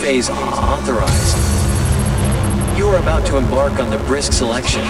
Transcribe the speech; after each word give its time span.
Phase 0.00 0.30
authorized. 0.30 1.36
You 2.78 2.88
are 2.88 2.96
about 2.96 3.26
to 3.26 3.36
embark 3.36 3.78
on 3.78 3.90
the 3.90 3.98
brisk 4.08 4.32
selection. 4.32 4.80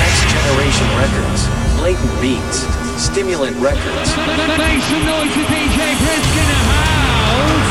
Next 0.00 0.24
generation 0.32 0.88
records, 0.96 1.44
blatant 1.76 2.16
beats, 2.24 2.64
stimulant 2.96 3.60
records. 3.60 4.08
Make 4.56 4.80
some 4.88 5.04
noise 5.04 5.36
for 5.36 5.44
DJ 5.52 5.92
Brisk 6.00 6.32
in 6.32 6.48
the 6.48 6.60
house. 6.72 7.68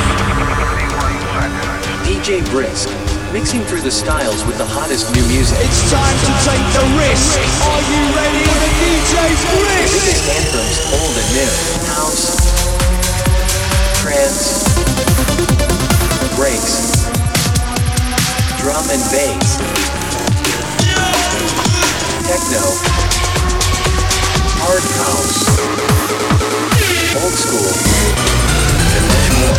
DJ 2.06 2.46
Brisk, 2.54 2.94
mixing 3.34 3.66
through 3.66 3.82
the 3.82 3.90
styles 3.90 4.46
with 4.46 4.62
the 4.62 4.70
hottest 4.70 5.10
new 5.18 5.26
music. 5.34 5.58
It's 5.66 5.82
time 5.90 6.18
to 6.30 6.32
take 6.46 6.66
the 6.78 6.86
risk. 7.02 7.42
Are 7.66 7.84
you 7.90 8.02
ready 8.14 8.38
for 8.46 8.54
the 8.54 8.70
DJ 8.86 9.18
Brisk? 9.50 9.98
Anthems, 10.30 10.78
old 10.94 11.18
and 11.18 11.30
new. 11.34 11.50
House, 11.90 12.41
trance, 14.12 14.68
breaks, 16.36 17.08
drum 18.60 18.84
and 18.92 19.04
bass, 19.08 19.56
techno, 22.28 22.60
hard 24.60 24.84
house, 25.00 25.48
old 27.24 27.36
school, 27.40 27.72
and 28.96 29.04
much 29.08 29.28
more. 29.40 29.56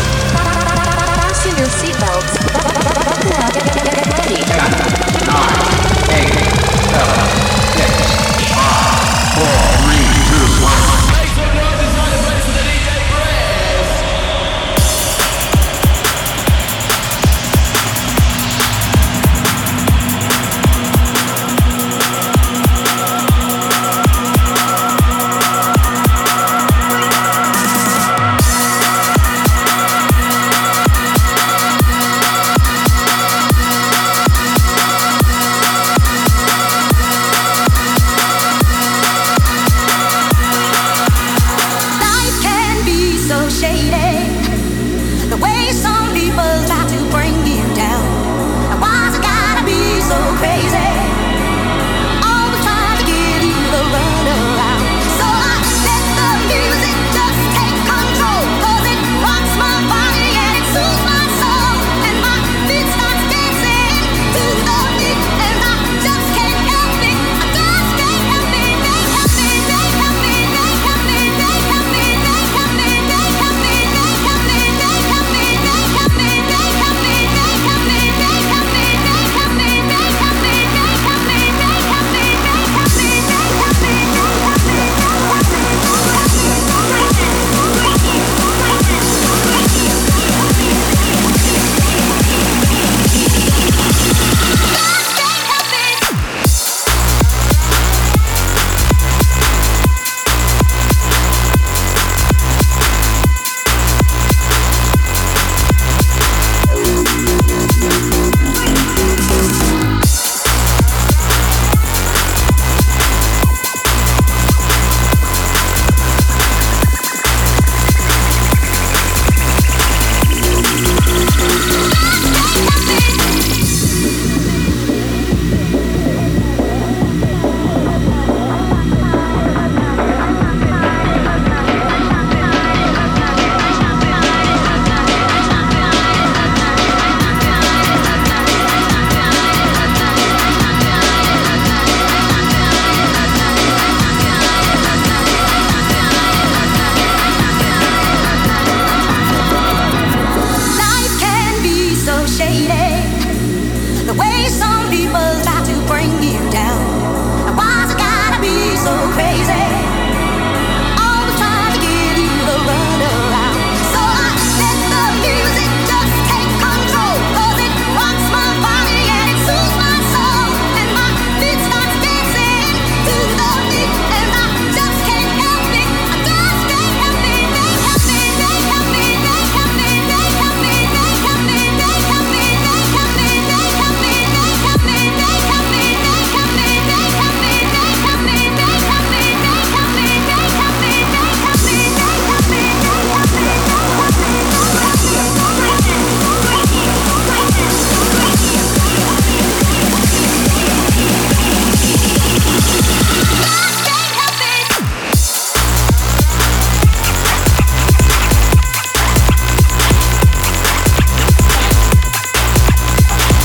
Fasten 1.16 1.56
your 1.56 1.70
seatbelts. 1.80 2.32
Get 3.72 4.06
ready. 4.18 4.62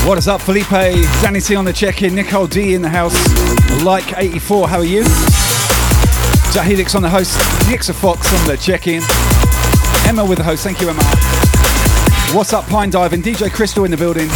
What 0.08 0.16
is 0.16 0.26
up, 0.26 0.40
Felipe? 0.40 0.70
Danny 0.70 1.38
T 1.38 1.54
on 1.54 1.66
the 1.66 1.72
check-in. 1.72 2.14
Nicole 2.14 2.46
D 2.46 2.72
in 2.72 2.80
the 2.80 2.88
house. 2.88 3.12
Like 3.84 4.16
84, 4.16 4.66
how 4.66 4.78
are 4.78 4.82
you? 4.82 5.02
Jack 6.50 6.66
Helix 6.66 6.94
on 6.94 7.02
the 7.02 7.10
host. 7.10 7.38
Nixa 7.68 7.94
Fox 7.94 8.32
on 8.40 8.46
the 8.46 8.56
check-in. 8.56 9.02
Emma 10.08 10.24
with 10.24 10.38
the 10.38 10.44
host. 10.44 10.64
Thank 10.64 10.80
you, 10.80 10.88
Emma. 10.88 11.02
What's 12.34 12.54
up, 12.54 12.64
Pine 12.68 12.88
Diving? 12.88 13.20
DJ 13.20 13.52
Crystal 13.52 13.84
in 13.84 13.90
the 13.90 13.98
building. 13.98 14.28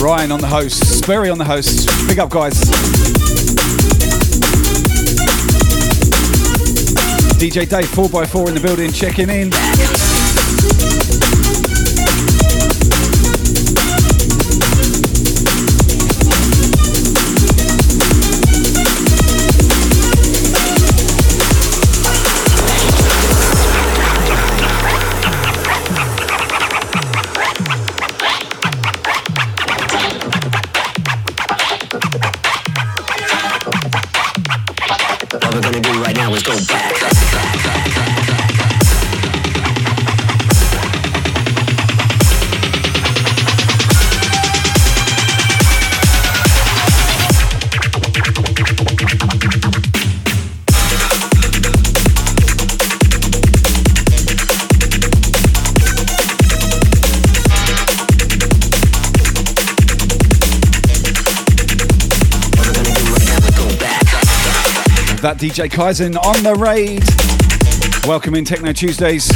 Ryan 0.00 0.30
on 0.30 0.40
the 0.40 0.46
host. 0.46 1.00
Sperry 1.00 1.28
on 1.28 1.38
the 1.38 1.44
host. 1.44 1.88
Big 2.06 2.20
up, 2.20 2.30
guys. 2.30 2.54
DJ 7.38 7.68
Dave 7.68 7.86
4x4 7.90 8.48
in 8.48 8.54
the 8.54 8.60
building, 8.60 8.90
checking 8.90 9.30
in. 9.30 9.50
What 35.30 35.54
we're 35.54 35.60
gonna 35.60 35.80
do 35.80 36.02
right 36.02 36.16
now 36.16 36.34
is 36.34 36.42
go 36.42 36.56
back. 36.66 36.97
That 65.28 65.36
DJ 65.36 65.68
Kaizen 65.68 66.16
on 66.24 66.42
the 66.42 66.54
raid. 66.54 67.04
Welcome 68.08 68.34
in 68.34 68.46
Techno 68.46 68.72
Tuesdays. 68.72 69.26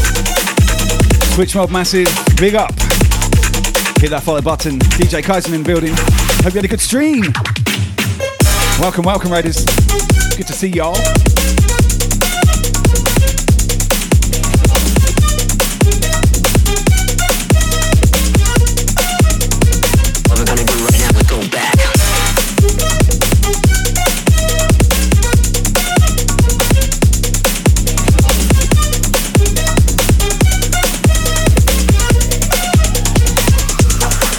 Switch 1.34 1.54
Mob 1.54 1.68
Massive, 1.68 2.08
big 2.38 2.54
up. 2.54 2.72
Hit 4.00 4.08
that 4.08 4.22
follow 4.24 4.40
button. 4.40 4.78
DJ 4.78 5.20
Kaizen 5.20 5.52
in 5.52 5.62
building. 5.62 5.92
Hope 5.92 6.54
you 6.54 6.60
had 6.60 6.64
a 6.64 6.68
good 6.68 6.80
stream. 6.80 7.24
Welcome, 8.80 9.04
welcome, 9.04 9.30
Raiders. 9.30 9.66
Good 10.34 10.46
to 10.46 10.54
see 10.54 10.68
y'all. 10.68 10.96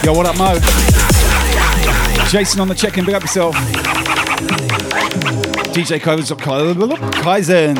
Yo, 0.03 0.11
what 0.11 0.25
up, 0.25 0.37
Mo? 0.37 0.55
Jason 2.29 2.59
on 2.59 2.67
the 2.67 2.75
check-in, 2.75 3.05
big 3.05 3.15
up 3.15 3.21
yourself. 3.21 3.55
DJ 5.73 5.97
Kaizen 6.01 7.77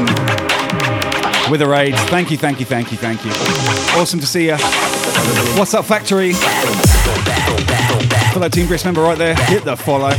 with 1.52 1.62
a 1.62 1.68
raid. 1.68 1.96
Thank 2.08 2.32
you, 2.32 2.38
thank 2.38 2.62
you, 2.62 2.66
thank 2.66 2.92
you, 2.94 2.98
thank 2.98 3.26
you. 3.26 3.32
Awesome 4.00 4.22
to 4.22 4.26
see 4.26 4.46
you. 4.46 4.56
What's 5.58 5.74
up, 5.74 5.84
Factory? 5.84 6.32
Fellow 8.32 8.48
Team 8.48 8.68
Brisk 8.68 8.86
member 8.86 9.02
right 9.02 9.18
there. 9.18 9.36
Hit 9.36 9.66
the 9.66 9.76
follow. 9.76 10.14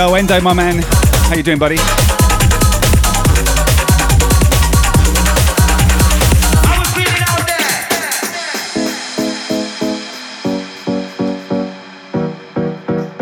Yo, 0.00 0.14
Endo, 0.14 0.40
my 0.40 0.54
man. 0.54 0.80
How 1.28 1.36
you 1.36 1.42
doing, 1.42 1.58
buddy? 1.58 1.76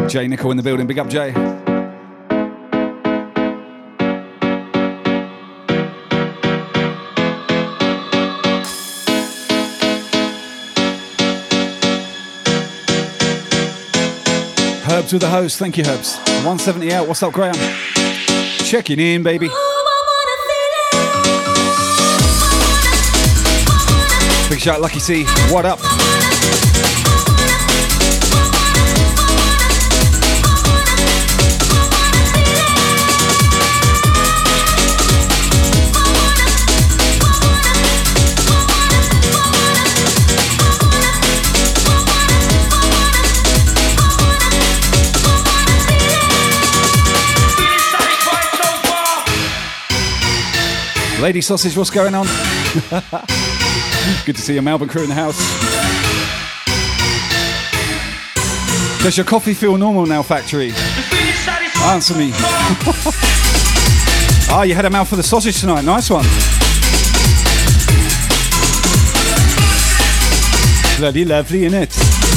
Jay 0.09 0.29
Nickel 0.29 0.53
in 0.53 0.57
the 0.57 0.63
building. 0.63 0.87
Big 0.87 1.01
up, 1.01 1.09
Jay. 1.09 1.68
Herbs 15.09 15.15
with 15.15 15.23
the 15.23 15.31
host. 15.31 15.59
Thank 15.59 15.79
you, 15.79 15.85
Herbs. 15.87 16.19
170 16.45 16.93
out. 16.93 17.09
What's 17.09 17.23
up, 17.23 17.33
Graham? 17.33 17.55
Checking 18.67 19.01
in, 19.01 19.23
baby. 19.23 19.49
Big 24.51 24.61
shout, 24.61 24.83
Lucky 24.83 24.99
C. 25.01 25.25
What 25.51 25.65
up? 25.65 25.79
Lady 51.21 51.41
Sausage, 51.41 51.77
what's 51.77 51.91
going 51.91 52.15
on? 52.15 52.27
Good 54.25 54.37
to 54.37 54.41
see 54.41 54.55
your 54.55 54.63
Melbourne 54.63 54.89
crew 54.89 55.03
in 55.03 55.09
the 55.09 55.15
house. 55.17 55.37
Does 59.03 59.17
your 59.17 59.27
coffee 59.27 59.55
feel 59.55 59.77
normal 59.77 60.07
now, 60.07 60.23
Factory? 60.23 60.73
Answer 61.85 62.15
me. 62.17 62.33
Ah, 64.51 64.63
you 64.63 64.75
had 64.75 64.87
a 64.87 64.91
mouth 64.91 65.07
for 65.07 65.17
the 65.17 65.23
sausage 65.23 65.61
tonight. 65.61 65.85
Nice 65.85 66.09
one. 66.09 66.25
Bloody 70.97 71.27
lovely, 71.27 71.61
innit? 71.69 72.28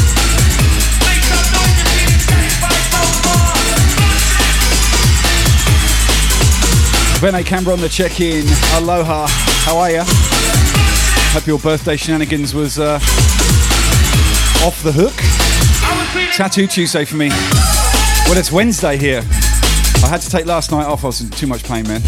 Bene 7.21 7.43
Canberra 7.43 7.75
on 7.75 7.81
the 7.81 7.87
check-in. 7.87 8.47
Aloha. 8.73 9.27
How 9.29 9.77
are 9.77 9.91
ya? 9.91 10.03
Hope 10.07 11.45
your 11.45 11.59
birthday 11.59 11.95
shenanigans 11.95 12.55
was 12.55 12.79
uh, 12.79 12.95
off 14.65 14.81
the 14.81 14.91
hook. 14.91 15.13
Tattoo 16.35 16.65
Tuesday 16.65 17.05
for 17.05 17.17
me. 17.17 17.29
Well, 18.25 18.39
it's 18.39 18.51
Wednesday 18.51 18.97
here. 18.97 19.19
I 20.03 20.07
had 20.07 20.21
to 20.21 20.31
take 20.31 20.47
last 20.47 20.71
night 20.71 20.87
off. 20.87 21.03
I 21.03 21.07
was 21.07 21.21
in 21.21 21.29
too 21.29 21.45
much 21.45 21.63
pain, 21.63 21.83
man. 21.87 22.01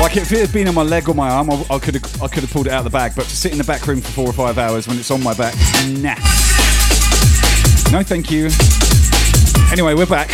Like 0.00 0.16
if 0.16 0.32
it 0.32 0.38
had 0.38 0.52
been 0.54 0.68
on 0.68 0.74
my 0.74 0.84
leg 0.84 1.10
or 1.10 1.14
my 1.14 1.28
arm, 1.28 1.50
I 1.50 1.78
could 1.78 1.96
have 1.96 2.22
I 2.22 2.28
could 2.28 2.44
have 2.44 2.50
pulled 2.50 2.66
it 2.66 2.72
out 2.72 2.78
of 2.78 2.84
the 2.84 2.96
bag. 2.96 3.12
But 3.14 3.26
to 3.26 3.36
sit 3.36 3.52
in 3.52 3.58
the 3.58 3.64
back 3.64 3.86
room 3.86 4.00
for 4.00 4.10
four 4.10 4.26
or 4.26 4.32
five 4.32 4.56
hours 4.56 4.88
when 4.88 4.98
it's 4.98 5.10
on 5.10 5.22
my 5.22 5.34
back, 5.34 5.54
nah. 5.86 6.16
No, 7.92 8.02
thank 8.02 8.30
you. 8.30 8.48
Anyway, 9.70 9.92
we're 9.92 10.06
back 10.06 10.30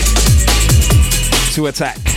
to 1.54 1.66
attack. 1.66 2.07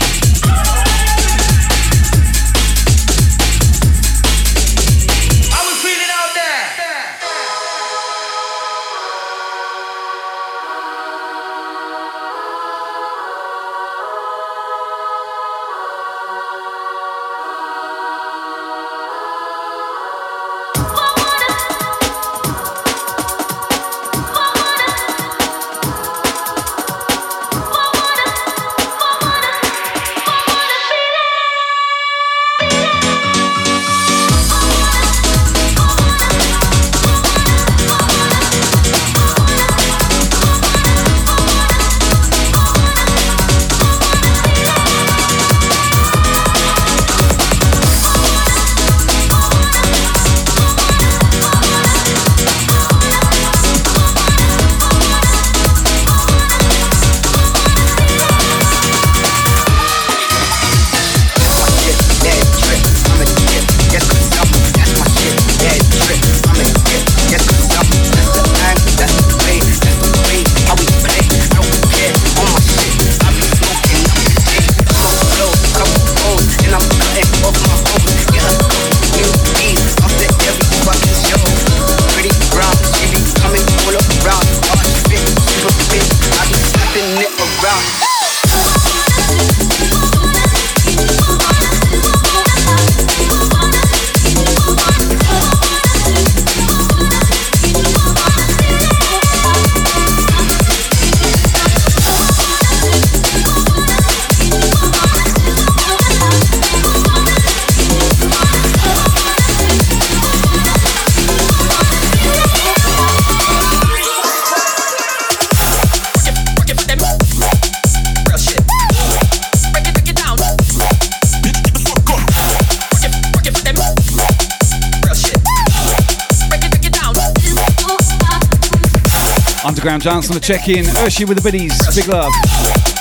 Underground 129.92 130.22
Dance 130.22 130.30
on 130.30 130.34
the 130.34 130.40
check-in. 130.40 130.86
Urshi 131.04 131.28
with 131.28 131.36
the 131.36 131.42
biddies. 131.42 131.94
Big 131.94 132.08
love. 132.08 132.91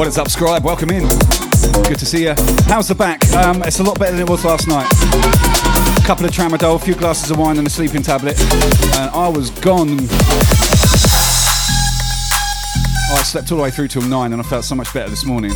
What 0.00 0.08
is 0.08 0.16
up, 0.16 0.30
Scribe? 0.30 0.64
Welcome 0.64 0.88
in. 0.88 1.06
Good 1.84 1.98
to 1.98 2.06
see 2.06 2.22
you. 2.22 2.34
How's 2.64 2.88
the 2.88 2.94
back? 2.94 3.22
Um, 3.34 3.62
it's 3.62 3.80
a 3.80 3.82
lot 3.82 3.98
better 3.98 4.12
than 4.12 4.22
it 4.22 4.30
was 4.30 4.46
last 4.46 4.66
night. 4.66 4.90
A 4.90 6.06
couple 6.06 6.24
of 6.24 6.32
tramadol, 6.32 6.76
a 6.76 6.78
few 6.78 6.94
glasses 6.94 7.30
of 7.30 7.36
wine, 7.36 7.58
and 7.58 7.66
a 7.66 7.70
sleeping 7.70 8.00
tablet, 8.00 8.40
and 8.40 9.10
I 9.10 9.28
was 9.28 9.50
gone. 9.50 9.98
I 13.10 13.22
slept 13.24 13.52
all 13.52 13.58
the 13.58 13.64
way 13.64 13.70
through 13.70 13.88
till 13.88 14.00
nine, 14.00 14.32
and 14.32 14.40
I 14.40 14.44
felt 14.46 14.64
so 14.64 14.74
much 14.74 14.90
better 14.94 15.10
this 15.10 15.26
morning. 15.26 15.52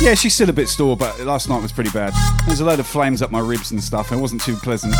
Yeah, 0.00 0.14
she's 0.14 0.34
still 0.34 0.50
a 0.50 0.52
bit 0.52 0.68
sore, 0.68 0.96
but 0.96 1.20
last 1.20 1.48
night 1.48 1.62
was 1.62 1.70
pretty 1.70 1.90
bad. 1.90 2.12
There's 2.46 2.58
a 2.58 2.64
load 2.64 2.80
of 2.80 2.88
flames 2.88 3.22
up 3.22 3.30
my 3.30 3.38
ribs 3.38 3.70
and 3.70 3.80
stuff. 3.80 4.10
It 4.10 4.16
wasn't 4.16 4.42
too 4.42 4.56
pleasant. 4.56 4.92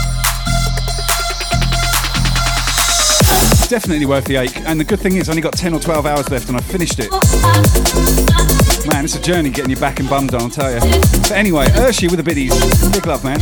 Definitely 3.68 4.06
worth 4.06 4.26
the 4.26 4.36
ache. 4.36 4.56
And 4.58 4.78
the 4.78 4.84
good 4.84 5.00
thing 5.00 5.16
is, 5.16 5.28
I 5.28 5.32
only 5.32 5.42
got 5.42 5.54
10 5.54 5.74
or 5.74 5.80
12 5.80 6.06
hours 6.06 6.30
left, 6.30 6.46
and 6.46 6.56
I 6.56 6.60
finished 6.60 7.00
it. 7.00 8.31
Man, 8.86 9.04
it's 9.04 9.14
a 9.14 9.20
journey 9.20 9.48
getting 9.50 9.70
you 9.70 9.76
back 9.76 10.00
and 10.00 10.08
bummed 10.08 10.34
on, 10.34 10.42
I'll 10.42 10.50
tell 10.50 10.72
you. 10.72 10.80
But 10.80 11.32
anyway, 11.32 11.66
Urshi 11.66 12.10
with 12.10 12.16
the 12.16 12.24
biddies. 12.24 12.52
Big 12.92 13.06
love, 13.06 13.22
man. 13.24 13.38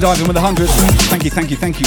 Diving 0.00 0.28
with 0.28 0.36
a 0.36 0.40
hundred. 0.40 0.68
Thank 1.08 1.24
you, 1.24 1.30
thank 1.30 1.50
you, 1.50 1.56
thank 1.56 1.80
you. 1.80 1.86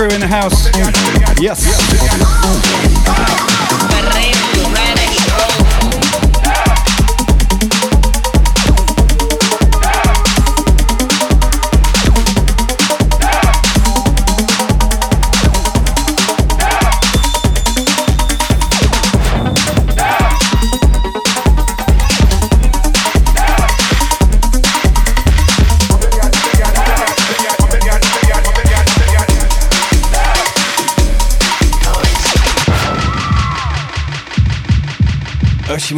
Crew 0.00 0.08
in 0.14 0.20
the 0.20 0.26
house. 0.26 0.69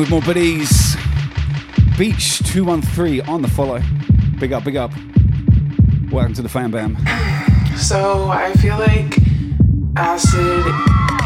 With 0.02 0.10
more 0.10 0.20
buddies. 0.22 0.96
Beach 1.96 2.38
213 2.50 3.20
on 3.28 3.40
the 3.40 3.46
follow. 3.46 3.80
Big 4.40 4.52
up, 4.52 4.64
big 4.64 4.74
up. 4.74 4.90
Welcome 6.10 6.34
to 6.34 6.42
the 6.42 6.48
Fan 6.48 6.72
Bam. 6.72 6.96
So 7.76 8.28
I 8.28 8.52
feel 8.54 8.78
like 8.78 9.16
acid 9.96 10.66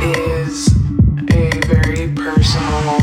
is 0.03 0.69
a 1.31 1.51
very 1.67 2.13
personal 2.13 3.01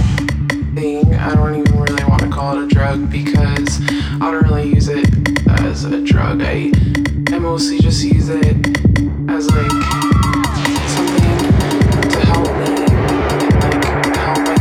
thing. 0.76 1.16
I 1.16 1.34
don't 1.34 1.56
even 1.56 1.82
really 1.82 2.04
want 2.04 2.22
to 2.22 2.30
call 2.30 2.60
it 2.60 2.66
a 2.66 2.68
drug 2.68 3.10
because 3.10 3.82
I 4.22 4.30
don't 4.30 4.44
really 4.44 4.70
use 4.70 4.90
it 4.90 5.10
as 5.62 5.86
a 5.86 6.04
drug. 6.04 6.44
I, 6.44 6.72
I 7.30 7.40
mostly 7.40 7.80
just 7.80 8.04
use 8.04 8.30
it 8.30 8.83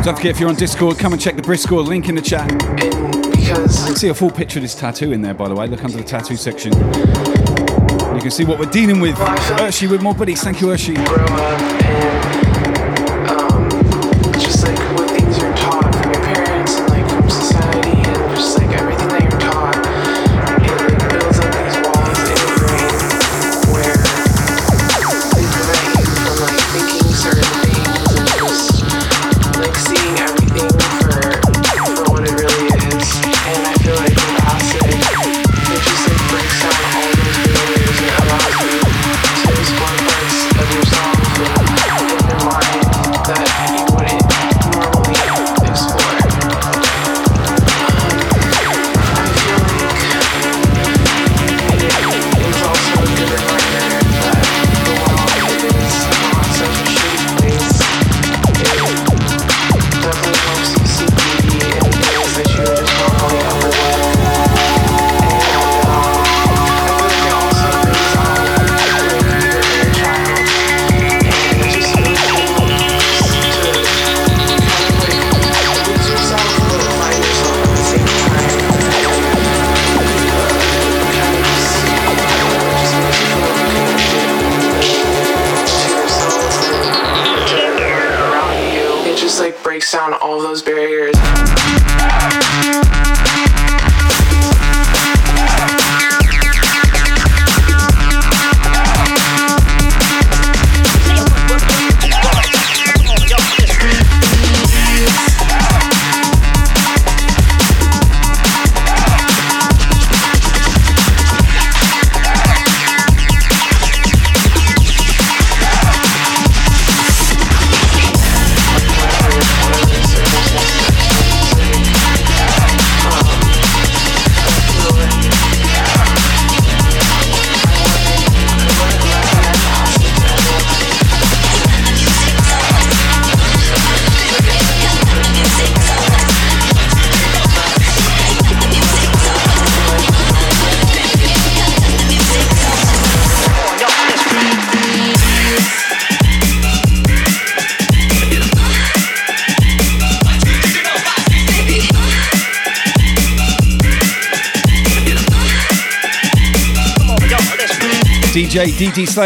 Don't 0.04 0.16
forget 0.16 0.32
if 0.32 0.40
you're 0.40 0.48
on 0.48 0.56
Discord, 0.56 0.98
come 0.98 1.12
and 1.12 1.22
check 1.22 1.36
the 1.36 1.42
Briscoe 1.42 1.80
link 1.80 2.08
in 2.08 2.16
the 2.16 2.20
chat. 2.20 2.50
You 2.50 3.50
can 3.50 3.68
see 3.68 4.08
a 4.08 4.14
full 4.14 4.32
picture 4.32 4.58
of 4.58 4.62
this 4.62 4.74
tattoo 4.74 5.12
in 5.12 5.22
there, 5.22 5.32
by 5.32 5.48
the 5.48 5.54
way. 5.54 5.68
Look 5.68 5.84
under 5.84 5.96
the 5.96 6.02
tattoo 6.02 6.34
section. 6.34 6.72
You 6.72 8.20
can 8.20 8.32
see 8.32 8.44
what 8.44 8.58
we're 8.58 8.66
dealing 8.66 8.98
with. 8.98 9.14
Urshi 9.14 9.88
with 9.88 10.02
more 10.02 10.14
buddies. 10.14 10.42
Thank 10.42 10.60
you, 10.60 10.66
Urshi. 10.68 12.41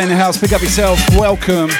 In 0.02 0.08
the 0.08 0.16
house. 0.16 0.36
Pick 0.38 0.52
up 0.52 0.62
yourself. 0.62 0.98
Welcome. 1.16 1.70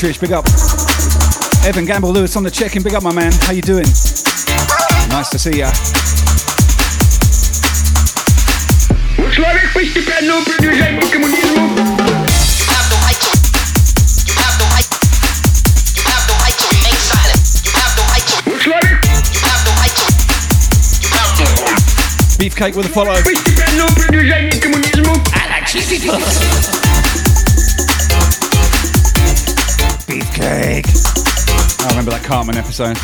Dietrich, 0.00 0.18
big 0.18 0.32
up. 0.32 0.46
Evan 1.66 1.84
Gamble 1.84 2.10
Lewis 2.10 2.34
on 2.34 2.42
the 2.42 2.50
check-in, 2.50 2.82
big 2.82 2.94
up 2.94 3.02
my 3.02 3.12
man. 3.12 3.30
How 3.42 3.52
you 3.52 3.60
doing? 3.60 3.84
Nice 5.10 5.28
to 5.28 5.38
see 5.38 5.58
ya. 5.58 5.70
Beefcake 22.40 22.74
with 22.74 22.86
a 22.86 22.88
follow. 22.88 23.20
Beefcake. 30.10 31.86
I 31.86 31.88
remember 31.90 32.10
that 32.10 32.24
Cartman 32.24 32.56
episode. 32.56 32.96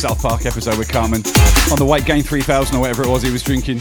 South 0.00 0.20
Park 0.20 0.46
episode 0.46 0.76
with 0.76 0.88
Cartman. 0.88 1.22
On 1.70 1.78
the 1.78 1.84
weight 1.84 2.06
gain 2.06 2.24
3000 2.24 2.74
or 2.74 2.80
whatever 2.80 3.04
it 3.04 3.08
was 3.08 3.22
he 3.22 3.30
was 3.30 3.40
drinking. 3.40 3.78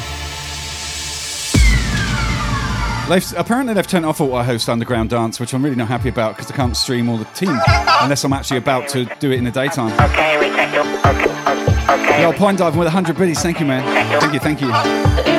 They've, 3.10 3.34
apparently 3.39 3.73
they've 3.73 3.88
turned 3.88 4.06
off 4.06 4.21
Auto 4.21 4.43
Host 4.43 4.69
Underground 4.69 5.10
Dance, 5.10 5.39
which 5.39 5.54
I'm 5.54 5.63
really 5.63 5.78
not 5.78 5.88
happy 5.88 6.10
about 6.10 6.36
because 6.36 6.52
I 6.52 6.56
can't 6.56 6.78
stream 6.78 7.10
all 7.10 7.17
the 7.17 7.26
team 7.26 7.58
unless 8.02 8.23
I'm 8.23 8.34
actually 8.34 8.58
about 8.58 8.88
to 8.89 9.06
do 9.19 9.32
it 9.32 9.39
in 9.39 9.43
the 9.43 9.52
daytime. 9.52 9.93
Okay, 10.00 10.38
we 10.38 10.56
check 10.56 10.73
you. 10.76 10.82
Okay, 11.10 12.04
okay. 12.04 12.21
Yo, 12.21 12.34
Pine 12.34 12.56
Diving 12.56 12.78
with 12.78 12.86
100 12.86 13.17
biddies. 13.17 13.41
Thank 13.41 13.60
you, 13.60 13.65
man. 13.65 14.21
Thank 14.21 14.34
you, 14.34 14.39
thank 14.39 14.62
you. 14.62 15.37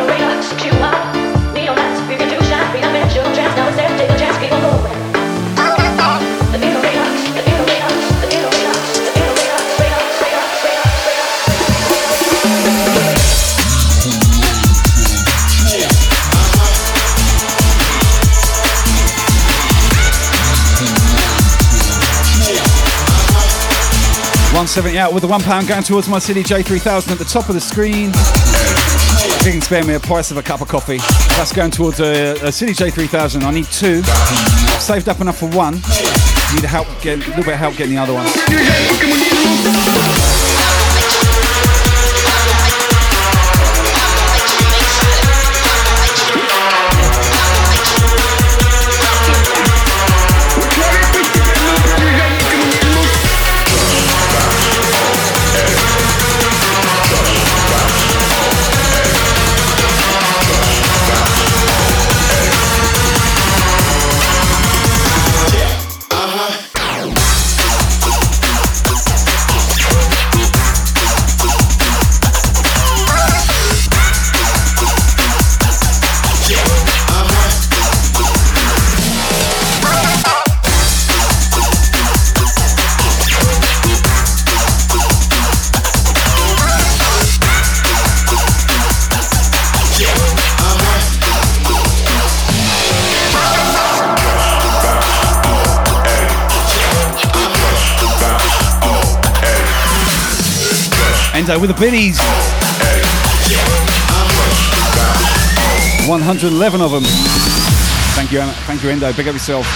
170 24.58 24.98
out 24.98 25.14
with 25.14 25.22
the 25.22 25.28
one 25.28 25.40
pound 25.40 25.68
going 25.68 25.84
towards 25.84 26.08
my 26.08 26.18
CDJ-3000 26.18 27.12
at 27.12 27.18
the 27.18 27.24
top 27.24 27.48
of 27.48 27.54
the 27.54 27.60
screen. 27.60 28.10
If 28.10 29.46
you 29.46 29.52
can 29.52 29.60
spare 29.62 29.84
me 29.84 29.94
a 29.94 30.00
price 30.00 30.32
of 30.32 30.36
a 30.36 30.42
cup 30.42 30.60
of 30.60 30.66
coffee, 30.66 30.96
that's 31.36 31.52
going 31.52 31.70
towards 31.70 32.00
a, 32.00 32.32
a 32.32 32.50
CDJ-3000. 32.50 33.42
I 33.42 33.52
need 33.52 33.66
two. 33.66 34.02
Saved 34.82 35.08
up 35.08 35.20
enough 35.20 35.38
for 35.38 35.48
one. 35.50 35.74
Need 35.74 36.64
help 36.64 36.88
get, 37.00 37.18
a 37.18 37.28
little 37.28 37.44
bit 37.44 37.54
of 37.54 37.60
help 37.60 37.76
getting 37.76 37.94
the 37.94 38.00
other 38.02 38.14
one. 38.14 38.26
With 101.48 101.70
the 101.70 101.80
biddies. 101.80 102.18
111 106.06 106.80
of 106.82 106.90
them. 106.90 107.02
Thank 108.14 108.32
you, 108.32 108.42
thank 108.42 108.82
you, 108.82 108.90
Endo. 108.90 109.10
Big 109.14 109.28
up 109.28 109.32
yourself. 109.32 109.66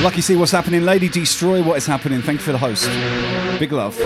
Lucky 0.00 0.20
see 0.20 0.36
what's 0.36 0.52
happening. 0.52 0.82
Lady 0.82 1.08
Destroy, 1.08 1.64
what 1.64 1.78
is 1.78 1.86
happening? 1.86 2.22
Thank 2.22 2.38
you 2.38 2.44
for 2.44 2.52
the 2.52 2.58
host. 2.58 2.88
Big 3.58 3.72
love. 3.72 3.98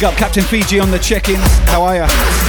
Big 0.00 0.06
up 0.06 0.14
Captain 0.14 0.42
Fiji 0.42 0.80
on 0.80 0.90
the 0.90 0.98
check-in. 0.98 1.36
How 1.66 1.82
are 1.82 1.96
ya? 1.96 2.39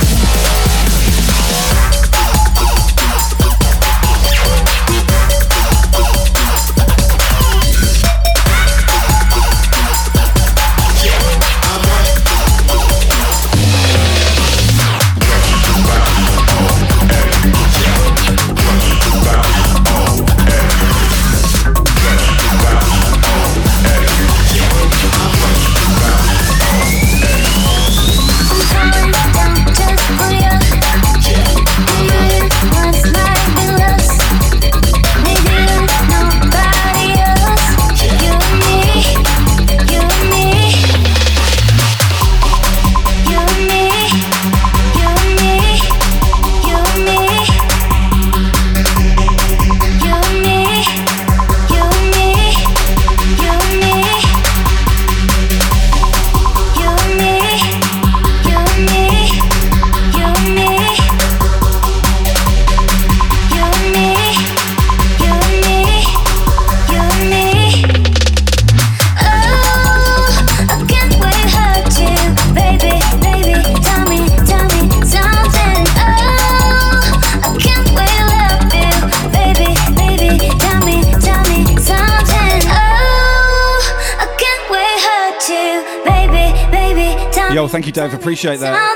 Appreciate 88.32 88.62
that. 88.62 88.91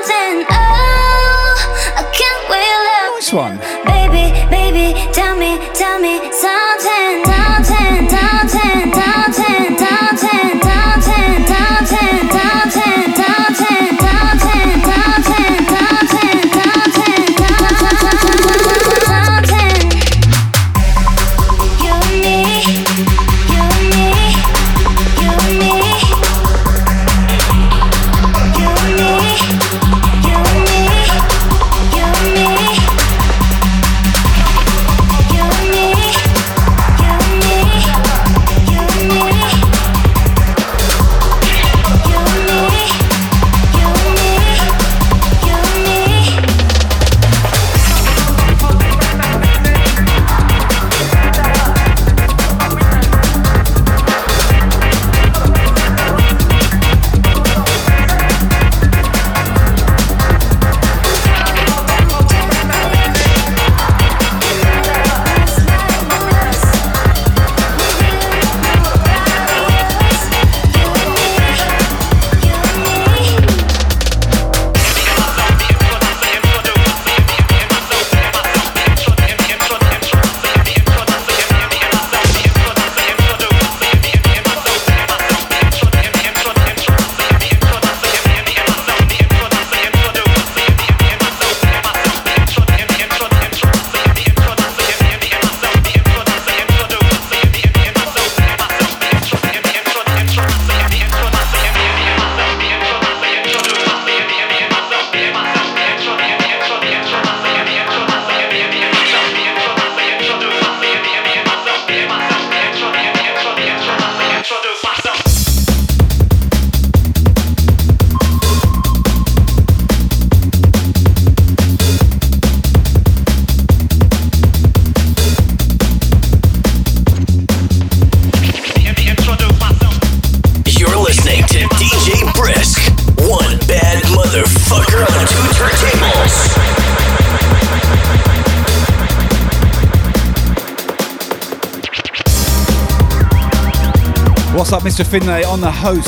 Mr. 144.96 145.06
Finlay 145.06 145.44
on 145.44 145.60
the 145.60 145.70
host? 145.70 146.08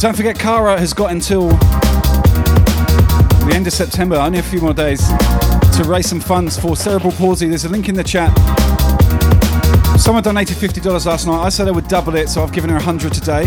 Don't 0.00 0.16
forget, 0.16 0.36
Cara 0.36 0.76
has 0.76 0.92
got 0.92 1.12
until 1.12 1.46
the 3.46 3.52
end 3.54 3.68
of 3.68 3.72
September, 3.72 4.16
only 4.16 4.40
a 4.40 4.42
few 4.42 4.60
more 4.60 4.74
days, 4.74 4.98
to 5.76 5.84
raise 5.86 6.08
some 6.08 6.18
funds 6.18 6.58
for 6.58 6.74
cerebral 6.74 7.12
palsy. 7.12 7.46
There's 7.46 7.66
a 7.66 7.68
link 7.68 7.88
in 7.88 7.94
the 7.94 8.02
chat. 8.02 8.36
Someone 9.96 10.24
donated 10.24 10.56
$50 10.56 11.06
last 11.06 11.28
night. 11.28 11.40
I 11.40 11.50
said 11.50 11.68
I 11.68 11.70
would 11.70 11.86
double 11.86 12.16
it, 12.16 12.28
so 12.28 12.42
I've 12.42 12.52
given 12.52 12.68
her 12.70 12.76
100 12.78 13.12
today. 13.12 13.44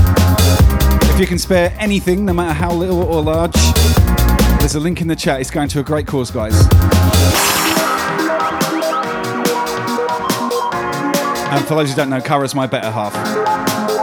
If 1.12 1.20
you 1.20 1.28
can 1.28 1.38
spare 1.38 1.76
anything, 1.80 2.24
no 2.24 2.32
matter 2.32 2.54
how 2.54 2.72
little 2.72 3.04
or 3.04 3.22
large, 3.22 3.58
there's 4.60 4.76
a 4.76 4.80
link 4.80 5.02
in 5.02 5.10
the 5.10 5.16
chat. 5.18 5.42
It's 5.42 5.52
going 5.52 5.68
to 5.68 5.82
a 5.82 5.84
great 5.84 6.08
cause, 6.08 6.32
guys. 6.32 6.54
And 11.56 11.68
for 11.68 11.76
those 11.76 11.92
who 11.92 11.96
don't 11.96 12.10
know, 12.10 12.20
Cara's 12.20 12.56
my 12.56 12.66
better 12.66 12.90
half. 12.90 14.03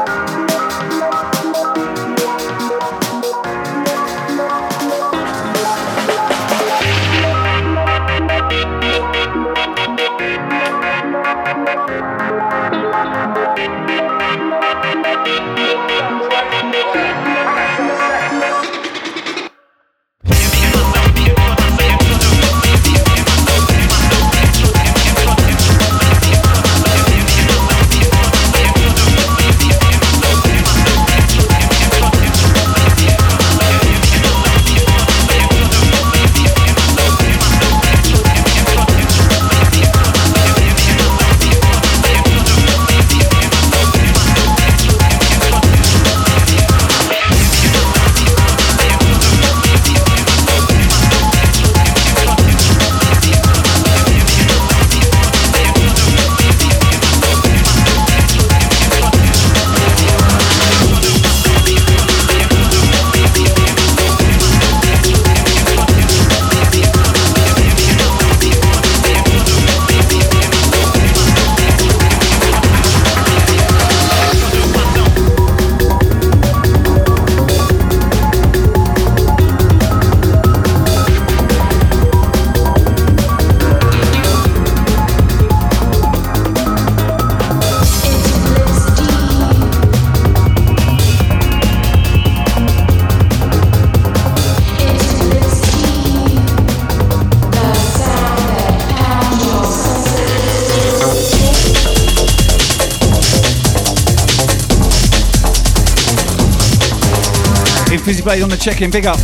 Fizzy 108.30 108.44
on 108.44 108.48
the 108.48 108.56
check-in. 108.56 108.92
Big 108.92 109.06
up. 109.06 109.18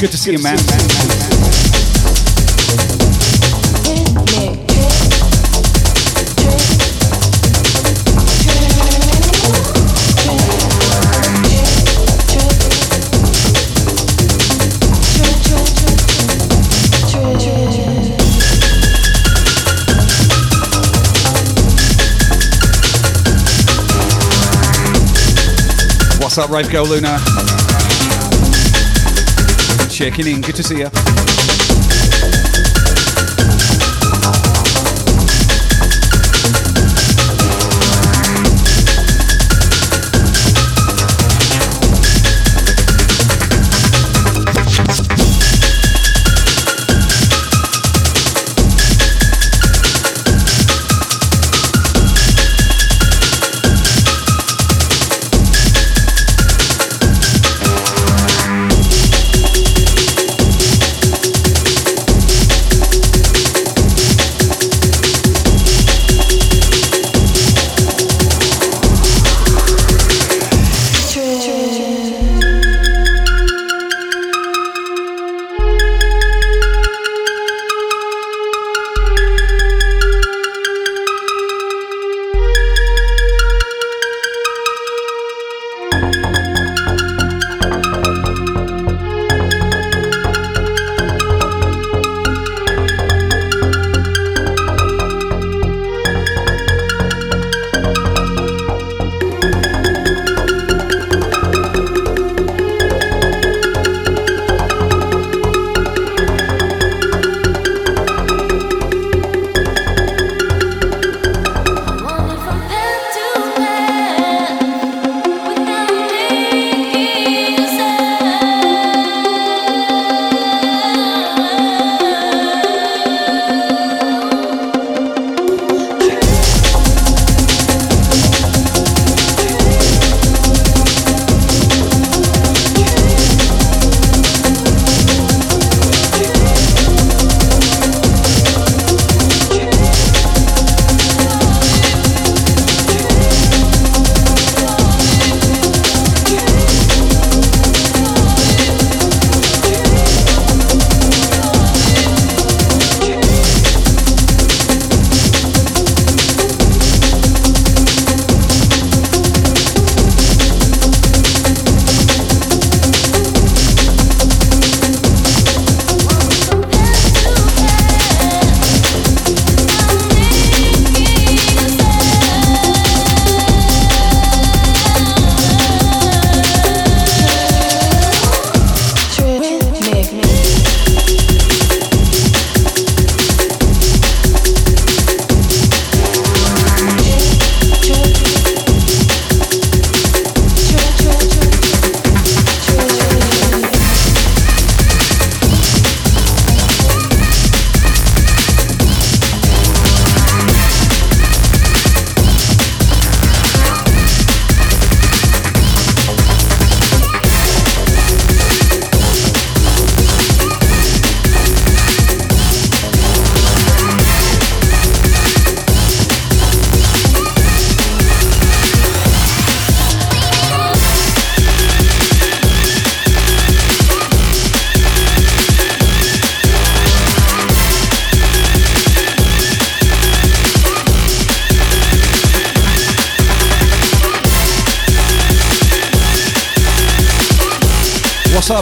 Good 0.00 0.10
to 0.10 0.16
see 0.16 0.32
you, 0.32 0.42
man. 0.42 0.56
What's 26.18 26.38
up, 26.38 26.50
Rave 26.50 26.70
Girl 26.70 26.86
Luna? 26.86 27.18
Checking 29.96 30.26
in. 30.26 30.42
Good 30.42 30.56
to 30.56 30.62
see 30.62 30.80
you. 30.80 31.65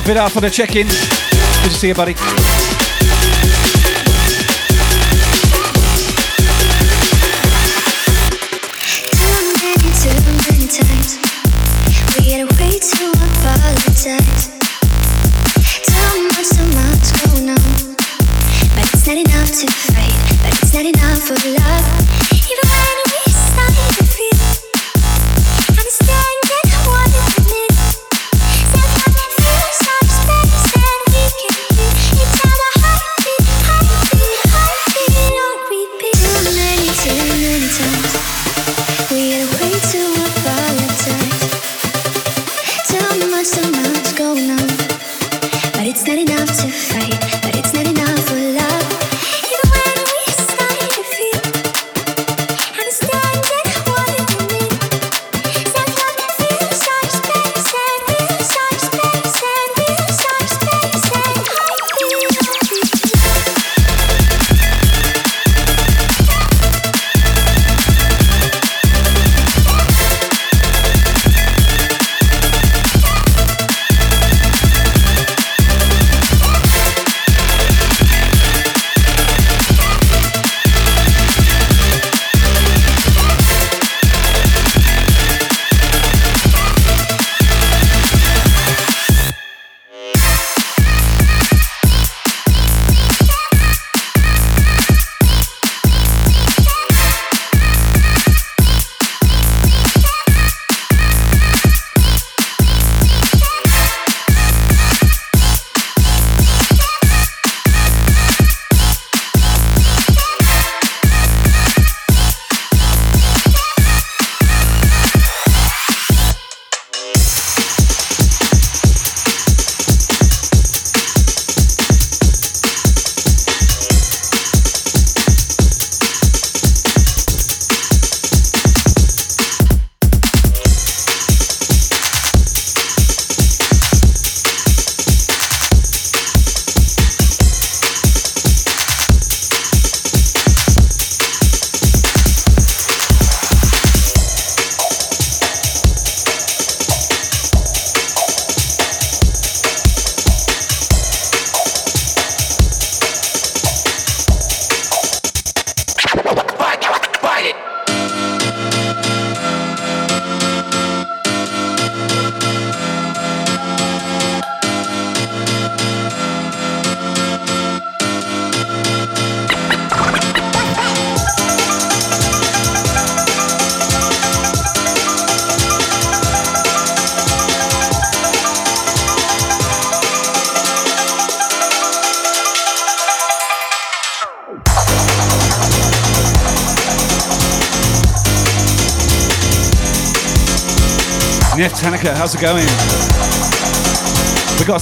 Vidar, 0.04 0.28
for 0.28 0.42
the 0.42 0.50
check-in? 0.50 0.86
Good 0.86 1.70
to 1.70 1.70
see 1.70 1.88
you, 1.88 1.94
buddy. 1.94 2.43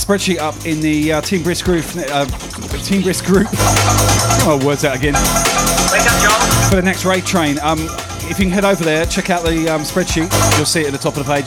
Spreadsheet 0.03 0.39
up 0.39 0.55
in 0.67 0.81
the 0.81 1.13
uh, 1.13 1.21
Team 1.21 1.43
Brisk 1.43 1.65
group. 1.65 1.85
Uh, 1.97 2.27
Team 2.85 3.03
Brisk 3.03 3.25
group. 3.25 3.47
My 4.45 4.61
words 4.65 4.85
out 4.85 4.97
again. 4.97 5.15
For 6.69 6.77
the 6.77 6.83
next 6.85 7.05
raid 7.05 7.25
train. 7.25 7.59
Um, 7.61 7.79
if 8.31 8.39
you 8.39 8.47
can 8.47 8.51
head 8.51 8.65
over 8.65 8.83
there, 8.83 9.07
check 9.07 9.31
out 9.31 9.45
the 9.45 9.69
um, 9.69 9.83
spreadsheet. 9.83 10.31
You'll 10.57 10.67
see 10.67 10.81
it 10.81 10.87
at 10.87 10.93
the 10.93 10.99
top 10.99 11.17
of 11.17 11.25
the 11.25 11.33
page. 11.33 11.47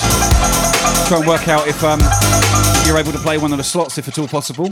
Try 1.08 1.20
and 1.20 1.28
work 1.28 1.48
out 1.50 1.68
if 1.68 1.84
um, 1.84 2.00
you're 2.88 2.98
able 2.98 3.12
to 3.12 3.20
play 3.20 3.38
one 3.38 3.52
of 3.52 3.58
the 3.58 3.64
slots, 3.64 3.98
if 3.98 4.08
at 4.08 4.18
all 4.20 4.28
possible. 4.28 4.70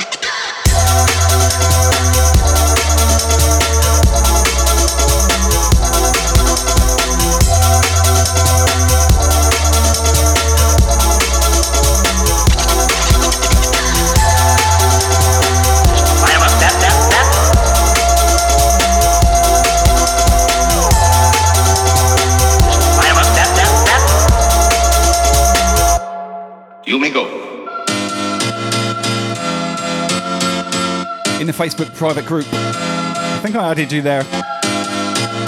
The 31.53 31.63
Facebook 31.63 31.93
private 31.95 32.25
group. 32.25 32.45
I 32.51 33.39
think 33.41 33.55
I 33.55 33.71
added 33.71 33.91
you 33.91 34.01
there. 34.01 34.23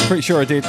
Pretty 0.08 0.22
sure 0.22 0.42
I 0.42 0.46
did. 0.46 0.64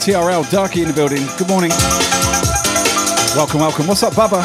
TRL 0.00 0.50
Darky 0.50 0.82
in 0.82 0.88
the 0.88 0.94
building. 0.94 1.24
Good 1.38 1.48
morning. 1.48 1.70
Welcome, 3.36 3.60
welcome. 3.60 3.86
What's 3.86 4.02
up, 4.02 4.14
Bubba? 4.14 4.42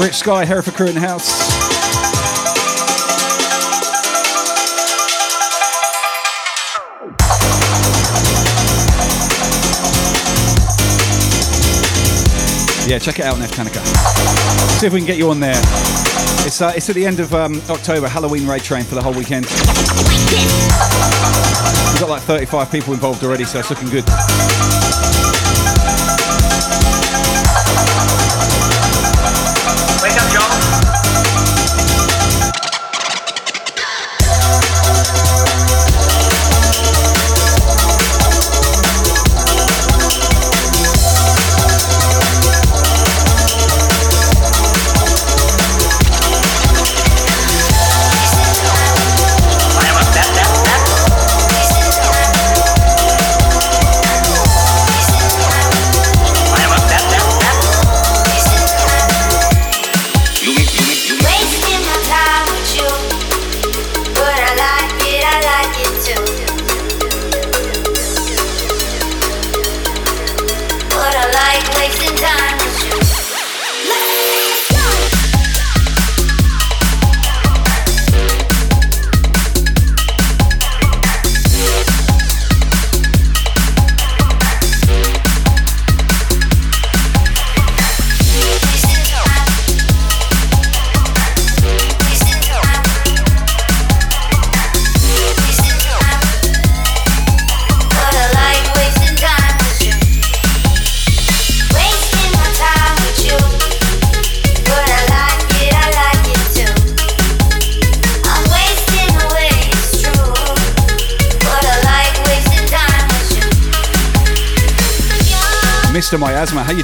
Rich 0.00 0.16
Sky, 0.16 0.44
Hereford 0.44 0.74
crew 0.74 0.88
in 0.88 0.94
the 0.94 1.00
house. 1.00 1.45
Yeah, 12.86 13.00
check 13.00 13.18
it 13.18 13.24
out, 13.24 13.36
Nef 13.40 13.50
Tanaka. 13.50 13.80
See 14.78 14.86
if 14.86 14.92
we 14.92 15.00
can 15.00 15.06
get 15.08 15.16
you 15.16 15.28
on 15.30 15.40
there. 15.40 15.58
It's 16.46 16.62
uh, 16.62 16.72
it's 16.76 16.88
at 16.88 16.94
the 16.94 17.04
end 17.04 17.18
of 17.18 17.34
um, 17.34 17.60
October, 17.68 18.06
Halloween 18.06 18.46
raid 18.46 18.62
train 18.62 18.84
for 18.84 18.94
the 18.94 19.02
whole 19.02 19.12
weekend. 19.12 19.46
We've 21.90 22.00
got 22.00 22.08
like 22.08 22.22
35 22.22 22.70
people 22.70 22.94
involved 22.94 23.24
already, 23.24 23.44
so 23.44 23.58
it's 23.58 23.70
looking 23.70 23.88
good. 23.88 24.04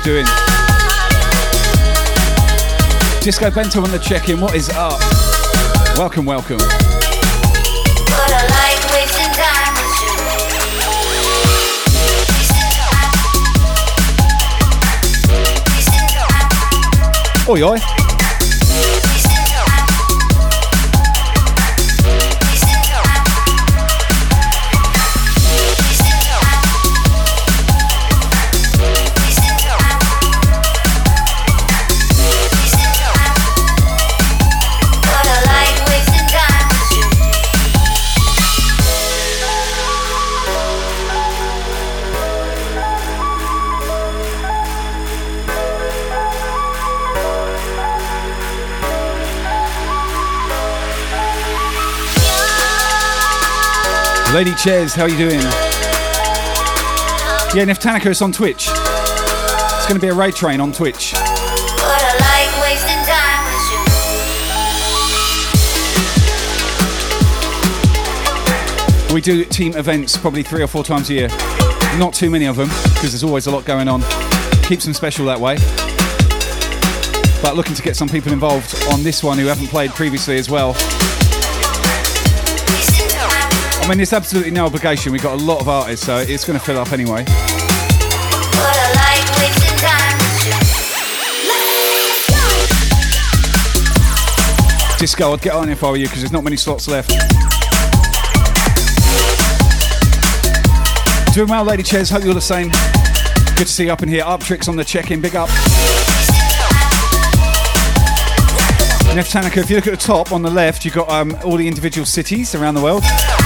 Doing? 0.02 0.26
Disco 3.20 3.50
Bento 3.50 3.80
on 3.82 3.90
the 3.90 3.98
check-in. 3.98 4.40
What 4.40 4.54
is 4.54 4.68
up? 4.70 4.98
Welcome, 5.96 6.24
welcome. 6.26 6.58
But 6.58 6.70
I 8.10 8.42
like 8.48 8.82
wasting 8.90 9.32
time 9.32 9.74
with 9.78 9.94
you. 17.46 17.62
Oi, 17.62 17.62
oi. 17.62 17.91
Lady 54.32 54.54
Ches, 54.54 54.94
how 54.94 55.02
are 55.02 55.10
you 55.10 55.18
doing? 55.18 55.40
Yeah, 57.54 57.64
Nef 57.66 57.78
Tanaka 57.78 58.08
is 58.08 58.22
on 58.22 58.32
Twitch. 58.32 58.66
It's 58.66 59.86
going 59.86 60.00
to 60.00 60.06
be 60.06 60.08
a 60.08 60.14
raid 60.14 60.34
train 60.34 60.58
on 60.58 60.72
Twitch. 60.72 61.12
But 61.12 61.20
I 61.84 62.16
like 62.16 62.48
wasting 62.62 62.96
time 63.04 63.44
with 63.44 63.60
you. 69.10 69.14
We 69.14 69.20
do 69.20 69.44
team 69.44 69.76
events 69.76 70.16
probably 70.16 70.42
three 70.42 70.62
or 70.62 70.66
four 70.66 70.82
times 70.82 71.10
a 71.10 71.12
year. 71.12 71.28
Not 71.98 72.14
too 72.14 72.30
many 72.30 72.46
of 72.46 72.56
them 72.56 72.70
because 72.94 73.12
there's 73.12 73.24
always 73.24 73.46
a 73.48 73.50
lot 73.50 73.66
going 73.66 73.86
on. 73.86 74.00
Keeps 74.62 74.86
them 74.86 74.94
special 74.94 75.26
that 75.26 75.40
way. 75.40 75.56
But 77.42 77.54
looking 77.54 77.74
to 77.74 77.82
get 77.82 77.96
some 77.96 78.08
people 78.08 78.32
involved 78.32 78.82
on 78.90 79.02
this 79.02 79.22
one 79.22 79.36
who 79.36 79.44
haven't 79.44 79.66
played 79.66 79.90
previously 79.90 80.38
as 80.38 80.48
well. 80.48 80.74
I 83.82 83.88
mean, 83.88 83.98
it's 83.98 84.12
absolutely 84.12 84.52
no 84.52 84.64
obligation. 84.66 85.10
We've 85.10 85.22
got 85.22 85.40
a 85.40 85.44
lot 85.44 85.60
of 85.60 85.68
artists, 85.68 86.06
so 86.06 86.18
it's 86.18 86.44
going 86.46 86.56
to 86.56 86.64
fill 86.64 86.78
up 86.78 86.92
anyway. 86.92 87.24
But 87.24 87.34
I 88.62 88.92
like 88.94 89.26
wasting 89.36 89.76
time 89.78 90.18
with 90.18 90.46
you. 94.92 94.98
Disco, 94.98 95.32
I'd 95.32 95.42
get 95.42 95.54
on 95.54 95.68
if 95.68 95.82
I 95.82 95.90
were 95.90 95.96
you 95.96 96.06
because 96.06 96.20
there's 96.20 96.30
not 96.32 96.44
many 96.44 96.56
slots 96.56 96.86
left. 96.86 97.10
Doing 101.34 101.48
well, 101.48 101.64
Lady 101.64 101.82
Chairs. 101.82 102.08
Hope 102.08 102.22
you're 102.22 102.34
the 102.34 102.40
same. 102.40 102.68
Good 103.56 103.66
to 103.66 103.72
see 103.72 103.86
you 103.86 103.92
up 103.92 104.02
in 104.04 104.08
here. 104.08 104.22
Up 104.24 104.42
tricks 104.42 104.68
on 104.68 104.76
the 104.76 104.84
check-in. 104.84 105.20
Big 105.20 105.34
up. 105.34 105.48
Nef 109.14 109.28
Tanaka, 109.28 109.60
if 109.60 109.68
you 109.68 109.76
look 109.76 109.86
at 109.86 109.90
the 109.90 109.96
top 109.98 110.32
on 110.32 110.40
the 110.40 110.50
left, 110.50 110.86
you've 110.86 110.94
got 110.94 111.10
um, 111.10 111.36
all 111.44 111.58
the 111.58 111.68
individual 111.68 112.06
cities 112.06 112.54
around 112.54 112.76
the 112.76 112.80
world. 112.80 113.02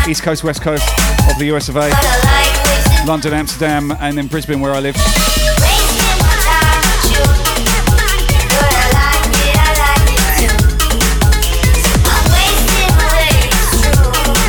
East 0.08 0.22
Coast, 0.22 0.44
West 0.44 0.62
Coast 0.62 0.88
of 1.30 1.38
the 1.38 1.46
US 1.54 1.68
of 1.68 1.76
A. 1.76 1.90
London, 3.06 3.32
Amsterdam, 3.32 3.92
and 4.00 4.16
then 4.16 4.26
Brisbane 4.26 4.60
where 4.60 4.72
I 4.72 4.80
live. 4.80 4.96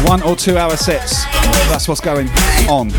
One 0.08 0.22
or 0.24 0.36
two 0.36 0.58
hour 0.58 0.78
sets. 0.78 1.26
That's 1.70 1.88
what's 1.88 2.02
going 2.02 2.30
on. 2.70 2.92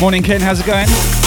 Morning, 0.00 0.22
Ken. 0.22 0.42
How's 0.42 0.60
it 0.60 0.66
going? 0.66 1.25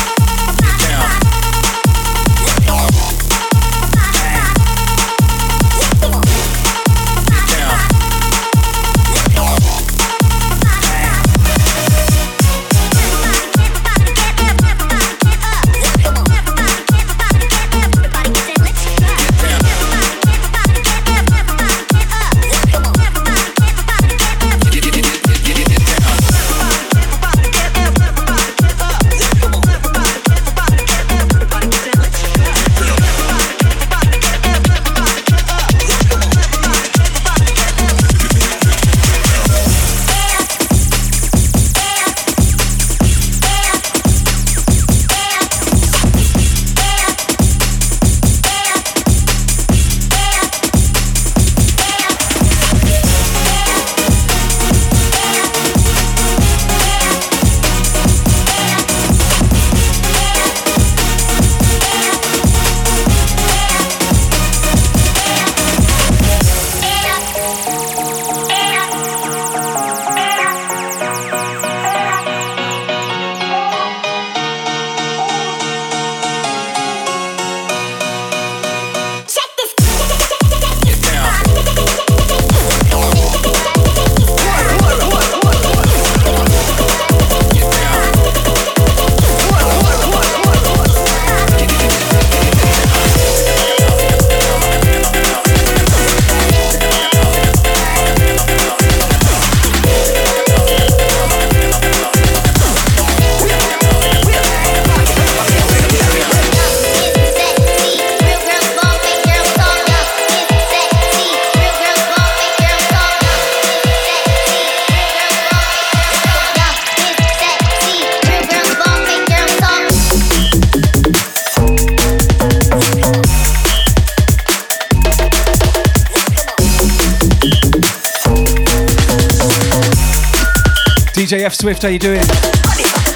How 131.81 131.87
you 131.87 131.97
doing? 131.97 132.19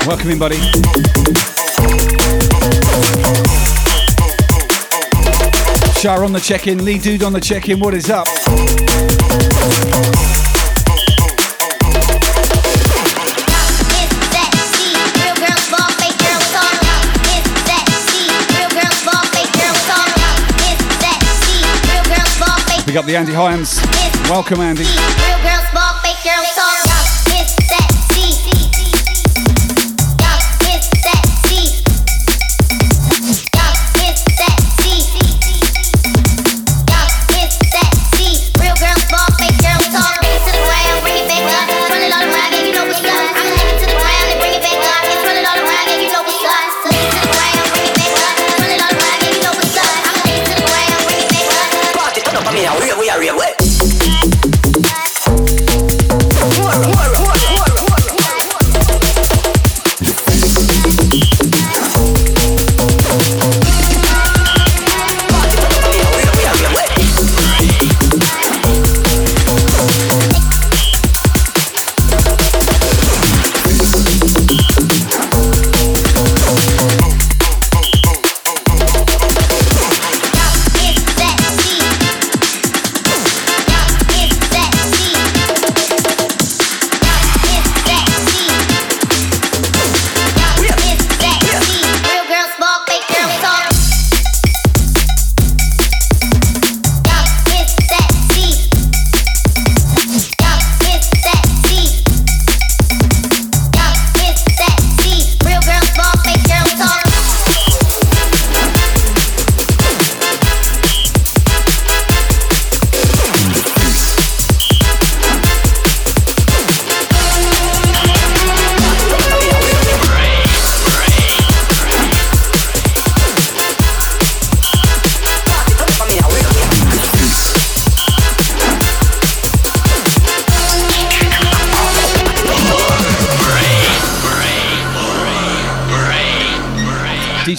Welcome 0.08 0.30
in, 0.30 0.40
buddy. 0.40 0.56
Shah 6.00 6.24
on 6.24 6.32
the 6.32 6.42
check-in, 6.42 6.86
Lee 6.86 6.98
Dude 6.98 7.24
on 7.24 7.34
the 7.34 7.42
check-in. 7.42 7.82
What 7.82 7.94
is 7.94 8.10
up? 8.10 8.26
Big 22.86 22.98
up 22.98 23.06
the 23.06 23.18
Andy 23.18 23.34
Hyams. 23.34 23.82
Welcome, 24.30 24.62
Andy. 24.62 24.86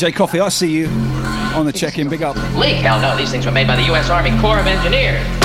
DJ 0.05 0.15
Coffee, 0.15 0.41
I 0.41 0.51
see 0.51 0.71
you 0.71 0.87
on 1.55 1.65
the 1.65 1.73
check-in. 1.73 2.11
Big 2.11 2.23
up. 2.23 2.37
Leak? 2.57 2.77
Hell 2.77 3.01
no, 3.01 3.17
these 3.17 3.31
things 3.31 3.47
were 3.47 3.53
made 3.53 3.67
by 3.67 3.75
the 3.75 3.85
U.S. 3.85 4.11
Army 4.11 4.39
Corps 4.39 4.59
of 4.59 4.67
Engineers. 4.67 5.44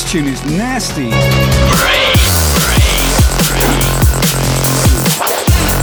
This 0.00 0.12
tune 0.12 0.26
is 0.26 0.44
nasty. 0.44 1.10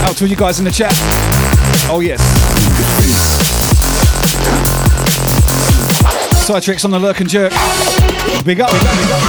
Out 0.06 0.16
to 0.16 0.26
you 0.26 0.36
guys 0.36 0.58
in 0.58 0.64
the 0.64 0.70
chat. 0.70 0.92
Oh 1.90 2.00
yes. 2.00 2.20
Side 6.46 6.62
tricks 6.62 6.84
on 6.84 6.90
the 6.90 6.98
lurk 6.98 7.20
and 7.20 7.28
jerk. 7.28 7.52
Big 8.44 8.60
up. 8.60 8.70
Big 8.70 8.82
up, 8.82 8.96
big 8.96 9.10
up. 9.10 9.22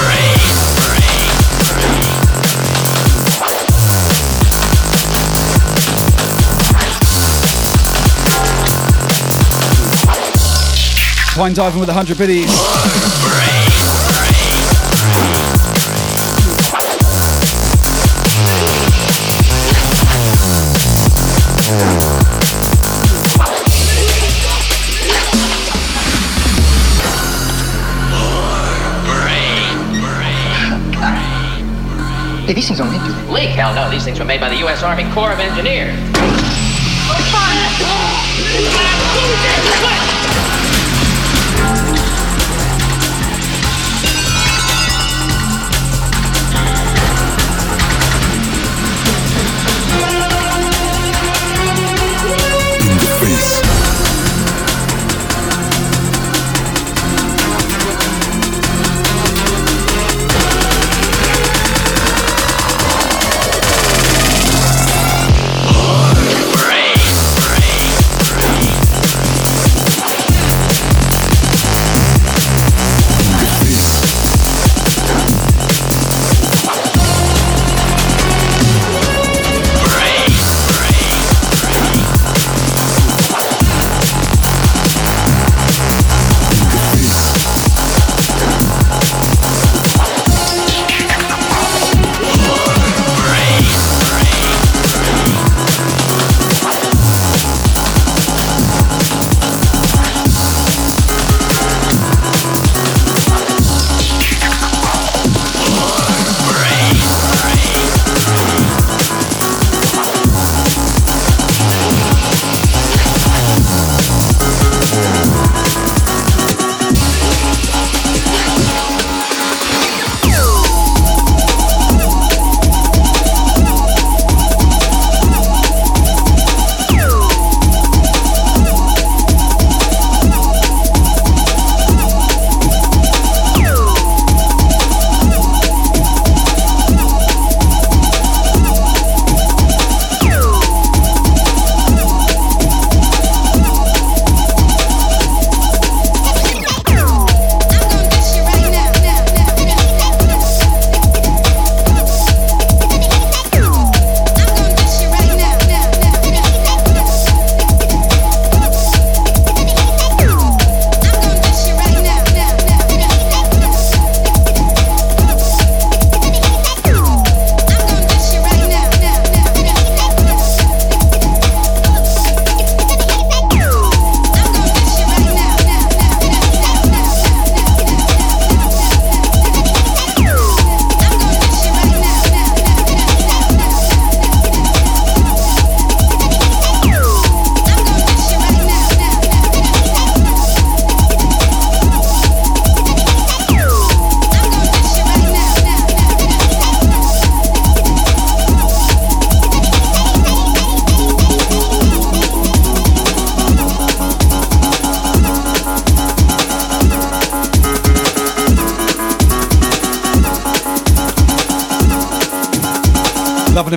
Wine 11.38 11.54
diving 11.54 11.80
with 11.80 11.90
100 11.90 12.18
biddies. 12.18 13.68
Hey, 32.50 32.56
these 32.56 32.68
things 32.68 32.80
aren't 32.82 32.95
into 32.95 33.32
Leak? 33.32 33.50
Hell 33.50 33.76
no, 33.76 33.91
these 33.91 34.04
things 34.04 34.18
were 34.18 34.26
made 34.26 34.41
by 34.41 34.50
the 34.50 34.56
U.S. 34.66 34.82
Army 34.82 35.04
Corps 35.14 35.32
of 35.32 35.39
Engineers. 35.39 35.93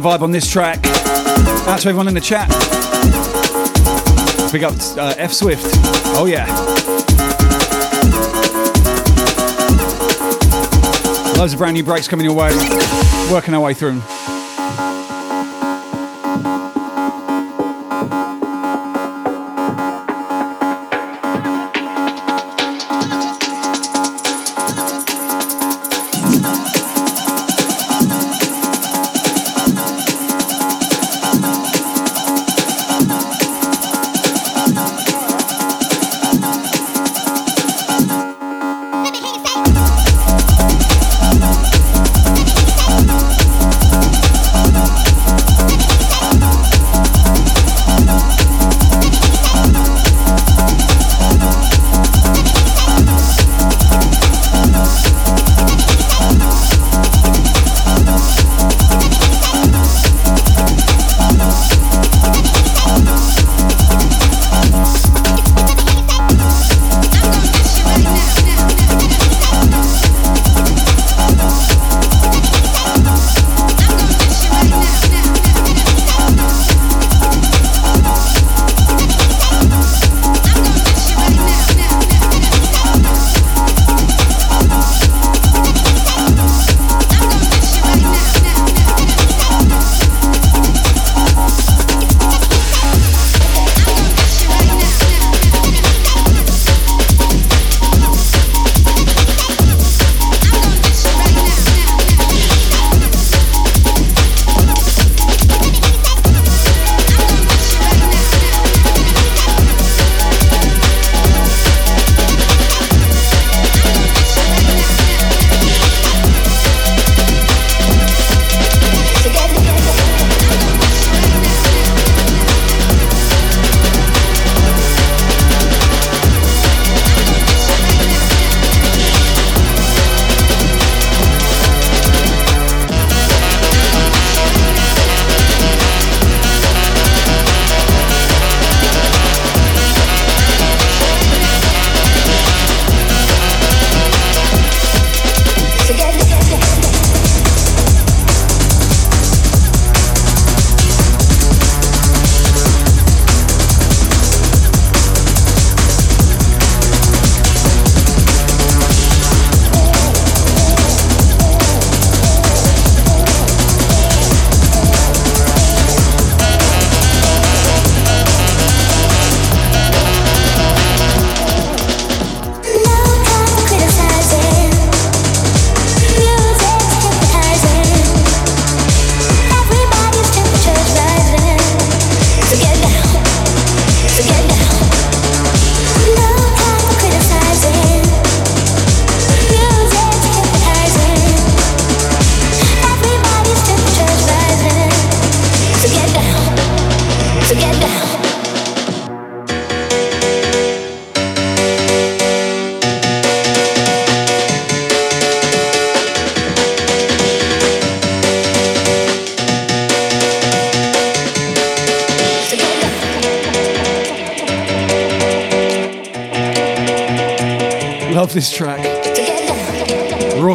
Vibe 0.02 0.22
on 0.22 0.32
this 0.32 0.50
track. 0.50 0.84
Out 1.68 1.78
to 1.80 1.88
everyone 1.88 2.08
in 2.08 2.14
the 2.14 2.20
chat. 2.20 2.48
Big 4.52 4.64
up 4.64 4.74
uh, 4.98 5.14
F 5.16 5.32
Swift. 5.32 5.64
Oh 6.16 6.26
yeah. 6.26 6.46
Loads 11.38 11.52
of 11.52 11.58
brand 11.58 11.74
new 11.74 11.84
breaks 11.84 12.08
coming 12.08 12.24
your 12.24 12.34
way. 12.34 12.50
Working 13.30 13.54
our 13.54 13.60
way 13.60 13.74
through 13.74 13.90
'em. 13.92 14.21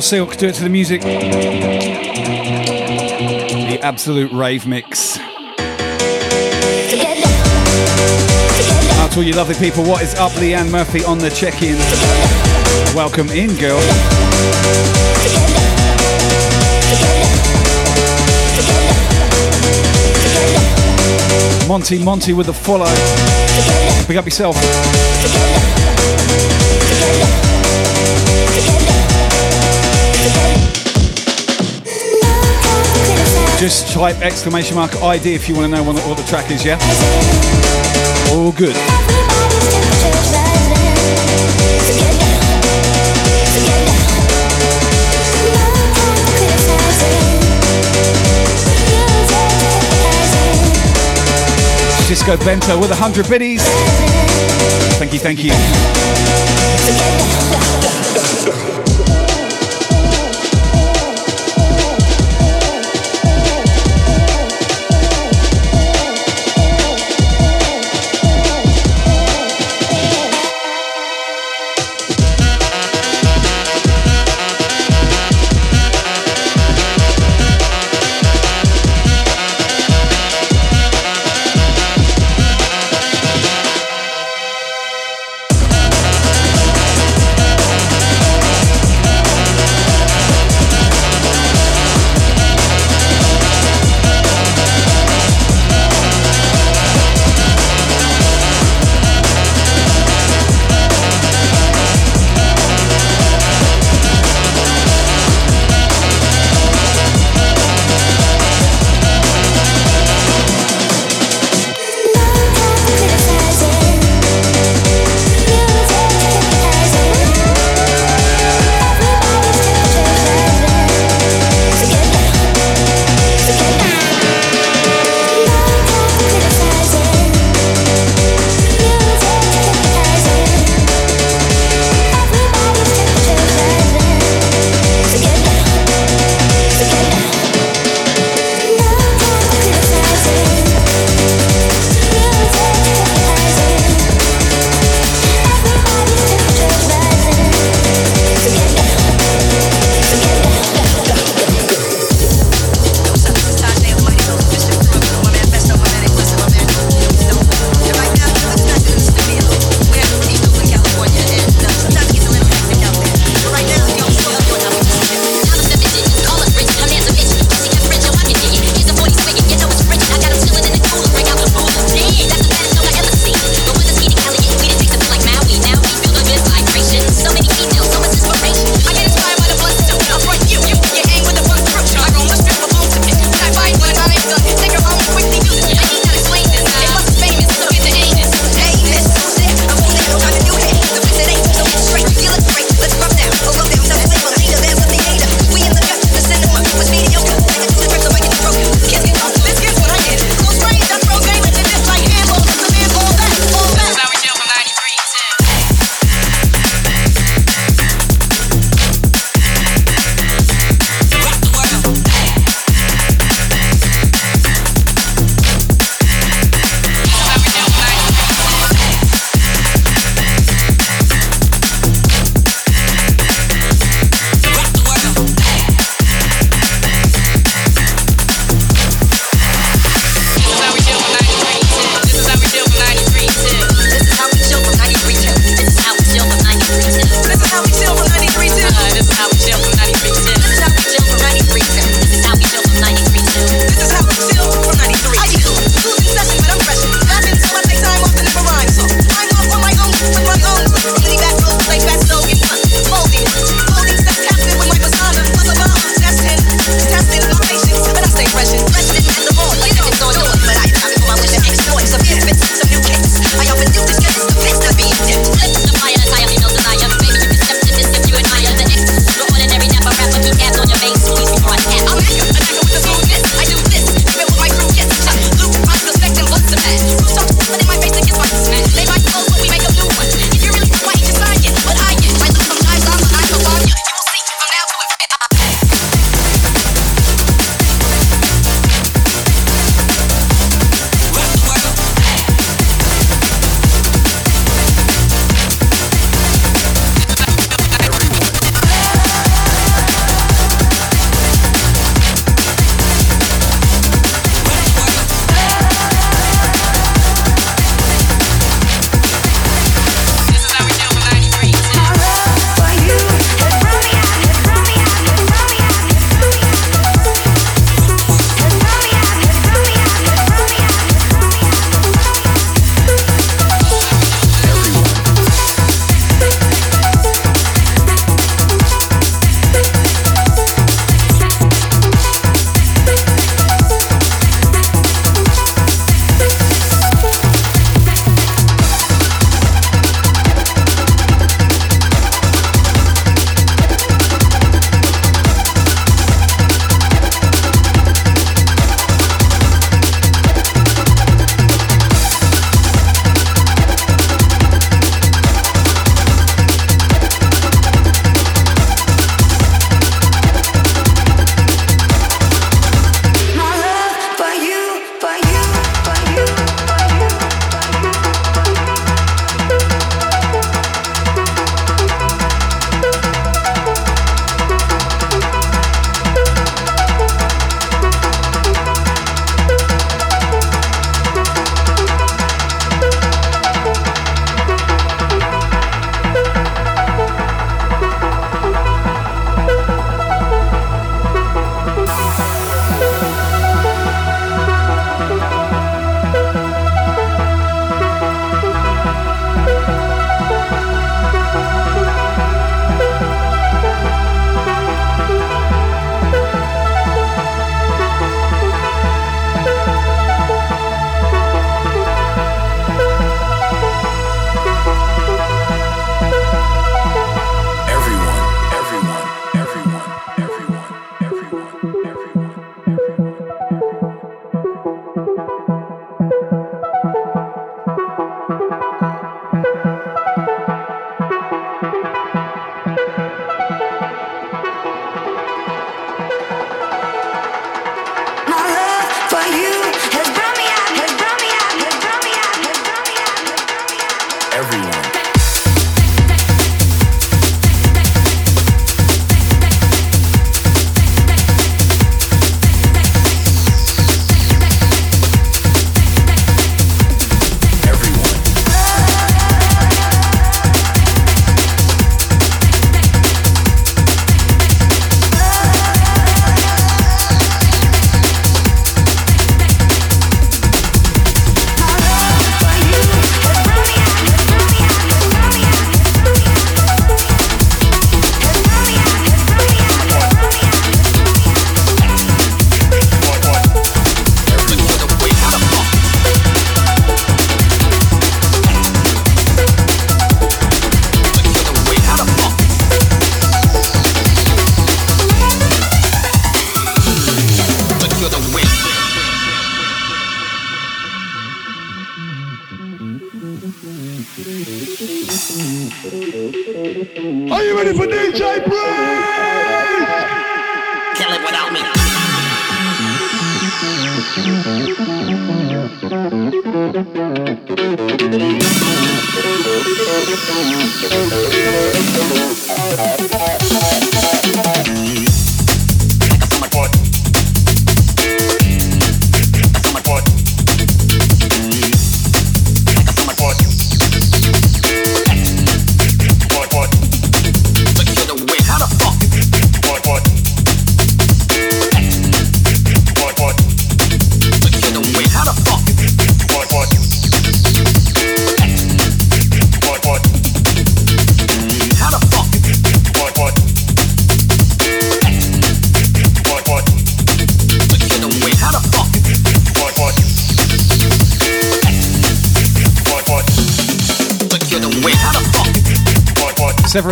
Silk, 0.07 0.37
do 0.37 0.47
it 0.47 0.55
to 0.55 0.63
the 0.63 0.69
music. 0.69 1.01
The 1.01 1.09
absolute 3.81 4.31
rave 4.31 4.65
mix. 4.65 5.19
Out 8.99 9.11
to 9.11 9.17
all 9.17 9.23
you 9.23 9.33
lovely 9.33 9.55
people, 9.55 9.83
what 9.83 10.01
is 10.01 10.15
up? 10.15 10.31
Leanne 10.31 10.71
Murphy 10.71 11.03
on 11.03 11.17
the 11.17 11.29
check 11.29 11.61
in. 11.61 11.75
Welcome 12.95 13.27
in, 13.31 13.53
girl. 13.57 13.81
Monty 21.67 22.01
Monty 22.01 22.31
with 22.31 22.47
a 22.47 22.53
follow. 22.53 22.87
Pick 24.07 24.15
up 24.15 24.23
yourself. 24.23 24.55
Just 33.59 33.91
type 33.91 34.17
exclamation 34.21 34.75
mark 34.75 34.95
ID 35.01 35.33
if 35.33 35.49
you 35.49 35.55
want 35.55 35.73
to 35.73 35.77
know 35.77 35.83
what, 35.83 35.95
the 36.15 36.23
track 36.29 36.51
is, 36.51 36.63
yeah? 36.63 36.77
All 38.31 38.51
good. 38.51 38.75
Disco 52.07 52.37
Bento 52.45 52.79
with 52.79 52.91
100 52.91 53.27
biddies. 53.27 53.63
Thank 54.99 55.13
you, 55.13 55.19
thank 55.19 55.43
you. 55.43 55.51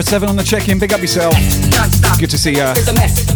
seven 0.05 0.29
on 0.29 0.35
the 0.35 0.43
check 0.43 0.69
in. 0.69 0.79
Big 0.79 0.93
up 0.93 1.01
yourself. 1.01 1.33
Good 2.19 2.29
to 2.29 2.37
see 2.37 2.55
you. 2.55 3.34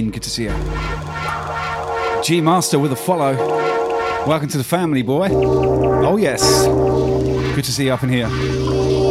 In, 0.00 0.10
good 0.10 0.22
to 0.22 0.30
see 0.30 0.44
you. 0.44 0.54
G 2.22 2.40
Master 2.40 2.78
with 2.78 2.92
a 2.92 2.96
follow. 2.96 3.36
Welcome 4.26 4.48
to 4.48 4.58
the 4.58 4.64
family, 4.64 5.02
boy. 5.02 5.28
Oh, 5.30 6.16
yes. 6.16 6.66
Good 7.54 7.64
to 7.64 7.72
see 7.72 7.84
you 7.86 7.92
up 7.92 8.02
in 8.02 8.08
here. 8.08 9.09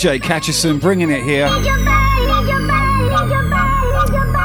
DJ 0.00 0.18
Catcherson 0.18 0.80
bringing 0.80 1.10
it 1.10 1.22
here. 1.24 1.46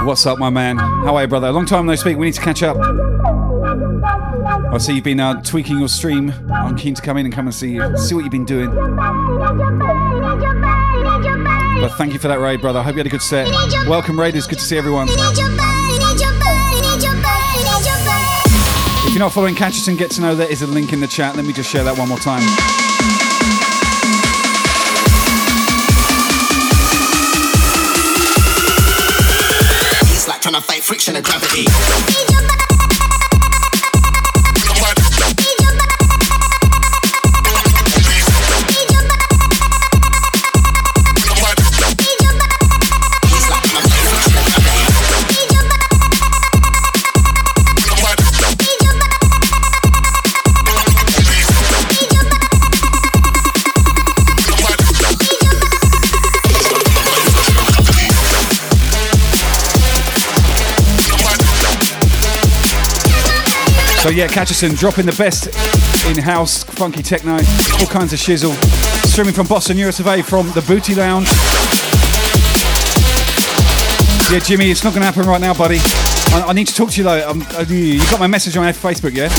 What's 0.03 0.25
up, 0.25 0.37
my 0.37 0.49
man? 0.49 0.77
How 0.77 1.15
are 1.15 1.21
you, 1.21 1.29
brother? 1.29 1.49
Long 1.49 1.65
time 1.65 1.85
no 1.85 1.95
speak. 1.95 2.17
We 2.17 2.25
need 2.25 2.33
to 2.33 2.41
catch 2.41 2.61
up. 2.61 2.75
I 2.75 4.77
see 4.79 4.95
you've 4.95 5.05
been 5.05 5.21
uh, 5.21 5.41
tweaking 5.43 5.79
your 5.79 5.87
stream. 5.87 6.33
I'm 6.51 6.75
keen 6.75 6.93
to 6.93 7.01
come 7.01 7.15
in 7.15 7.25
and 7.25 7.33
come 7.33 7.47
and 7.47 7.55
see 7.55 7.71
you, 7.71 7.97
see 7.97 8.13
what 8.13 8.25
you've 8.25 8.33
been 8.33 8.43
doing. 8.43 8.69
But 11.79 11.95
thank 11.97 12.11
you 12.11 12.19
for 12.19 12.27
that 12.27 12.41
raid, 12.41 12.59
brother. 12.59 12.79
I 12.79 12.83
hope 12.83 12.95
you 12.95 12.99
had 12.99 13.07
a 13.07 13.09
good 13.09 13.21
set. 13.21 13.47
Welcome, 13.87 14.19
Raiders. 14.19 14.47
Good 14.47 14.59
to 14.59 14.65
see 14.65 14.77
everyone. 14.77 15.07
If 15.07 15.15
you're 19.09 19.19
not 19.19 19.31
following 19.31 19.55
Catcherson, 19.55 19.97
get 19.97 20.11
to 20.11 20.19
know 20.19 20.35
there 20.35 20.51
is 20.51 20.63
a 20.63 20.67
link 20.67 20.91
in 20.91 20.99
the 20.99 21.07
chat. 21.07 21.37
Let 21.37 21.45
me 21.45 21.53
just 21.53 21.71
share 21.71 21.85
that 21.85 21.97
one 21.97 22.09
more 22.09 22.19
time. 22.19 22.43
Friction 30.85 31.15
and 31.15 31.25
gravity. 31.25 32.34
So 64.05 64.11
yeah, 64.11 64.27
Catcherson 64.27 64.77
dropping 64.77 65.07
the 65.07 65.15
best 65.17 65.47
in-house 66.05 66.63
funky 66.63 67.01
techno, 67.01 67.31
all 67.33 67.87
kinds 67.87 68.13
of 68.13 68.19
shizzle. 68.19 68.53
Streaming 69.03 69.33
from 69.33 69.47
Boston, 69.47 69.79
A, 69.79 70.21
from 70.21 70.45
the 70.51 70.61
Booty 70.67 70.93
Lounge. 70.93 71.27
Yeah, 74.31 74.45
Jimmy, 74.45 74.69
it's 74.69 74.83
not 74.83 74.93
going 74.93 75.01
to 75.01 75.07
happen 75.07 75.23
right 75.23 75.41
now, 75.41 75.55
buddy. 75.55 75.79
I, 75.79 76.45
I 76.49 76.53
need 76.53 76.67
to 76.67 76.75
talk 76.75 76.91
to 76.91 76.97
you 76.97 77.03
though. 77.03 77.27
Um, 77.27 77.43
uh, 77.53 77.65
you 77.67 77.97
got 78.11 78.19
my 78.19 78.27
message 78.27 78.55
on 78.57 78.71
Facebook, 78.73 79.15
yeah? 79.15 79.29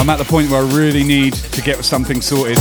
I'm 0.00 0.08
at 0.08 0.18
the 0.18 0.24
point 0.24 0.48
where 0.48 0.62
I 0.62 0.72
really 0.72 1.02
need 1.02 1.34
to 1.34 1.60
get 1.60 1.84
something 1.84 2.20
sorted. 2.20 2.58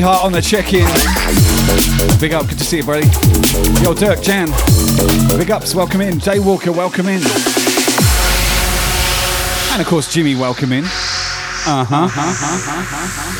Lofty 0.00 0.12
Heart 0.12 0.24
on 0.26 0.32
the 0.32 0.40
check-in. 0.40 0.86
Big 2.20 2.32
up, 2.32 2.46
good 2.48 2.58
to 2.58 2.64
see 2.64 2.78
you, 2.78 2.84
buddy. 2.84 3.06
Yo, 3.82 3.94
Dirk 3.94 4.22
Jan. 4.22 4.48
Big 5.36 5.50
ups, 5.50 5.74
welcome 5.74 6.00
in. 6.00 6.20
Jay 6.20 6.38
Walker, 6.38 6.70
welcome 6.70 7.08
in. 7.08 7.20
And 9.72 9.80
of 9.82 9.86
course, 9.86 10.12
Jimmy, 10.12 10.36
welcome 10.36 10.72
in. 10.72 10.84
Uh 10.84 11.84
huh. 11.84 13.34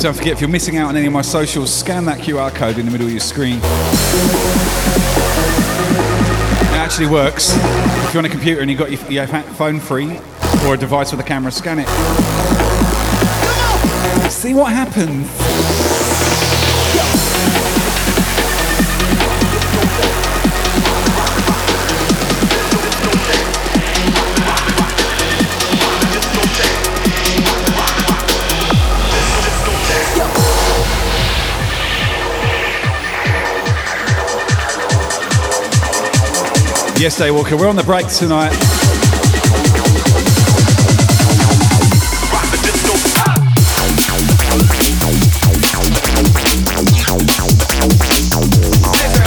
Don't 0.00 0.16
forget, 0.16 0.32
if 0.32 0.40
you're 0.40 0.48
missing 0.48 0.78
out 0.78 0.88
on 0.88 0.96
any 0.96 1.08
of 1.08 1.12
my 1.12 1.20
socials, 1.20 1.70
scan 1.70 2.06
that 2.06 2.20
QR 2.20 2.54
code 2.54 2.78
in 2.78 2.86
the 2.86 2.90
middle 2.90 3.06
of 3.06 3.12
your 3.12 3.20
screen. 3.20 3.58
It 3.58 3.62
actually 6.72 7.08
works. 7.08 7.54
If 7.54 8.14
you're 8.14 8.20
on 8.20 8.24
a 8.24 8.30
computer 8.30 8.62
and 8.62 8.70
you've 8.70 8.80
got 8.80 8.90
your, 8.90 9.12
your 9.12 9.26
phone 9.26 9.78
free 9.78 10.18
or 10.64 10.72
a 10.72 10.78
device 10.78 11.10
with 11.10 11.20
a 11.20 11.22
camera, 11.22 11.52
scan 11.52 11.80
it. 11.80 11.88
See 14.30 14.54
what 14.54 14.72
happens. 14.72 15.28
Yes, 37.00 37.18
Walker, 37.18 37.56
we're 37.56 37.66
on 37.66 37.76
the 37.76 37.82
break 37.82 38.06
tonight. 38.08 38.52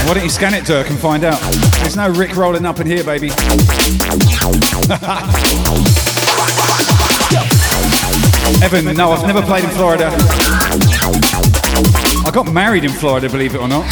Why 0.06 0.14
don't 0.14 0.24
you 0.24 0.30
scan 0.30 0.54
it, 0.54 0.66
Dirk, 0.66 0.92
and 0.92 1.00
find 1.00 1.24
out? 1.24 1.42
There's 1.82 1.96
no 1.96 2.10
Rick 2.10 2.36
rolling 2.36 2.68
up 2.68 2.80
in 2.80 2.86
here, 2.86 3.04
baby. 3.04 3.30
Evan, 8.64 8.96
no, 8.96 9.14
I've 9.14 9.26
never 9.26 9.42
played 9.42 9.64
in 9.64 9.72
Florida. 9.72 10.12
I 12.24 12.30
got 12.32 12.54
married 12.54 12.84
in 12.84 12.92
Florida, 12.92 13.30
believe 13.30 13.56
it 13.56 13.62
or 13.62 13.68
not. 13.68 13.84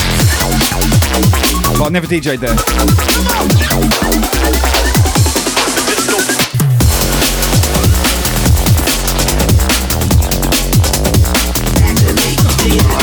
But 0.41 1.85
I 1.85 1.89
never 1.89 2.07
DJ'd 2.07 2.41
there. 2.41 2.55
Yeah, 12.63 13.00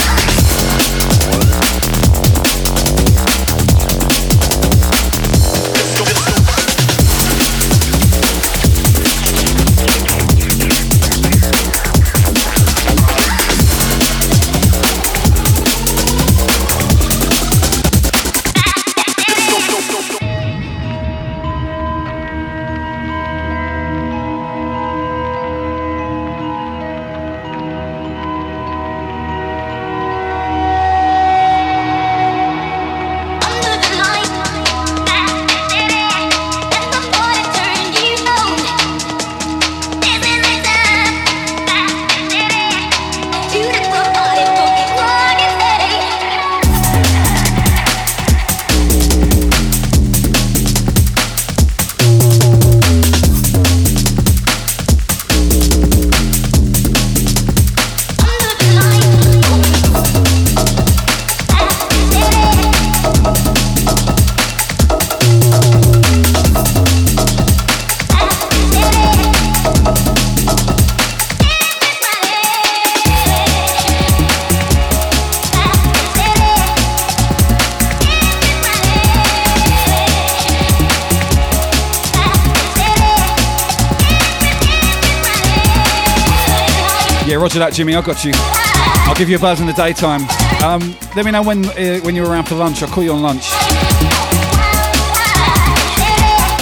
Jimmy. 87.78 87.94
I 87.94 88.02
got 88.02 88.24
you. 88.24 88.32
I'll 88.34 89.14
give 89.14 89.28
you 89.28 89.36
a 89.36 89.38
buzz 89.38 89.60
in 89.60 89.68
the 89.68 89.72
daytime. 89.72 90.22
Um, 90.64 90.96
let 91.14 91.24
me 91.24 91.30
know 91.30 91.44
when 91.44 91.64
uh, 91.64 92.00
when 92.00 92.16
you're 92.16 92.28
around 92.28 92.48
for 92.48 92.56
lunch. 92.56 92.82
I'll 92.82 92.88
call 92.88 93.04
you 93.04 93.12
on 93.12 93.22
lunch. 93.22 93.50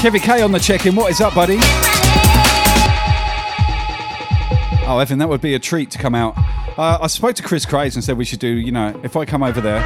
Kevin 0.03 0.21
K 0.21 0.43
on 0.43 0.53
the 0.53 0.59
check-in. 0.59 0.95
What 0.95 1.11
is 1.11 1.23
up, 1.23 1.35
buddy? 1.35 1.57
Oh, 4.87 4.99
Evan, 5.01 5.19
that 5.21 5.29
would 5.31 5.41
be 5.41 5.55
a 5.55 5.59
treat 5.59 5.91
to 5.93 5.99
come 5.99 6.15
out. 6.15 6.37
Uh, 6.77 6.99
I 7.01 7.07
spoke 7.07 7.35
to 7.37 7.43
Chris 7.43 7.65
Craze 7.65 7.95
and 7.95 8.05
said 8.05 8.19
we 8.19 8.27
should 8.27 8.41
do, 8.41 8.49
you 8.49 8.71
know, 8.71 9.01
if 9.03 9.17
I 9.17 9.25
come 9.25 9.43
over 9.43 9.63
there, 9.63 9.83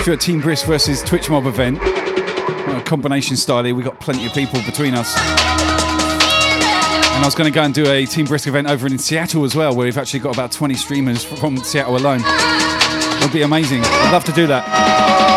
if 0.00 0.04
you're 0.04 0.16
a 0.16 0.18
Team 0.18 0.40
Brisk 0.40 0.66
versus 0.66 1.00
Twitch 1.00 1.30
Mob 1.30 1.46
event, 1.46 1.78
uh, 1.80 2.82
combination 2.84 3.36
style 3.36 3.62
we 3.62 3.84
got 3.84 4.00
plenty 4.00 4.26
of 4.26 4.34
people 4.34 4.60
between 4.62 4.94
us. 4.94 5.81
And 7.22 7.26
I 7.26 7.28
was 7.28 7.36
going 7.36 7.52
to 7.52 7.54
go 7.54 7.62
and 7.62 7.72
do 7.72 7.88
a 7.88 8.04
Team 8.04 8.26
Brisk 8.26 8.48
event 8.48 8.68
over 8.68 8.84
in 8.88 8.98
Seattle 8.98 9.44
as 9.44 9.54
well, 9.54 9.76
where 9.76 9.84
we've 9.84 9.96
actually 9.96 10.18
got 10.18 10.34
about 10.34 10.50
20 10.50 10.74
streamers 10.74 11.22
from 11.22 11.56
Seattle 11.58 11.96
alone. 11.96 12.20
It 12.20 13.22
would 13.22 13.32
be 13.32 13.42
amazing. 13.42 13.80
I'd 13.84 14.10
love 14.10 14.24
to 14.24 14.32
do 14.32 14.48
that. 14.48 15.31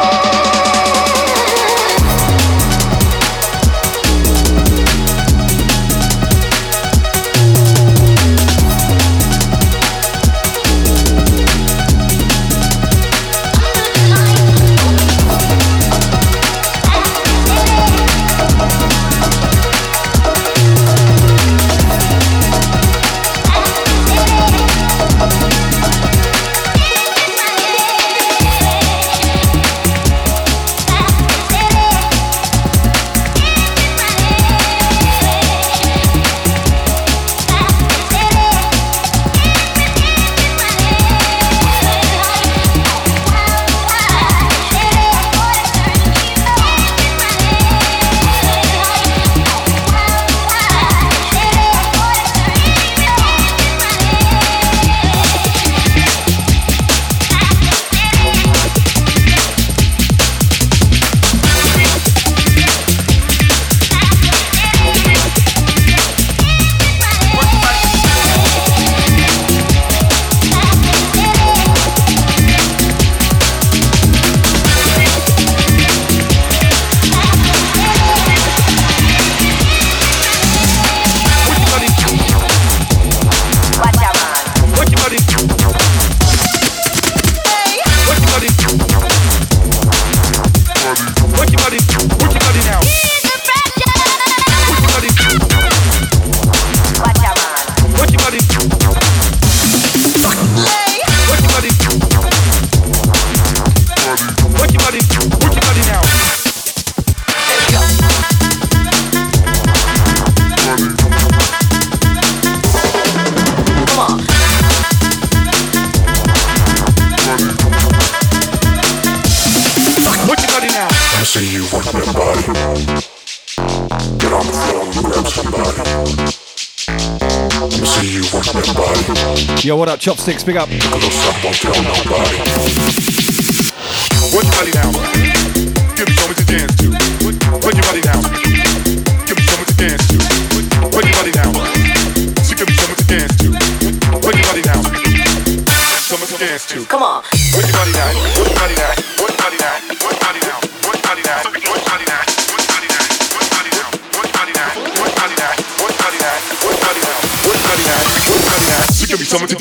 Chopsticks, 130.05 130.43
big 130.43 130.55
up. 130.55 130.69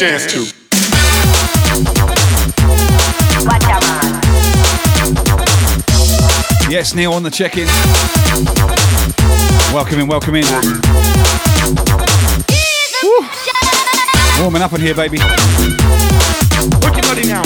dance 0.05 0.27
to. 0.27 0.41
Yes, 6.71 6.95
Neil 6.95 7.15
on 7.15 7.23
the 7.23 7.31
check 7.31 7.57
in. 7.57 7.67
Welcome 9.73 10.01
in, 10.01 10.07
welcome 10.07 10.35
in. 10.35 10.45
Woo. 13.03 13.27
Warming 14.41 14.61
up 14.61 14.75
in 14.75 14.81
here, 14.83 14.95
baby. 14.95 15.19
Work 16.83 16.97
your 16.97 17.03
body 17.03 17.25
now. 17.27 17.43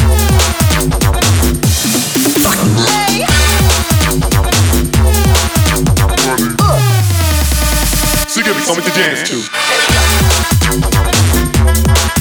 So 8.26 8.40
you 8.40 8.52
me 8.52 8.60
something 8.62 8.85
to 8.85 8.90
dance 8.90 9.28
to. 9.30 11.07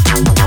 Thank 0.08 0.40
you. 0.40 0.47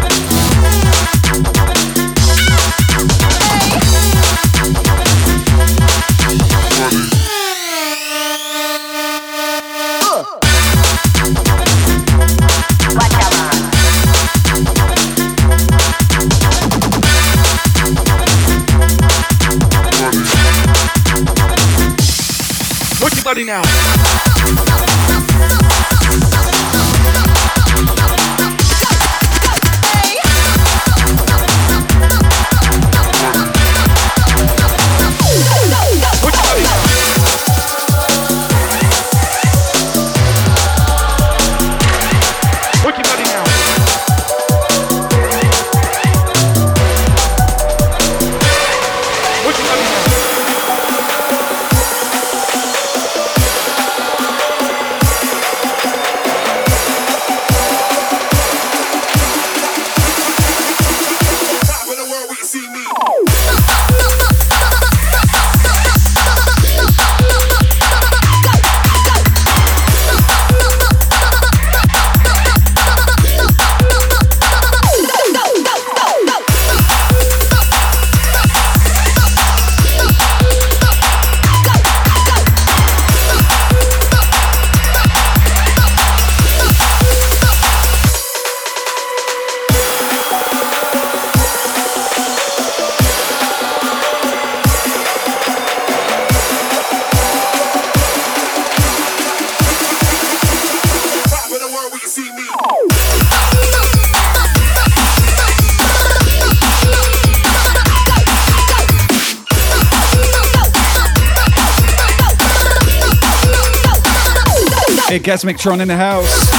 Gasmictron 115.31 115.81
in 115.81 115.86
the 115.86 115.94
house. 115.94 116.51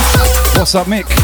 What's 0.55 0.75
up, 0.75 0.87
Mick? 0.87 1.20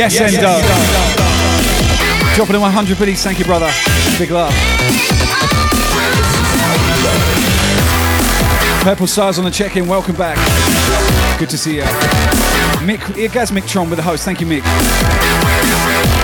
Yes, 0.00 0.18
Endo. 0.18 0.48
Uh, 0.48 2.34
Dropping 2.34 2.54
in 2.54 2.62
100 2.62 2.98
biddies. 2.98 3.22
Thank 3.22 3.38
you, 3.38 3.44
brother. 3.44 3.70
Big 4.16 4.30
love. 4.30 4.50
Purple 8.82 9.06
Stars 9.06 9.38
on 9.38 9.44
the 9.44 9.50
check-in. 9.50 9.86
Welcome 9.86 10.16
back. 10.16 10.38
Good 11.38 11.50
to 11.50 11.58
see 11.58 11.76
you. 11.76 11.82
Mick, 12.80 13.14
here 13.14 13.28
goes 13.28 13.50
Mick 13.50 13.68
Tron 13.68 13.90
with 13.90 13.98
the 13.98 14.02
host. 14.02 14.24
Thank 14.24 14.40
you, 14.40 14.46
Mick. 14.46 14.62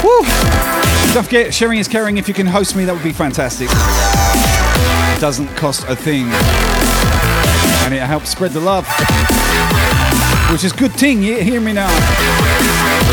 Woo! 0.02 0.24
Don't 1.12 1.24
forget, 1.24 1.52
sharing 1.52 1.78
is 1.78 1.86
caring. 1.86 2.16
If 2.16 2.28
you 2.28 2.34
can 2.34 2.46
host 2.46 2.76
me, 2.76 2.86
that 2.86 2.94
would 2.94 3.04
be 3.04 3.12
fantastic. 3.12 3.68
It 3.70 5.20
doesn't 5.20 5.48
cost 5.48 5.84
a 5.86 5.94
thing. 5.94 6.28
And 7.84 7.92
it 7.92 8.00
helps 8.00 8.30
spread 8.30 8.52
the 8.52 8.60
love. 8.60 8.88
Which 10.50 10.64
is 10.64 10.72
good 10.72 10.92
thing, 10.92 11.22
you 11.22 11.36
hear 11.42 11.60
me 11.60 11.74
now. 11.74 12.45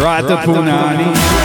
Right, 0.03 0.21
the 0.21 0.35
punani. 0.35 1.42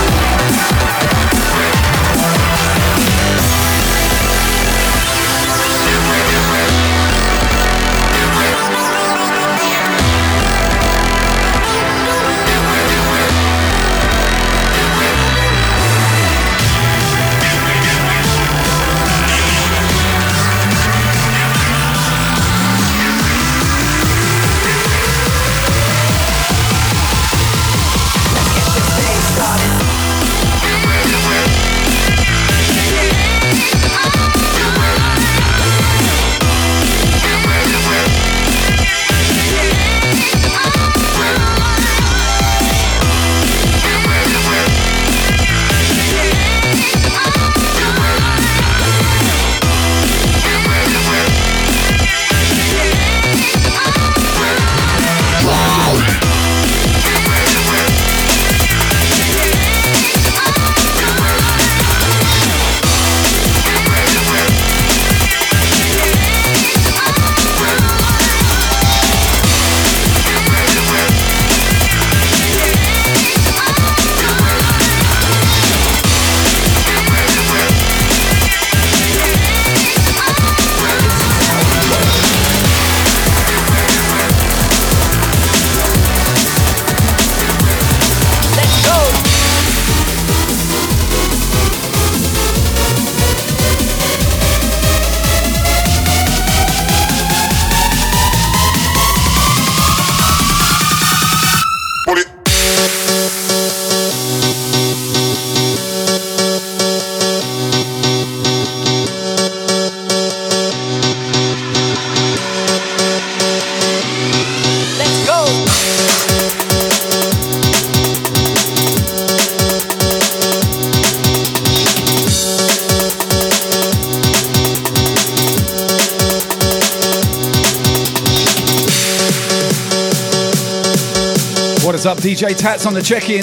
What 131.98 132.04
is 132.04 132.06
up, 132.06 132.18
DJ 132.18 132.56
Tats 132.56 132.86
on 132.86 132.94
the 132.94 133.02
check-in. 133.02 133.42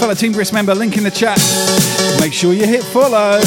Fellow 0.00 0.14
Team 0.14 0.32
Brisk 0.32 0.52
member, 0.52 0.74
link 0.74 0.96
in 0.96 1.04
the 1.04 1.10
chat. 1.10 1.38
Make 2.18 2.32
sure 2.32 2.52
you 2.52 2.66
hit 2.66 2.82
follow. 2.82 3.38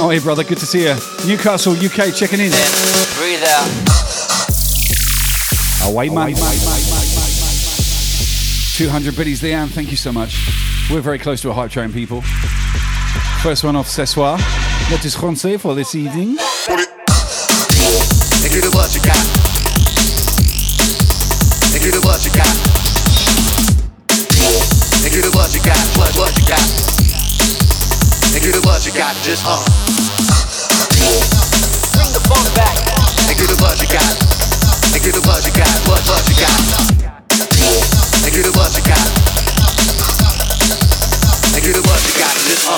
Oh, 0.00 0.08
hey, 0.10 0.18
brother, 0.18 0.44
good 0.44 0.56
to 0.56 0.64
see 0.64 0.84
you. 0.84 0.94
Newcastle, 1.26 1.74
UK, 1.74 2.14
checking 2.14 2.40
in. 2.40 2.50
Breathe 3.18 3.44
out. 3.44 3.68
Away, 5.92 6.08
man. 6.08 6.34
200 8.76 9.14
biddies, 9.14 9.42
Leanne, 9.42 9.68
thank 9.68 9.90
you 9.90 9.98
so 9.98 10.10
much. 10.10 10.48
We're 10.90 11.02
very 11.02 11.18
close 11.18 11.42
to 11.42 11.50
a 11.50 11.52
hype 11.52 11.70
train, 11.70 11.92
people. 11.92 12.22
First 13.42 13.62
one 13.62 13.76
off 13.76 13.88
ce 13.88 14.06
soir. 14.06 14.38
That 14.88 15.04
is 15.04 15.14
Francais 15.14 15.58
for 15.58 15.74
this 15.74 15.94
evening. 15.94 16.38
And 16.70 16.78
give 18.50 18.64
it 18.64 18.74
what 18.74 18.94
you 18.94 19.02
got. 19.02 19.20
And 21.74 21.82
give 21.84 21.94
it 21.94 22.02
what 22.06 22.24
you 22.24 22.32
got. 22.32 22.75
Give 25.16 25.24
it 25.24 25.32
what 25.32 25.48
you 25.56 25.64
got. 25.64 25.80
What 25.96 26.12
what 26.20 26.28
you 26.36 26.44
got. 26.44 26.60
And 28.36 28.40
give 28.44 28.52
it 28.52 28.60
what 28.68 28.84
you 28.84 28.92
got. 28.92 29.16
Just 29.24 29.48
uh. 29.48 29.56
Bring 31.96 32.12
the 32.12 32.20
funk 32.28 32.44
back. 32.52 32.76
And 33.24 33.32
give 33.40 33.48
it 33.48 33.56
what 33.56 33.80
you 33.80 33.88
got. 33.88 34.12
And 34.92 35.00
give 35.00 35.16
it 35.16 35.24
what 35.24 35.40
you 35.40 35.56
got. 35.56 35.72
What 35.88 36.04
what 36.04 36.20
you 36.28 36.36
got. 36.36 36.52
And 37.32 38.28
give 38.28 38.44
it 38.44 38.52
what 38.60 38.76
you 38.76 38.84
got. 38.84 39.08
And 41.48 41.64
give 41.64 41.72
it 41.72 41.84
what 41.88 42.00
you 42.04 42.12
got. 42.20 42.36
Just 42.36 42.68
uh. 42.68 42.76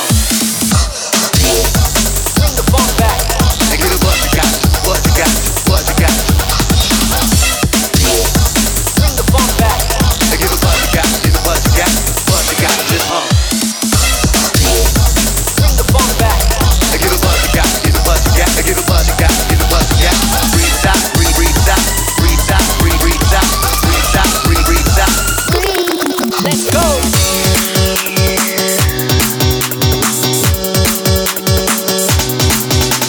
Bring 2.39 2.55
the 2.55 2.63
funk 2.71 2.87
back. 3.03 3.19
And 3.67 3.83
give 3.83 3.91
it 3.91 3.99
what 3.99 4.15
you 4.23 4.31
got. 4.31 4.47
What 4.87 5.03
you 5.03 5.11
got. 5.19 5.27
What 5.27 5.43
you 5.43 5.51
got. 5.51 5.58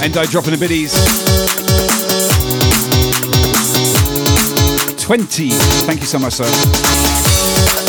Endo 0.10 0.24
dropping 0.24 0.54
the 0.54 0.58
biddies. 0.58 0.92
20. 4.98 5.50
Thank 5.86 6.00
you 6.00 6.08
so 6.08 6.18
much, 6.18 6.34
sir. 6.34 7.89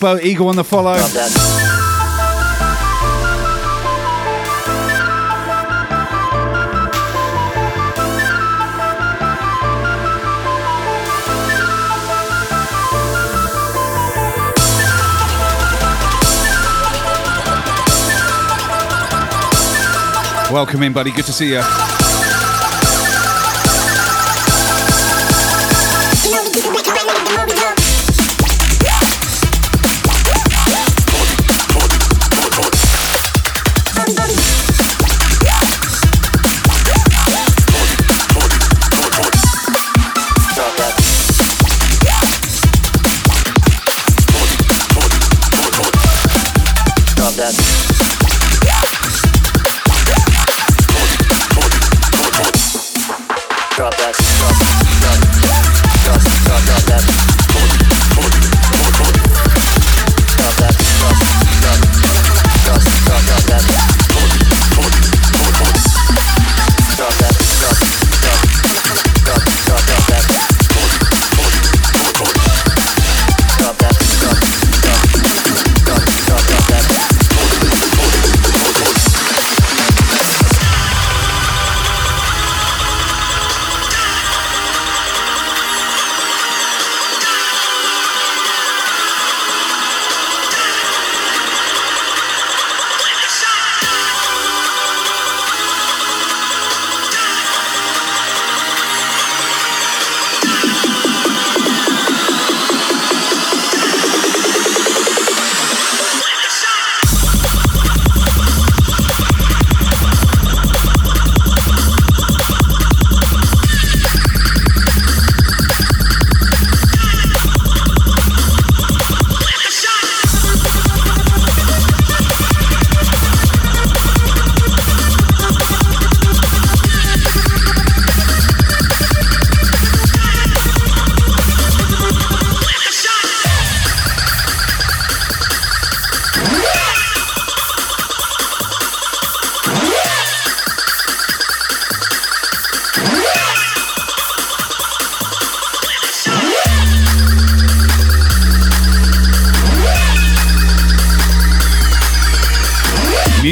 Igbo, 0.00 0.18
Eagle 0.22 0.48
on 0.48 0.56
the 0.56 0.64
follow. 0.64 0.94
Welcome 20.50 20.82
in, 20.82 20.94
buddy. 20.94 21.10
Good 21.12 21.26
to 21.26 21.32
see 21.32 21.52
you. 21.52 21.99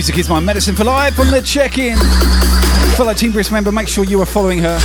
music 0.09 0.21
is 0.21 0.31
my 0.31 0.41
medicine 0.41 0.75
for 0.75 0.85
life 0.85 1.19
on 1.21 1.31
the 1.31 1.43
check-in. 1.43 1.99
Fellow 2.97 3.13
Team 3.13 3.31
Brisk 3.31 3.53
member, 3.53 3.71
make 3.71 3.89
sure 3.89 4.05
you 4.05 4.19
are 4.23 4.27
following 4.27 4.59
her. 4.61 4.79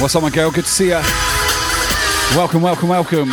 What's 0.00 0.16
up, 0.16 0.22
my 0.22 0.30
girl? 0.30 0.50
Good 0.50 0.64
to 0.64 0.70
see 0.70 0.86
you. 0.86 1.00
Welcome, 2.36 2.60
welcome, 2.60 2.88
welcome. 2.88 3.30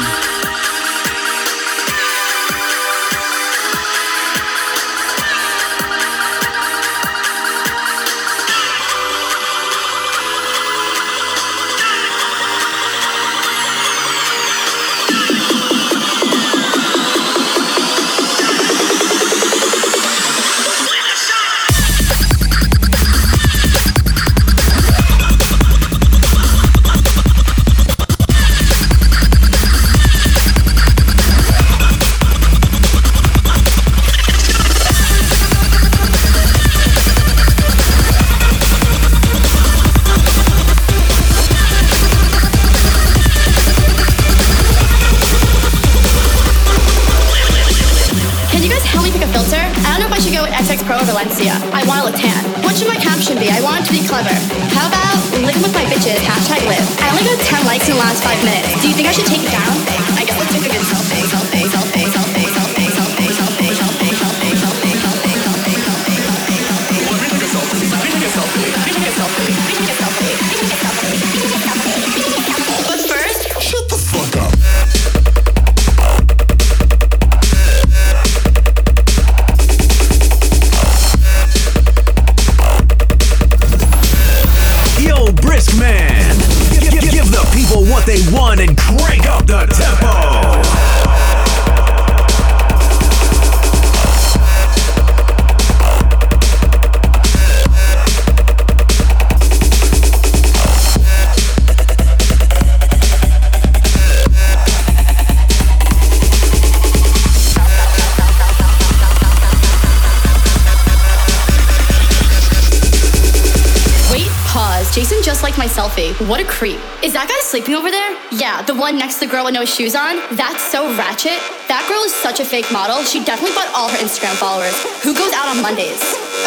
The 118.68 118.76
one 118.78 118.98
next 118.98 119.16
to 119.16 119.26
the 119.26 119.32
girl 119.32 119.46
with 119.46 119.54
no 119.54 119.66
shoes 119.66 119.96
on. 119.96 120.22
That's 120.38 120.62
so 120.72 120.86
ratchet. 120.96 121.42
That 121.68 121.82
girl 121.90 122.06
is 122.06 122.14
such 122.14 122.40
a 122.40 122.46
fake 122.46 122.70
model. 122.72 123.02
She 123.04 123.20
definitely 123.26 123.58
bought 123.58 123.68
all 123.74 123.90
her 123.90 123.98
Instagram 123.98 124.38
followers. 124.38 124.72
Who 125.02 125.18
goes 125.18 125.34
out 125.34 125.50
on 125.50 125.60
Mondays? 125.66 125.98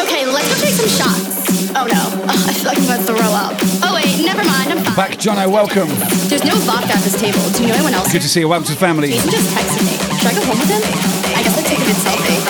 Okay, 0.07 0.23
let's 0.24 0.47
go 0.47 0.57
take 0.62 0.78
some 0.78 0.89
shots. 0.89 1.74
Oh 1.74 1.85
no, 1.91 1.99
Ugh, 2.24 2.31
I 2.49 2.53
feel 2.55 2.70
like 2.70 2.78
I'm 2.78 2.86
about 2.86 3.03
to 3.03 3.07
throw 3.11 3.31
up. 3.35 3.55
Oh 3.82 3.93
wait, 3.99 4.15
never 4.23 4.47
mind. 4.47 4.70
I'm 4.73 4.81
fine. 4.86 4.95
Back, 4.95 5.19
Jono. 5.19 5.51
Welcome. 5.51 5.91
There's 6.31 6.47
no 6.47 6.55
vodka 6.62 6.95
at 6.95 7.03
this 7.03 7.19
table. 7.19 7.43
Do 7.51 7.66
you 7.66 7.69
know 7.69 7.74
anyone 7.82 7.95
else? 7.99 8.12
Good 8.15 8.23
to 8.23 8.31
see 8.31 8.47
you. 8.47 8.49
Welcome 8.49 8.70
to 8.70 8.78
the 8.78 8.81
family. 8.81 9.11
Jason 9.11 9.35
just 9.35 9.51
texted 9.51 9.82
me. 9.82 9.99
Should 10.23 10.31
I 10.31 10.35
go 10.39 10.43
home 10.47 10.59
with 10.62 10.70
him? 10.70 10.82
I 11.35 11.43
guess 11.43 11.59
I'll 11.59 11.66
take 11.66 11.82
a 11.82 11.86
good 11.89 11.99
selfie. 11.99 12.44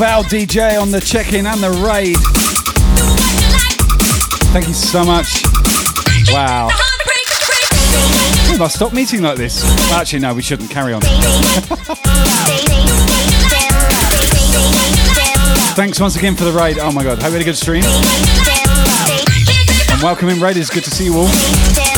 Val 0.00 0.24
DJ 0.24 0.80
on 0.80 0.90
the 0.90 0.98
check 0.98 1.34
in 1.34 1.44
and 1.44 1.60
the 1.60 1.68
raid. 1.68 2.16
Thank 4.50 4.66
you 4.66 4.72
so 4.72 5.04
much. 5.04 5.42
Wow. 6.32 6.70
We 8.50 8.56
must 8.56 8.76
stop 8.76 8.94
meeting 8.94 9.20
like 9.20 9.36
this. 9.36 9.62
Actually, 9.92 10.20
no, 10.20 10.32
we 10.32 10.40
shouldn't. 10.40 10.70
Carry 10.70 10.94
on. 10.94 11.02
Thanks 15.76 16.00
once 16.00 16.16
again 16.16 16.34
for 16.34 16.44
the 16.44 16.52
raid. 16.52 16.78
Oh 16.78 16.90
my 16.90 17.04
god, 17.04 17.20
hope 17.20 17.32
you 17.32 17.32
had 17.32 17.42
a 17.42 17.44
good 17.44 17.58
stream. 17.58 17.84
And 19.92 20.02
welcome 20.02 20.30
in, 20.30 20.40
raiders. 20.40 20.70
Good 20.70 20.84
to 20.84 20.90
see 20.90 21.04
you 21.04 21.14
all. 21.14 21.89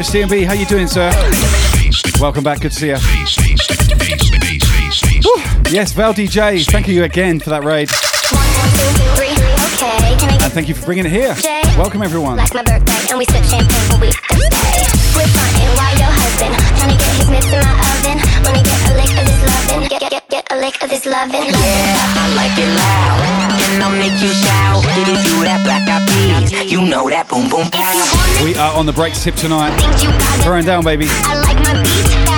Futurist 0.00 0.32
CMB, 0.32 0.46
how 0.46 0.54
you 0.54 0.64
doing, 0.64 0.86
sir? 0.86 1.10
Welcome 2.18 2.42
back. 2.42 2.62
Good 2.62 2.72
to 2.72 2.78
see 2.78 2.86
you. 2.86 2.96
Yes, 5.70 5.92
Val 5.92 6.14
DJ. 6.14 6.64
Thank 6.64 6.88
you 6.88 7.04
again 7.04 7.38
for 7.38 7.50
that 7.50 7.62
raid, 7.64 7.90
and 10.40 10.52
thank 10.54 10.68
you 10.68 10.74
for 10.74 10.86
bringing 10.86 11.04
it 11.04 11.12
here. 11.12 11.36
Welcome 11.76 12.02
everyone. 12.02 12.38
like 12.38 12.54
my 12.54 12.62
birthday 12.62 13.10
and 13.10 13.18
we 13.18 13.26
sip 13.26 13.44
champagne 13.44 13.90
when 13.92 14.00
we 14.00 14.10
stay. 14.10 14.40
We're 15.12 15.28
frontin' 15.28 15.68
while 15.76 15.92
your 15.98 16.08
husband 16.08 16.56
trying 16.78 16.96
to 16.96 16.96
get 16.96 17.16
his 17.20 17.28
mitts 17.28 17.52
in 17.52 17.60
my 17.60 17.76
oven. 17.76 18.16
Wanna 18.40 18.62
get 18.64 18.80
a 18.88 18.96
lick 18.96 19.12
of 19.20 19.24
this 19.28 19.40
lovin', 19.44 19.99
get 20.70 20.80
get 20.80 20.80
get 20.80 20.82
of 20.82 20.90
this 20.90 21.06
lovin'. 21.06 21.32
Yeah, 21.32 21.52
I 21.52 22.34
like 22.34 22.58
it 22.58 22.68
loud, 22.68 23.20
and 23.70 23.82
I'll 23.82 23.90
make 23.90 24.20
you 24.20 24.28
shout. 24.28 24.82
Do 24.94 25.04
do 25.04 25.44
that 25.44 25.62
black 25.64 25.88
eyed 25.88 26.06
peas, 26.08 26.70
you 26.70 26.82
know 26.82 27.08
that 27.08 27.28
boom 27.28 27.48
boom. 27.48 27.70
We 28.44 28.54
are 28.56 28.76
on 28.76 28.86
the 28.86 28.92
breaks 28.92 29.22
tip 29.22 29.34
tonight. 29.34 29.76
Throwing 30.42 30.64
down, 30.64 30.84
baby. 30.84 31.06
I 31.08 31.40
like 31.40 31.56
my 31.64 31.82
beats 31.82 32.29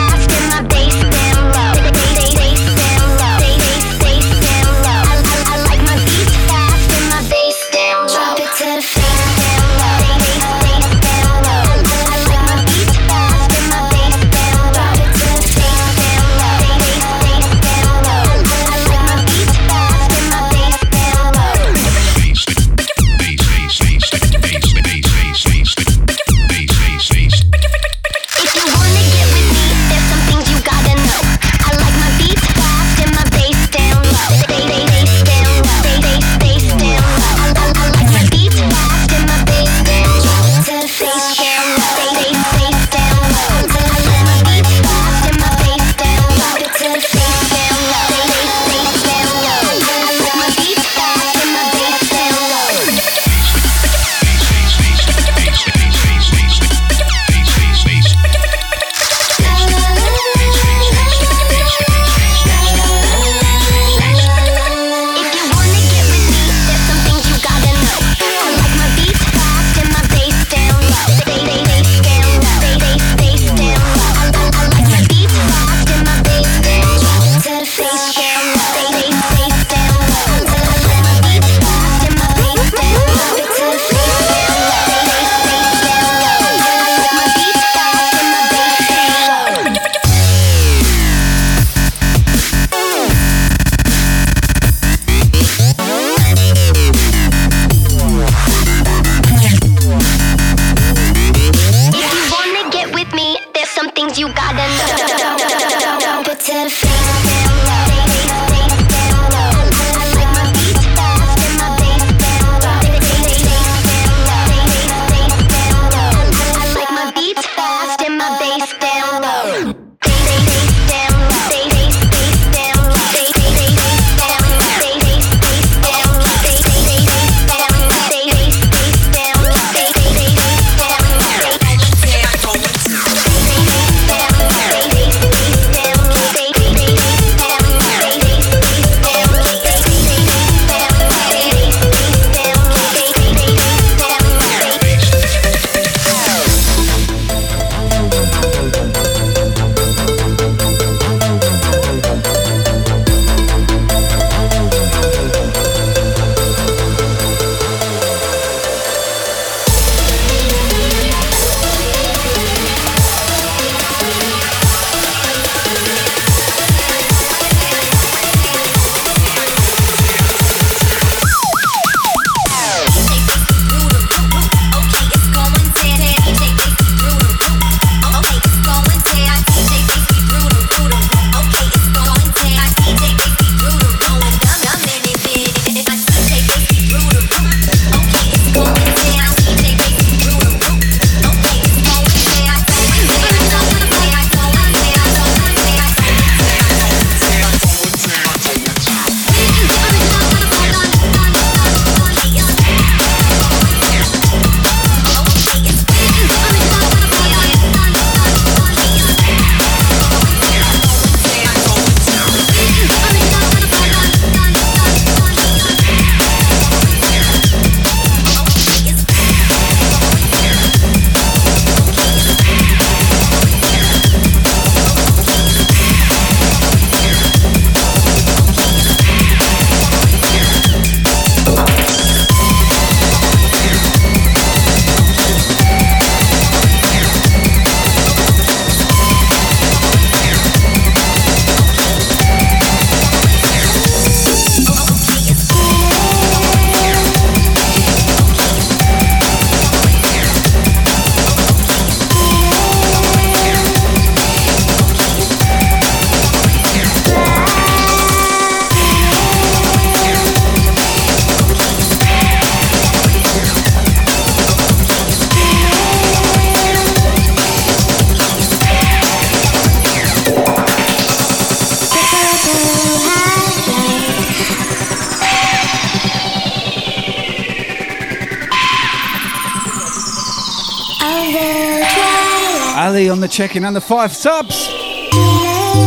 Ali 283.32 283.40
on 283.40 283.48
the 283.48 283.48
check-in 283.48 283.64
and 283.64 283.74
the 283.74 283.80
five 283.80 284.12
subs. 284.12 284.68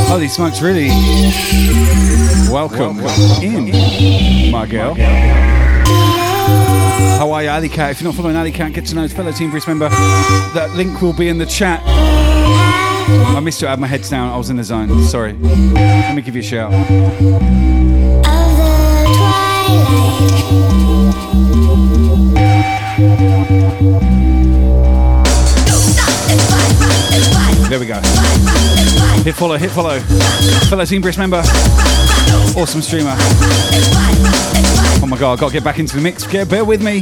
Holy 0.08 0.28
smokes, 0.28 0.62
really. 0.62 0.88
Welcome, 2.52 3.00
in, 3.44 4.52
my 4.52 4.66
girl. 4.66 4.96
How 7.18 7.32
are 7.32 7.44
you, 7.44 7.50
Ali 7.50 7.70
Cat? 7.70 7.92
If 7.92 8.02
you're 8.02 8.10
not 8.10 8.16
following 8.16 8.36
Ali 8.36 8.52
Cat, 8.52 8.74
get 8.74 8.86
to 8.88 8.96
know 8.96 9.04
his 9.04 9.14
fellow 9.14 9.32
Team 9.32 9.52
Brisk 9.52 9.68
member. 9.68 9.90
That 9.90 10.72
link 10.76 11.02
will 11.02 11.14
be 11.14 11.28
in 11.28 11.38
the 11.38 11.46
chat. 11.46 11.82
I 11.86 13.40
missed 13.40 13.62
it. 13.62 13.68
I 13.68 13.72
had 13.72 13.80
my 13.80 13.88
heads 13.88 14.10
down. 14.10 14.32
I 14.34 14.38
was 14.38 14.50
in 14.50 14.56
the 14.58 14.64
zone. 14.64 15.04
Sorry. 15.04 15.34
Let 15.34 16.16
me 16.16 16.22
give 16.22 16.36
you 16.36 16.42
a 16.42 16.44
shout. 16.44 16.74
There 27.76 27.82
we 27.82 27.88
go. 27.88 27.96
Hit 29.26 29.36
follow, 29.36 29.58
hit 29.58 29.70
follow. 29.70 30.00
Fellow 30.70 30.86
Team 30.86 31.02
Brisk 31.02 31.20
member. 31.20 31.40
Awesome 32.56 32.82
streamer. 32.82 33.14
Oh 35.04 35.08
my 35.10 35.18
god, 35.18 35.34
I've 35.34 35.40
got 35.42 35.48
to 35.48 35.54
get 35.54 35.66
back 35.66 35.78
into 35.78 35.98
the 35.98 36.02
mix. 36.02 36.26
Get, 36.26 36.48
bear 36.48 36.64
with 36.64 36.82
me. 36.82 37.02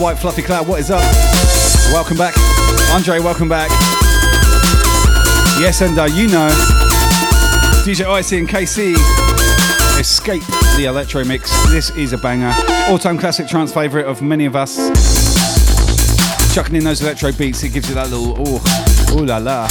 White, 0.00 0.18
fluffy 0.18 0.40
cloud, 0.40 0.66
what 0.66 0.80
is 0.80 0.90
up? 0.90 1.02
Welcome 1.92 2.16
back. 2.16 2.34
Andre, 2.90 3.18
welcome 3.18 3.50
back. 3.50 3.68
Yes, 5.60 5.82
and 5.82 5.98
uh, 5.98 6.04
you 6.04 6.26
know, 6.28 6.48
DJ 7.84 8.06
Icy 8.06 8.38
and 8.38 8.48
KC, 8.48 8.94
Escape 10.00 10.42
the 10.76 10.86
Electro 10.86 11.22
Mix. 11.24 11.50
This 11.68 11.90
is 11.90 12.14
a 12.14 12.18
banger. 12.18 12.52
All 12.88 12.98
time 12.98 13.18
classic 13.18 13.46
trance 13.46 13.74
favourite 13.74 14.06
of 14.06 14.22
many 14.22 14.46
of 14.46 14.56
us. 14.56 14.76
Chucking 16.54 16.76
in 16.76 16.84
those 16.84 17.02
electro 17.02 17.30
beats, 17.32 17.62
it 17.62 17.74
gives 17.74 17.88
you 17.88 17.94
that 17.96 18.08
little, 18.08 18.36
oh, 18.38 19.18
ooh 19.18 19.26
la 19.26 19.36
la. 19.36 19.66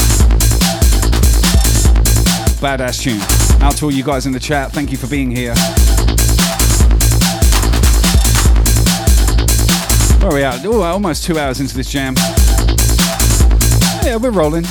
Badass 2.60 3.02
tune. 3.02 3.20
Out 3.62 3.76
to 3.78 3.86
all 3.86 3.92
you 3.92 4.04
guys 4.04 4.26
in 4.26 4.32
the 4.32 4.40
chat, 4.40 4.70
thank 4.70 4.92
you 4.92 4.96
for 4.96 5.08
being 5.08 5.30
here. 5.30 5.54
Where 10.20 10.30
are 10.30 10.34
we 10.34 10.42
at? 10.42 10.66
Oh, 10.66 10.82
almost 10.82 11.24
two 11.24 11.38
hours 11.38 11.60
into 11.60 11.74
this 11.74 11.90
jam. 11.90 12.14
Yeah, 14.04 14.16
we're 14.16 14.30
rolling. 14.30 14.64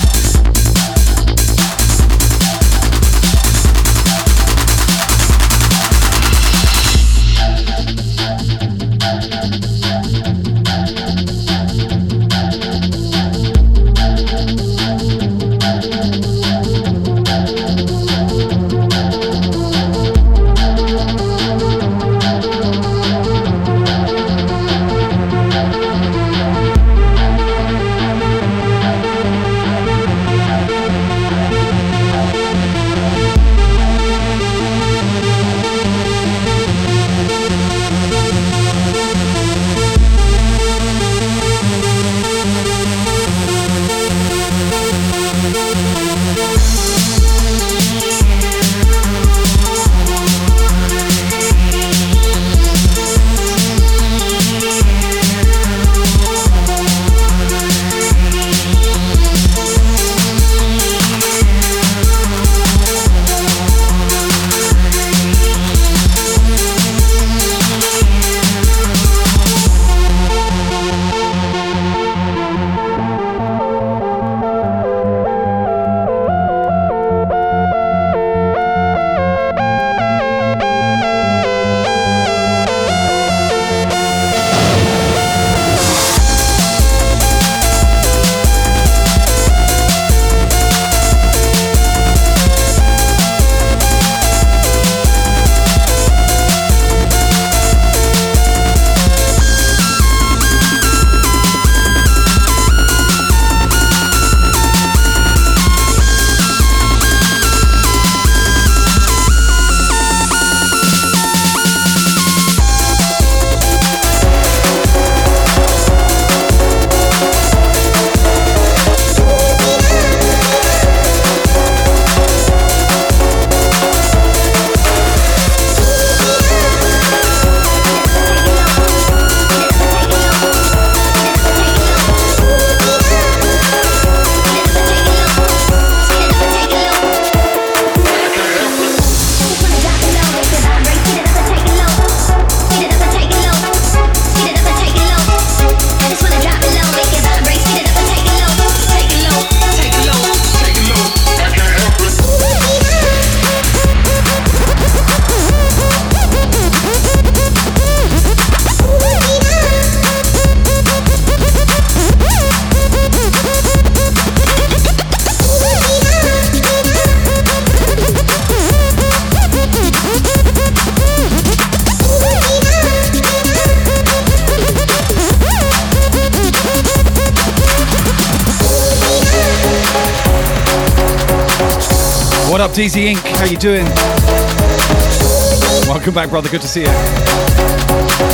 Welcome 186.10 186.23
back, 186.23 186.30
brother. 186.31 186.49
Good 186.49 186.61
to 186.61 186.68
see 186.68 186.81
you. 186.81 186.88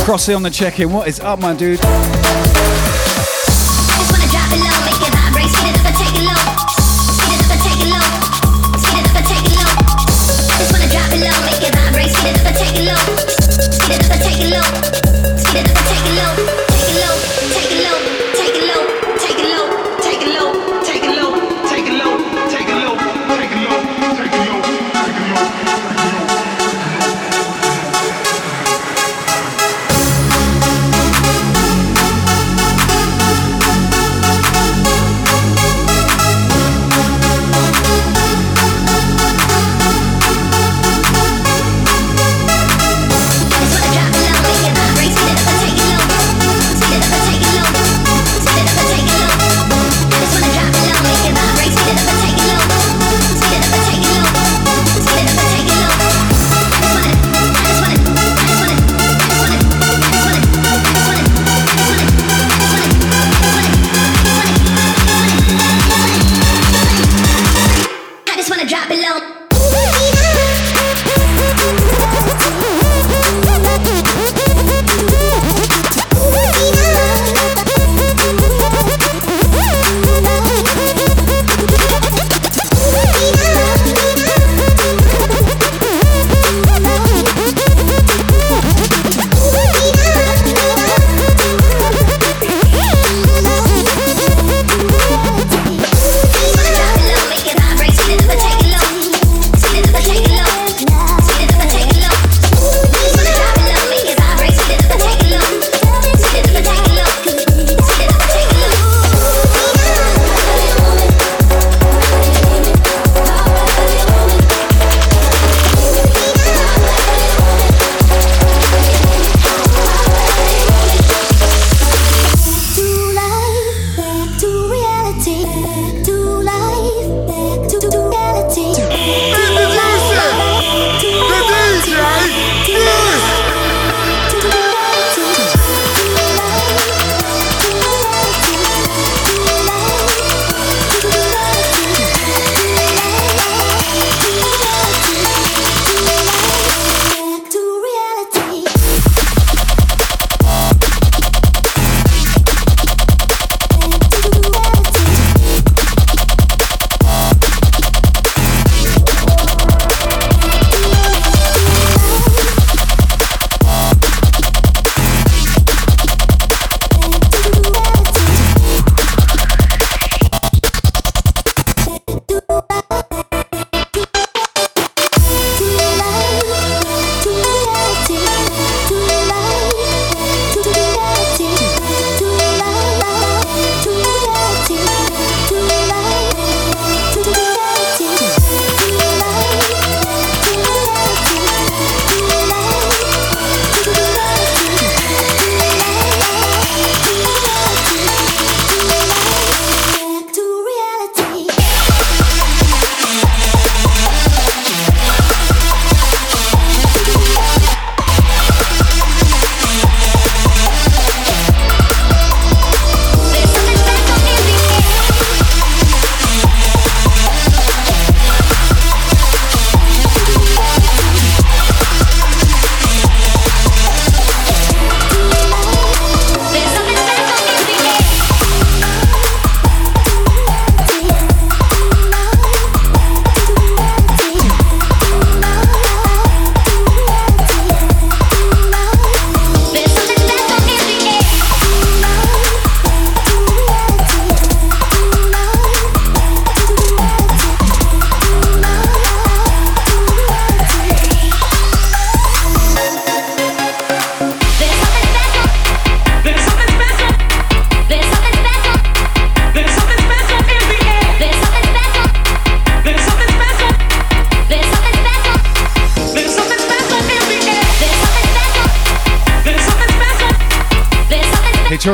Crossy 0.06 0.34
on 0.34 0.42
the 0.42 0.48
check 0.48 0.80
in. 0.80 0.90
What 0.90 1.08
is 1.08 1.20
up, 1.20 1.40
my 1.40 1.52
dude? 1.52 1.78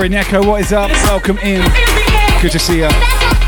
Sorry, 0.02 0.10
Neko, 0.10 0.44
what 0.44 0.60
is 0.60 0.72
up? 0.72 0.90
Welcome 0.90 1.38
in. 1.38 1.62
Good 2.42 2.50
to 2.50 2.58
see 2.58 2.78
you. 2.78 3.41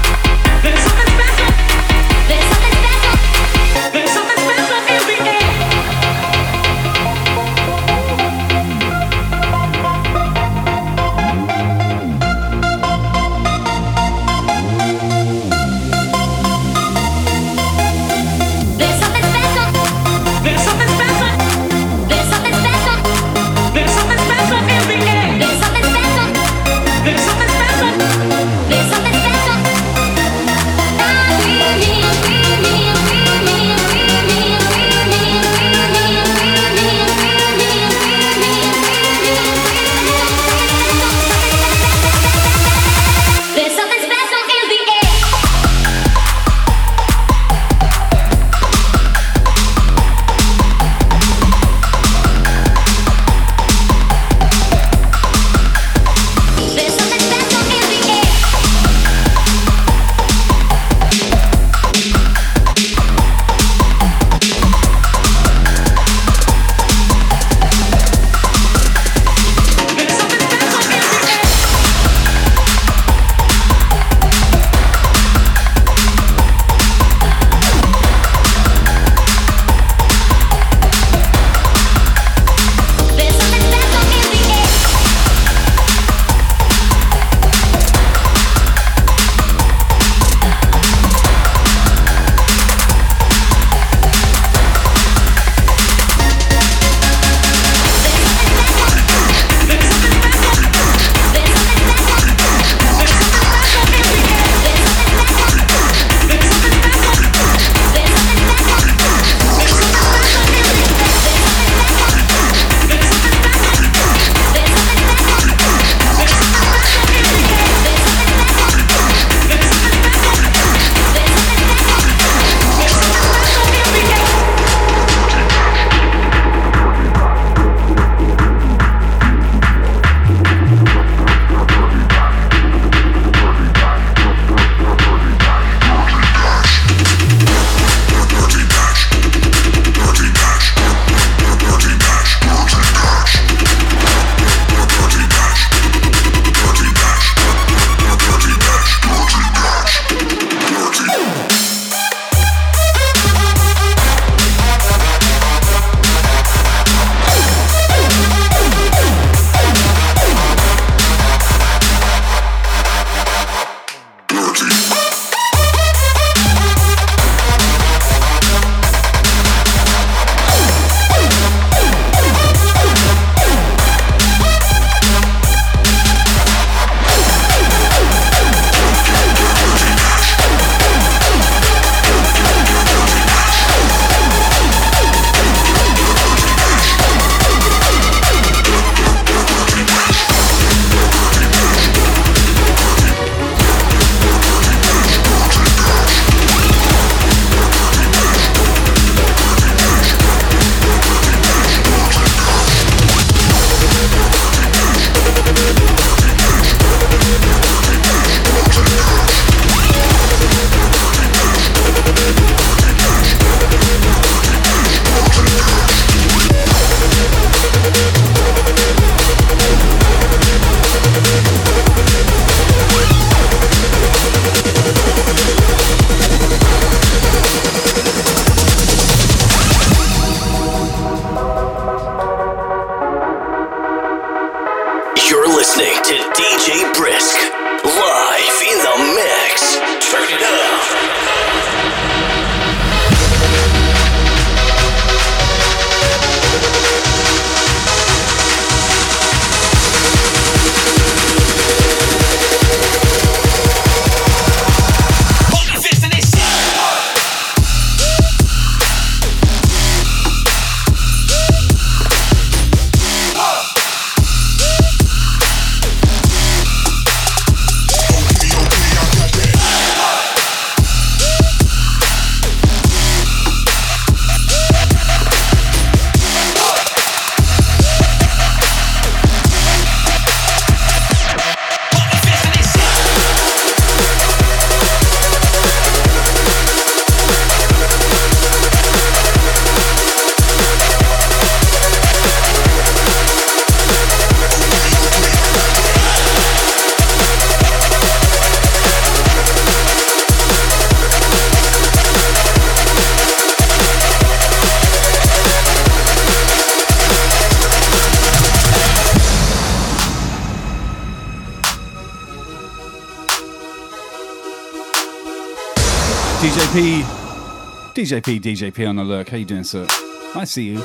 DJP, 318.05 318.39
DJP 318.43 318.87
on 318.87 318.97
the 318.97 319.03
lurk. 319.03 319.31
How 319.31 319.39
you 319.39 319.47
doing, 319.47 319.65
sir? 319.65 319.87
I 320.35 320.45
see 320.45 320.65
you. 320.65 320.81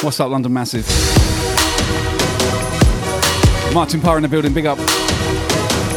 What's 0.00 0.18
up, 0.18 0.28
London 0.28 0.52
Massive? 0.52 0.84
Martin 3.72 4.00
Parr 4.00 4.16
in 4.16 4.24
the 4.24 4.28
building. 4.28 4.52
Big 4.52 4.66
up. 4.66 4.76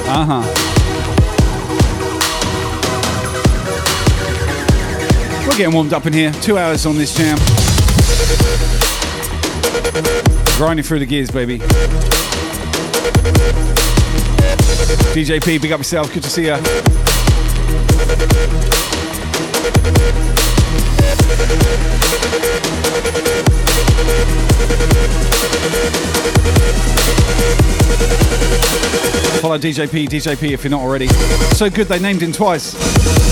Uh 0.07 0.23
huh. 0.23 0.43
We're 5.47 5.57
getting 5.57 5.73
warmed 5.73 5.93
up 5.93 6.05
in 6.05 6.13
here. 6.13 6.31
Two 6.33 6.59
hours 6.59 6.85
on 6.85 6.95
this 6.95 7.17
jam. 7.17 7.39
Grinding 10.57 10.83
through 10.83 10.99
the 10.99 11.07
gears, 11.07 11.31
baby. 11.31 11.57
DJP, 15.09 15.59
big 15.59 15.71
up 15.71 15.79
yourself. 15.79 16.13
Good 16.13 16.21
to 16.21 16.29
see 16.29 16.45
ya. 16.45 16.61
Follow 29.55 29.71
DJP, 29.71 30.09
DJP 30.09 30.51
if 30.51 30.65
you're 30.65 30.71
not 30.71 30.81
already. 30.81 31.07
So 31.55 31.69
good 31.69 31.87
they 31.87 31.97
named 31.97 32.21
him 32.21 32.33
twice. 32.33 33.24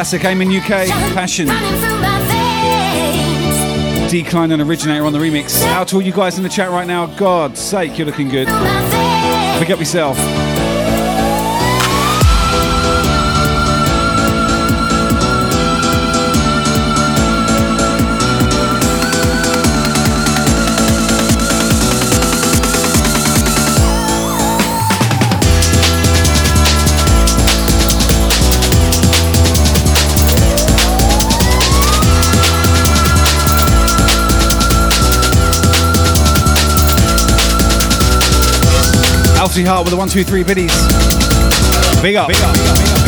Classic, 0.00 0.24
Aim 0.24 0.40
in 0.40 0.48
UK. 0.48 0.88
Passion. 1.12 1.46
Decline 4.08 4.50
and 4.50 4.62
Originator 4.62 5.04
on 5.04 5.12
the 5.12 5.18
remix. 5.18 5.62
Out 5.64 5.88
to 5.88 5.96
all 5.96 6.00
you 6.00 6.10
guys 6.10 6.38
in 6.38 6.42
the 6.42 6.48
chat 6.48 6.70
right 6.70 6.86
now. 6.86 7.04
God's 7.18 7.60
sake, 7.60 7.98
you're 7.98 8.06
looking 8.06 8.30
good. 8.30 8.46
Pick 9.58 9.68
up 9.68 9.78
yourself. 9.78 10.16
Alfie 39.50 39.64
Heart 39.64 39.86
with 39.86 39.90
the 39.90 39.96
one, 39.96 40.08
two, 40.08 40.22
three 40.22 40.44
biddies. 40.44 40.70
Big 42.00 42.14
up. 42.14 42.28
Big 42.28 42.36
up. 42.36 42.54
Big 42.54 42.62
up. 42.62 42.78
Big 42.78 42.88
up. 42.88 42.99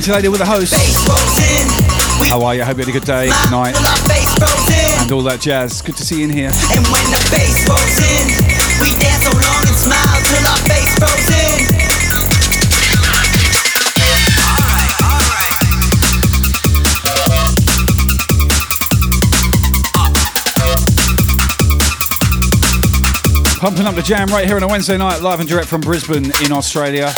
Painted 0.00 0.30
with 0.30 0.40
the 0.40 0.46
host. 0.46 0.72
How 2.26 2.42
are 2.42 2.54
you? 2.54 2.62
I 2.62 2.64
hope 2.64 2.78
you 2.78 2.84
had 2.84 2.88
a 2.88 2.92
good 2.92 3.04
day, 3.04 3.28
night, 3.50 3.76
face 4.08 4.32
frozen. 4.32 5.02
and 5.04 5.12
all 5.12 5.20
that 5.24 5.40
jazz. 5.42 5.82
Good 5.82 5.94
to 5.98 6.02
see 6.02 6.20
you 6.20 6.24
in 6.24 6.30
here. 6.30 6.48
And 6.72 6.88
when 6.88 7.04
the 7.12 7.20
bass 7.28 7.68
rolls 7.68 8.00
in, 8.00 8.32
we 8.80 8.96
dance 8.96 9.28
so 9.28 9.32
long 9.36 9.60
and 9.60 9.76
smile 9.76 10.16
till 10.24 10.40
our 10.48 10.56
face 10.64 10.96
frozen. 10.96 11.68
Pumping 23.60 23.84
up 23.84 23.94
the 23.94 24.02
jam 24.02 24.28
right 24.28 24.46
here 24.46 24.56
on 24.56 24.62
a 24.62 24.68
Wednesday 24.68 24.96
night, 24.96 25.20
live 25.20 25.40
and 25.40 25.48
direct 25.48 25.68
from 25.68 25.82
Brisbane 25.82 26.32
in 26.42 26.52
Australia. 26.52 27.12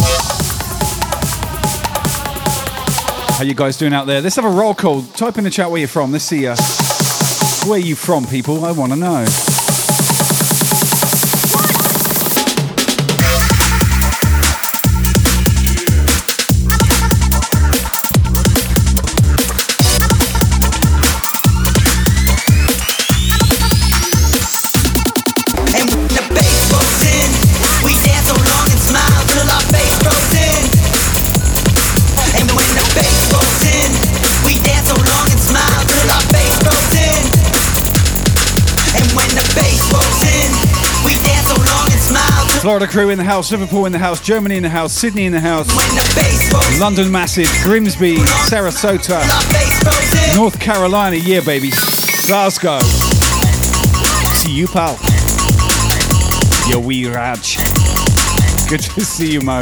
How 3.42 3.46
you 3.46 3.54
guys 3.54 3.76
doing 3.76 3.92
out 3.92 4.06
there? 4.06 4.20
Let's 4.20 4.36
have 4.36 4.44
a 4.44 4.48
roll 4.48 4.72
call. 4.72 5.02
Type 5.02 5.36
in 5.36 5.42
the 5.42 5.50
chat 5.50 5.68
where 5.68 5.80
you're 5.80 5.88
from. 5.88 6.12
Let's 6.12 6.22
see 6.22 6.44
ya. 6.44 6.54
Where 7.68 7.80
you 7.80 7.96
from, 7.96 8.24
people? 8.24 8.64
I 8.64 8.70
want 8.70 8.92
to 8.92 8.96
know. 8.96 9.51
Florida 42.72 42.90
crew 42.90 43.10
in 43.10 43.18
the 43.18 43.24
house, 43.24 43.52
Liverpool 43.52 43.84
in 43.84 43.92
the 43.92 43.98
house, 43.98 44.18
Germany 44.18 44.56
in 44.56 44.62
the 44.62 44.68
house, 44.70 44.94
Sydney 44.94 45.26
in 45.26 45.32
the 45.32 45.40
house, 45.40 45.68
London 46.80 47.12
massive, 47.12 47.46
Grimsby, 47.62 48.16
Sarasota, 48.48 49.20
North 50.34 50.58
Carolina, 50.58 51.16
yeah 51.16 51.40
baby, 51.40 51.68
Glasgow. 52.26 52.78
See 54.38 54.52
you 54.52 54.66
pal. 54.68 54.98
Yo 56.70 56.80
wee 56.80 57.06
Raj. 57.06 57.58
Good 58.70 58.80
to 58.80 59.04
see 59.04 59.30
you, 59.30 59.42
Mo. 59.42 59.60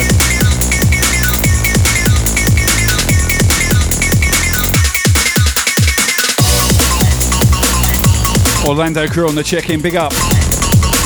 Orlando 8.69 9.09
crew 9.09 9.29
on 9.29 9.35
the 9.35 9.43
check-in, 9.43 9.83
big 9.83 9.97
up. 9.97 10.13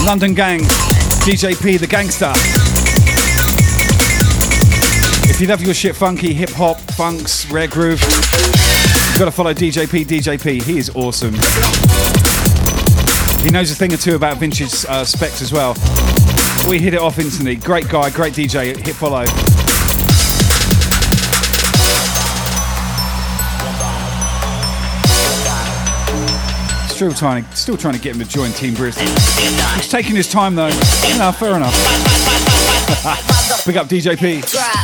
London 0.05 0.35
gang, 0.35 0.61
DJP 1.25 1.81
the 1.81 1.87
gangster. 1.87 2.31
If 5.31 5.41
you 5.41 5.47
love 5.47 5.63
your 5.63 5.73
shit 5.73 5.97
funky, 5.97 6.35
hip 6.35 6.51
hop, 6.51 6.77
funks, 6.77 7.51
rare 7.51 7.67
groove, 7.67 7.99
you've 8.03 9.19
got 9.19 9.25
to 9.25 9.31
follow 9.31 9.55
dj 9.55 9.87
DJP. 9.87 10.05
DJP, 10.05 10.63
he 10.63 10.77
is 10.77 10.91
awesome. 10.91 11.33
He 13.43 13.51
knows 13.51 13.71
a 13.71 13.75
thing 13.75 13.95
or 13.95 13.97
two 13.97 14.17
about 14.17 14.37
vintage 14.37 14.85
uh, 14.87 15.03
specs 15.07 15.41
as 15.41 15.51
well. 15.51 15.73
We 16.69 16.79
hit 16.79 16.93
it 16.93 17.01
off 17.01 17.19
instantly. 17.19 17.57
Great 17.57 17.89
guy, 17.89 18.11
great 18.11 18.35
DJ. 18.35 18.77
Hit 18.77 18.95
follow. 18.95 19.25
Still 26.95 27.13
trying, 27.13 27.45
to, 27.45 27.57
still 27.57 27.77
trying 27.77 27.95
to 27.95 28.01
get 28.01 28.15
him 28.15 28.23
to 28.23 28.29
join 28.29 28.53
Team 28.53 28.73
Bristol. 28.75 29.05
He's 29.75 29.89
taking 29.89 30.15
his 30.15 30.29
time 30.31 30.55
though. 30.55 30.69
No, 31.19 31.33
fair 31.33 31.57
enough. 31.57 31.75
Big 33.67 33.77
up 33.77 33.89
DJP. 33.89 34.84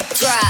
Motherfucking 0.00 0.49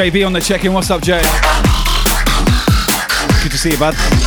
JB 0.00 0.24
on 0.26 0.32
the 0.32 0.40
check-in. 0.40 0.72
What's 0.72 0.90
up, 0.90 1.02
Jay? 1.02 1.20
Good 3.42 3.52
to 3.52 3.58
see 3.58 3.72
you, 3.72 3.78
bud. 3.78 4.19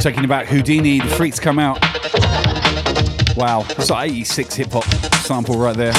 Talking 0.00 0.24
about 0.24 0.46
Whodini, 0.46 1.02
the 1.02 1.08
freaks 1.16 1.40
come 1.40 1.58
out. 1.58 1.80
Wow, 3.36 3.62
that's 3.62 3.90
like 3.90 4.10
86 4.12 4.54
hip 4.54 4.70
hop 4.70 4.84
sample 5.24 5.58
right 5.58 5.76
there. 5.76 5.92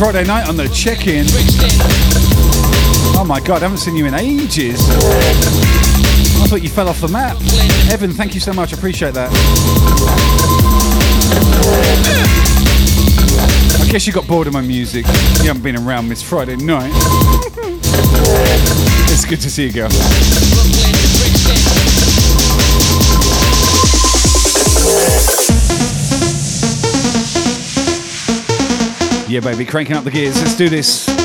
Friday 0.00 0.24
night 0.24 0.48
on 0.48 0.56
the 0.56 0.66
check-in. 0.70 1.26
Oh 3.18 3.24
my 3.28 3.38
god, 3.38 3.58
I 3.58 3.68
haven't 3.68 3.76
seen 3.76 3.96
you 3.96 4.06
in 4.06 4.14
ages. 4.14 4.80
I 4.88 6.46
thought 6.48 6.62
you 6.62 6.70
fell 6.70 6.88
off 6.88 7.02
the 7.02 7.08
map. 7.08 7.36
Evan, 7.92 8.10
thank 8.12 8.32
you 8.32 8.40
so 8.40 8.54
much. 8.54 8.72
I 8.72 8.78
appreciate 8.78 9.12
that. 9.12 9.28
I 13.78 13.92
guess 13.92 14.06
you 14.06 14.14
got 14.14 14.26
bored 14.26 14.46
of 14.46 14.54
my 14.54 14.62
music. 14.62 15.04
You 15.42 15.48
haven't 15.48 15.62
been 15.62 15.76
around 15.76 16.08
Miss 16.08 16.22
Friday 16.22 16.56
night. 16.56 16.92
it's 19.12 19.26
good 19.26 19.40
to 19.42 19.50
see 19.50 19.66
you, 19.66 19.72
girl. 19.74 19.90
Yeah, 29.30 29.38
baby, 29.38 29.64
cranking 29.64 29.94
up 29.94 30.02
the 30.02 30.10
gears. 30.10 30.36
Let's 30.42 30.56
do 30.56 30.68
this. 30.68 31.19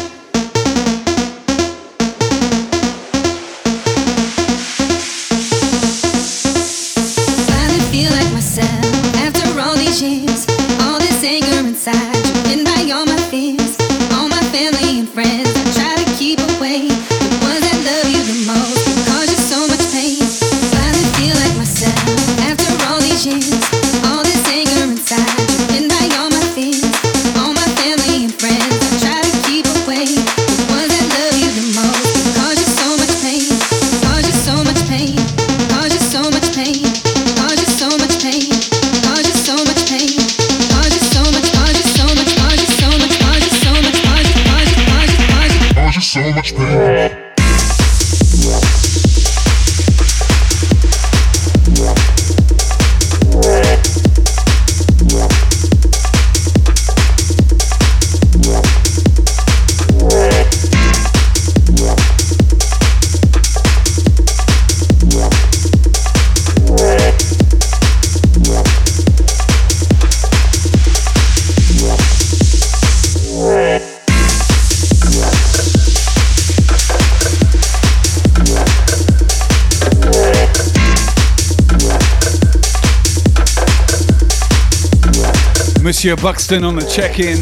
Buxton 86.14 86.64
on 86.64 86.76
the 86.76 86.86
check-in. 86.86 87.42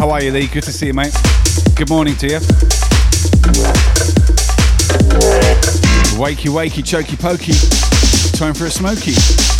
How 0.00 0.10
are 0.10 0.20
you, 0.20 0.32
Lee? 0.32 0.48
Good 0.48 0.64
to 0.64 0.72
see 0.72 0.86
you, 0.86 0.94
mate. 0.94 1.14
Good 1.76 1.88
morning 1.88 2.16
to 2.16 2.26
you. 2.26 2.38
Wakey, 6.18 6.50
wakey, 6.50 6.82
chokey, 6.82 7.16
pokey. 7.16 8.36
Time 8.36 8.54
for 8.54 8.64
a 8.64 8.70
smoky. 8.70 9.57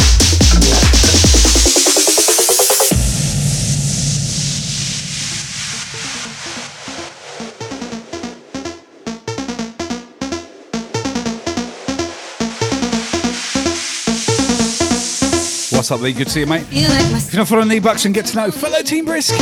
What's 15.88 16.00
up, 16.00 16.04
Lee? 16.04 16.12
Good 16.12 16.26
to 16.26 16.30
see 16.30 16.40
you, 16.40 16.46
mate. 16.46 16.64
Like 16.64 16.70
If 16.70 17.32
you're 17.32 17.40
not 17.40 17.48
following 17.48 17.68
Lee 17.68 17.78
and 17.78 18.12
get 18.12 18.26
to 18.26 18.36
know 18.36 18.50
fellow 18.50 18.82
Team 18.82 19.06
Brisk. 19.06 19.32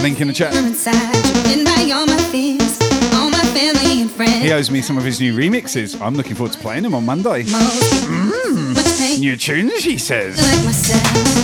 Link 0.00 0.20
in 0.20 0.28
the 0.28 0.32
chat. 0.32 0.54
myself 0.54 0.64
inside, 0.64 1.12
driven 1.42 1.64
by 1.64 1.90
all 1.92 2.06
my 2.06 2.16
fears. 2.30 2.78
All 3.14 3.28
my 3.28 3.42
family 3.58 4.02
and 4.02 4.10
friends. 4.12 4.36
He 4.36 4.52
owes 4.52 4.70
me 4.70 4.82
some 4.82 4.96
of 4.96 5.02
his 5.02 5.20
new 5.20 5.36
remixes. 5.36 6.00
I'm 6.00 6.14
looking 6.14 6.36
forward 6.36 6.52
to 6.52 6.60
playing 6.60 6.84
them 6.84 6.94
on 6.94 7.04
Monday. 7.04 7.42
Mm. 7.42 9.18
New 9.18 9.36
tunes, 9.36 9.82
he 9.82 9.98
says. 9.98 10.40
like 10.40 10.64
myself 10.64 11.36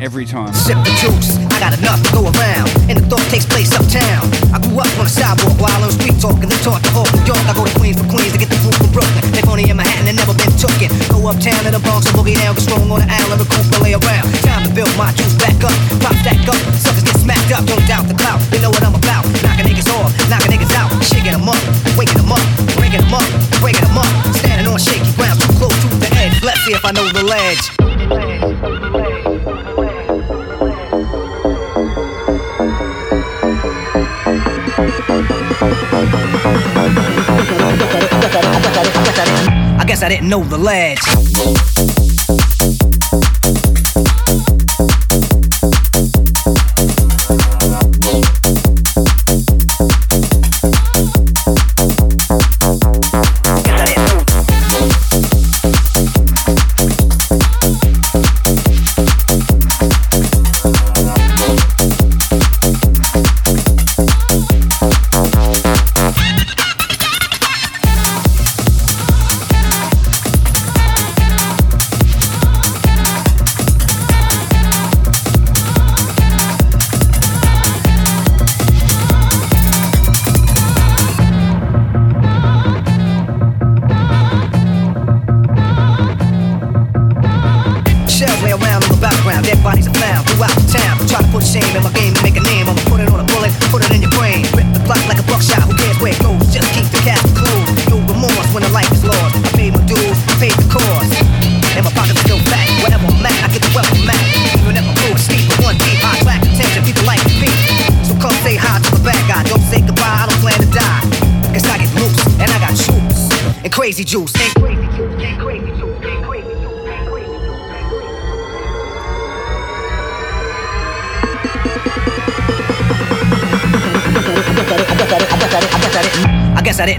every 0.00 0.24
time. 0.24 0.52
Sip 0.52 0.76
the 0.78 0.94
juice. 1.00 1.37
I 40.08 40.12
didn't 40.12 40.30
know 40.30 40.42
the 40.42 40.56
ledge. 40.56 41.97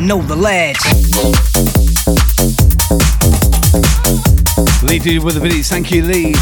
know 0.09 0.23
the 0.23 0.35
ledge. 0.35 0.79
Lee 4.81 4.97
did 4.97 5.23
with 5.23 5.35
the 5.35 5.39
video. 5.39 5.61
Thank 5.61 5.91
you, 5.91 6.03
Lee. 6.03 6.33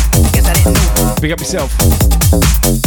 Big 1.20 1.34
up 1.34 1.40
yourself. 1.42 2.87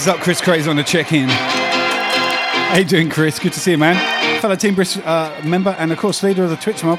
What's 0.00 0.08
up 0.08 0.20
Chris 0.20 0.40
Craze 0.40 0.66
on 0.66 0.76
the 0.76 0.82
check-in. 0.82 1.28
How 1.28 2.78
you 2.78 2.86
doing, 2.86 3.10
Chris? 3.10 3.38
Good 3.38 3.52
to 3.52 3.60
see 3.60 3.72
you, 3.72 3.76
man. 3.76 4.40
Fellow 4.40 4.56
Team 4.56 4.74
British 4.74 4.96
uh, 5.04 5.38
member 5.44 5.76
and, 5.78 5.92
of 5.92 5.98
course, 5.98 6.22
leader 6.22 6.42
of 6.42 6.48
the 6.48 6.56
Twitch 6.56 6.82
mob. 6.82 6.98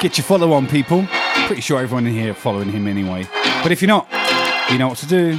Get 0.00 0.16
your 0.16 0.24
follow 0.24 0.54
on, 0.54 0.66
people. 0.66 1.06
Pretty 1.46 1.60
sure 1.60 1.78
everyone 1.78 2.06
in 2.06 2.14
here 2.14 2.32
following 2.32 2.70
him 2.70 2.88
anyway. 2.88 3.28
But 3.62 3.70
if 3.70 3.82
you're 3.82 3.88
not, 3.88 4.08
you 4.70 4.78
know 4.78 4.88
what 4.88 4.96
to 4.96 5.06
do. 5.06 5.32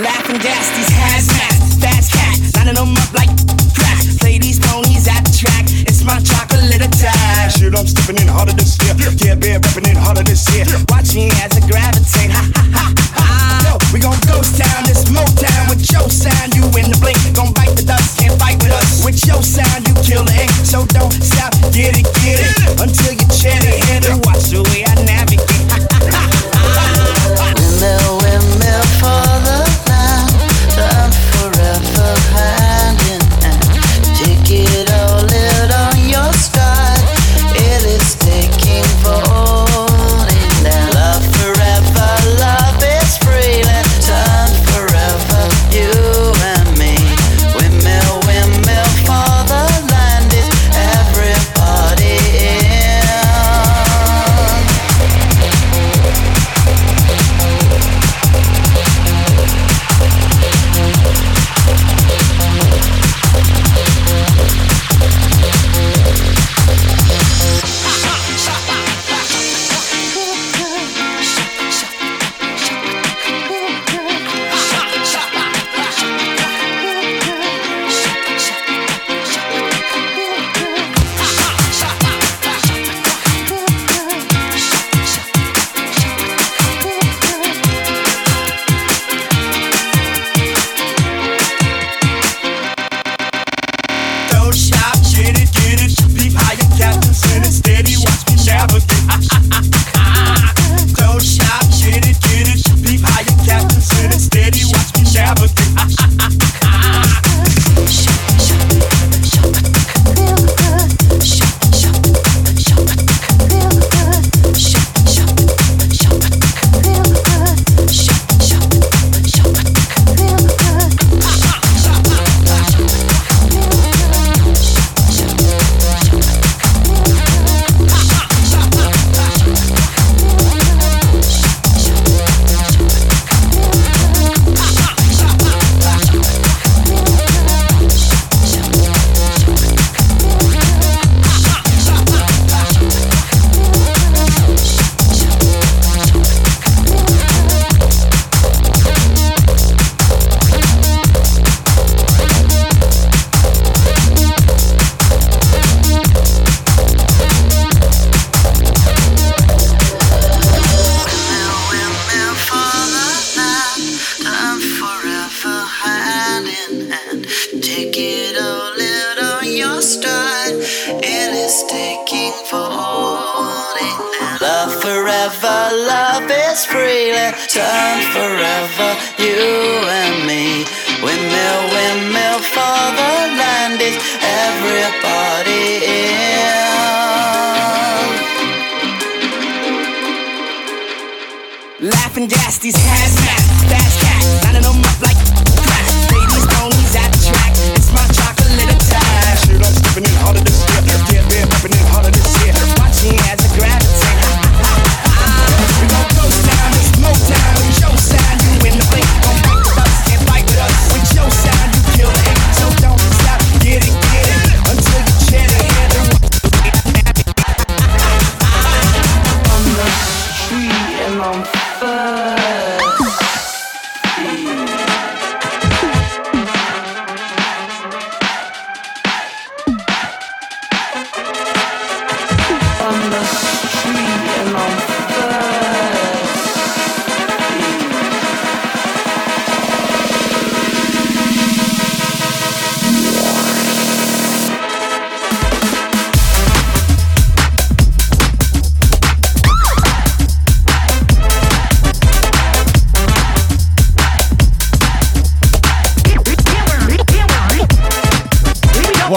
Laughing 0.00 0.38
gas, 0.38 0.76
these 0.78 0.88
hazmat, 0.96 1.82
fast 1.82 2.10
cat, 2.10 2.38
lining 2.56 2.74
them 2.76 2.96
up 2.96 3.12
like 3.12 3.35
shit, 7.66 7.78
I'm 7.78 7.86
stepping 7.86 8.22
in 8.22 8.28
harder 8.28 8.52
this 8.52 8.78
year. 8.82 8.94
Yeah, 8.98 9.10
yeah 9.22 9.34
been 9.34 9.60
repping 9.60 9.88
in 9.90 9.96
harder 9.96 10.22
this 10.22 10.46
year. 10.54 10.64
Yeah. 10.66 10.84
Watching 10.88 11.30
as 11.42 11.50
I 11.56 11.60
gravitate, 11.66 12.30
ha 12.30 12.42
ha 12.54 12.62
ha 12.70 12.86
ha. 13.14 13.26
Yo, 13.66 13.74
we 13.92 13.98
gon' 13.98 14.18
ghost 14.26 14.58
town, 14.58 14.84
this 14.86 15.04
Motown 15.10 15.70
with 15.70 15.82
your 15.90 16.08
sound, 16.08 16.54
you 16.54 16.62
in 16.78 16.90
the 16.90 16.98
blink. 17.02 17.18
Gon' 17.34 17.52
bite 17.52 17.74
the 17.74 17.82
dust, 17.82 18.18
can't 18.18 18.38
fight 18.38 18.62
with 18.62 18.72
us. 18.72 19.04
With 19.04 19.18
your 19.26 19.42
sound, 19.42 19.86
you 19.88 19.94
kill 20.06 20.24
the 20.24 20.34
ink. 20.38 20.52
So 20.62 20.86
don't 20.86 21.12
stop, 21.12 21.52
get 21.74 21.98
it, 21.98 22.06
get 22.22 22.38
it. 22.38 22.80
Until 22.80 23.12
you're 23.12 23.26
it, 23.34 24.06
and 24.10 24.24
watch 24.24 24.50
the 24.50 24.62
way 24.70 24.84
I 24.86 24.94
navigate. 25.04 25.55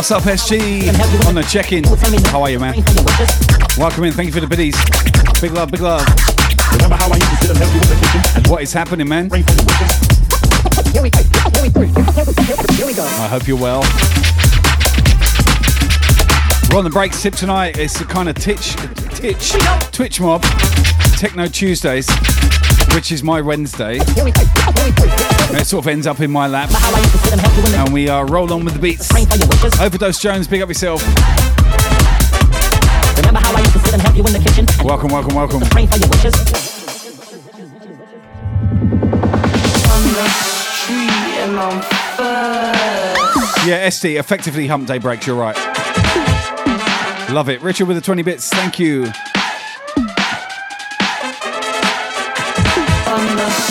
What's 0.10 0.26
up, 0.26 0.34
SG? 0.34 1.28
On 1.28 1.36
the 1.36 1.44
check 1.44 1.72
in. 1.72 1.84
How 1.84 2.42
are 2.42 2.50
you, 2.50 2.60
man? 2.60 2.74
Welcome 3.78 4.06
in. 4.06 4.12
Thank 4.12 4.26
you 4.26 4.34
for 4.34 4.40
the 4.40 4.48
biddies. 4.48 4.76
Big 5.40 5.52
love, 5.52 5.70
big 5.70 5.82
love. 5.82 6.02
What 8.50 8.64
is 8.64 8.74
happening, 8.74 9.08
man? 9.08 9.30
I 9.32 9.42
hope 13.28 13.48
you're 13.48 13.56
well. 13.56 13.82
We're 16.72 16.80
on 16.80 16.86
the 16.86 16.92
break 16.92 17.14
sip 17.14 17.36
tonight. 17.36 17.78
It's 17.78 18.00
the 18.00 18.06
kind 18.06 18.30
of 18.30 18.36
titch, 18.36 18.76
titch, 19.14 19.52
twitch 19.92 20.20
mob. 20.20 20.42
Techno 21.20 21.46
Tuesdays 21.46 22.08
which 22.94 23.12
is 23.12 23.24
my 23.24 23.42
Wednesday. 23.42 23.98
It 24.00 25.66
sort 25.66 25.86
of 25.86 25.88
ends 25.88 26.08
up 26.08 26.20
in 26.20 26.32
my 26.32 26.48
lap. 26.48 26.70
And 27.76 27.94
we 27.94 28.10
uh, 28.10 28.24
roll 28.26 28.52
on 28.54 28.66
with 28.66 28.74
the 28.74 28.80
beats. 28.80 29.10
Overdose 29.82 30.20
Jones, 30.20 30.48
big 30.48 30.62
up 30.62 30.70
yourself. 30.70 31.02
Welcome, 34.84 35.10
welcome, 35.10 35.36
welcome. 35.36 35.62
Yeah, 43.66 43.90
ST, 43.90 44.18
effectively 44.18 44.68
hump 44.68 44.88
day 44.88 44.98
breaks, 44.98 45.28
you're 45.28 45.36
right. 45.36 45.56
Love 47.30 47.50
it. 47.50 47.62
Richard 47.62 47.88
with 47.88 47.98
the 47.98 48.02
20 48.02 48.24
bits, 48.24 48.50
thank 48.50 48.80
you. 48.80 49.12
on 53.10 53.36
the 53.38 53.69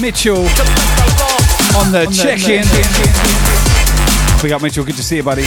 Mitchell? 0.00 0.38
On 1.76 1.92
the 1.92 2.06
check-in. 2.10 2.64
Big 4.42 4.52
up, 4.52 4.62
Mitchell. 4.62 4.84
Good 4.84 4.96
to 4.96 5.02
see 5.02 5.16
you, 5.16 5.22
buddy. 5.22 5.44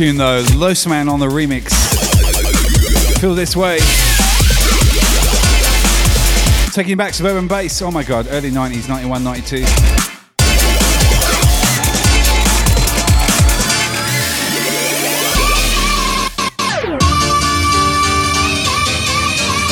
Tune 0.00 0.16
though, 0.16 0.42
Los 0.54 0.86
Man 0.86 1.10
on 1.10 1.20
the 1.20 1.26
remix. 1.26 1.68
Feel 3.20 3.34
this 3.34 3.54
way. 3.54 3.76
Taking 6.72 6.96
back 6.96 7.12
Suburban 7.12 7.46
Base. 7.46 7.82
Oh 7.82 7.90
my 7.90 8.02
god, 8.02 8.26
early 8.30 8.50
90s, 8.50 8.88
91, 8.88 9.22
92. 9.22 9.56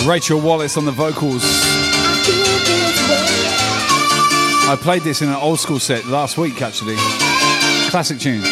Rachel 0.06 0.42
Wallace 0.42 0.76
on 0.76 0.84
the 0.84 0.92
vocals. 0.92 1.42
I 4.68 4.76
played 4.78 5.00
this 5.00 5.22
in 5.22 5.30
an 5.30 5.36
old 5.36 5.58
school 5.58 5.78
set 5.78 6.04
last 6.04 6.36
week 6.36 6.60
actually. 6.60 6.96
Classic 7.88 8.18
tune. 8.18 8.42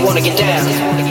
Want 0.00 0.16
to 0.16 0.24
get 0.24 0.38
down. 0.38 1.03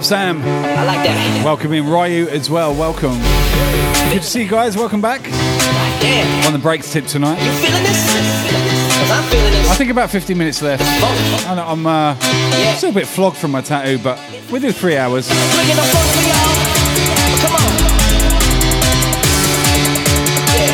Up, 0.00 0.04
Sam? 0.06 0.40
I 0.40 0.84
like 0.86 1.04
that. 1.04 1.42
Welcome 1.44 1.74
in 1.74 1.86
Ryu 1.86 2.26
as 2.28 2.48
well. 2.48 2.74
Welcome. 2.74 3.18
Good 4.10 4.22
to 4.22 4.26
see 4.26 4.42
you 4.44 4.48
guys. 4.48 4.74
Welcome 4.74 5.02
back. 5.02 5.22
Damn. 6.00 6.46
On 6.46 6.54
the 6.54 6.58
breaks 6.58 6.90
tip 6.90 7.04
tonight. 7.04 7.38
You 7.38 7.52
feeling 7.60 7.82
this? 7.82 8.00
Cause 8.96 9.10
I'm 9.10 9.22
feeling 9.30 9.52
this. 9.52 9.68
I 9.68 9.74
think 9.74 9.90
about 9.90 10.08
15 10.08 10.38
minutes 10.38 10.62
left. 10.62 10.82
I 11.46 11.54
know, 11.54 11.66
I'm 11.66 11.86
uh, 11.86 12.16
still 12.76 12.90
a 12.90 12.94
bit 12.94 13.06
flogged 13.06 13.36
from 13.36 13.50
my 13.50 13.60
tattoo, 13.60 13.98
but 14.02 14.18
we 14.50 14.58
do 14.58 14.72
three 14.72 14.96
hours. 14.96 15.28
Bringing 15.28 15.76
the 15.76 15.82
funk 15.82 16.08
for 16.16 16.24
y'all. 16.24 16.48
Come 17.44 17.56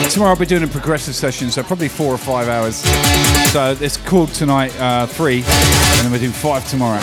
on. 0.02 0.10
Tomorrow 0.10 0.30
I'll 0.30 0.38
be 0.38 0.46
doing 0.46 0.62
a 0.62 0.68
progressive 0.68 1.16
session, 1.16 1.50
so 1.50 1.64
probably 1.64 1.88
four 1.88 2.14
or 2.14 2.18
five 2.18 2.46
hours. 2.48 2.76
So 3.50 3.76
it's 3.80 3.96
called 3.96 4.28
tonight 4.28 4.72
uh, 4.78 5.06
three, 5.06 5.42
and 5.42 6.04
then 6.04 6.12
we 6.12 6.20
do 6.20 6.30
five 6.30 6.68
tomorrow. 6.70 7.00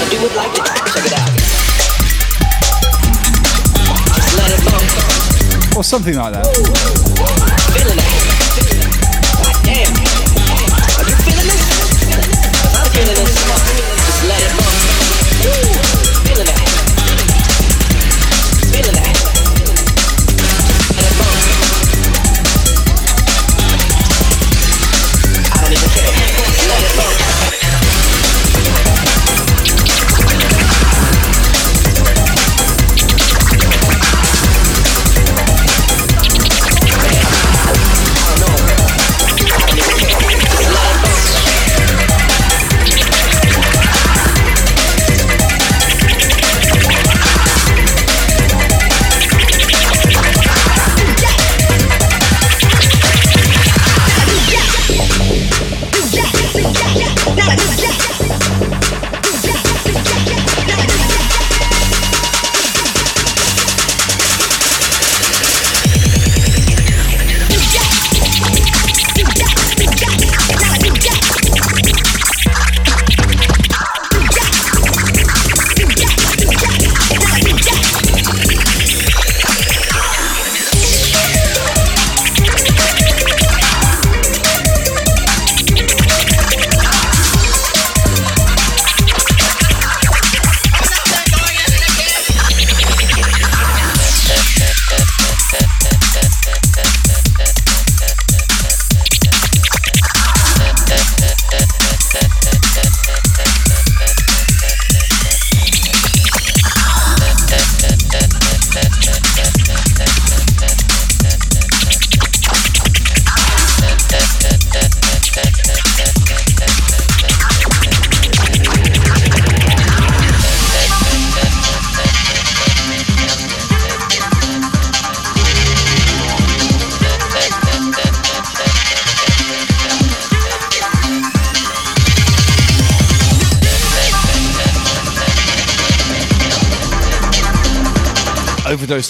Or 5.75 5.83
something 5.83 6.15
like 6.15 6.33
that. 6.33 8.12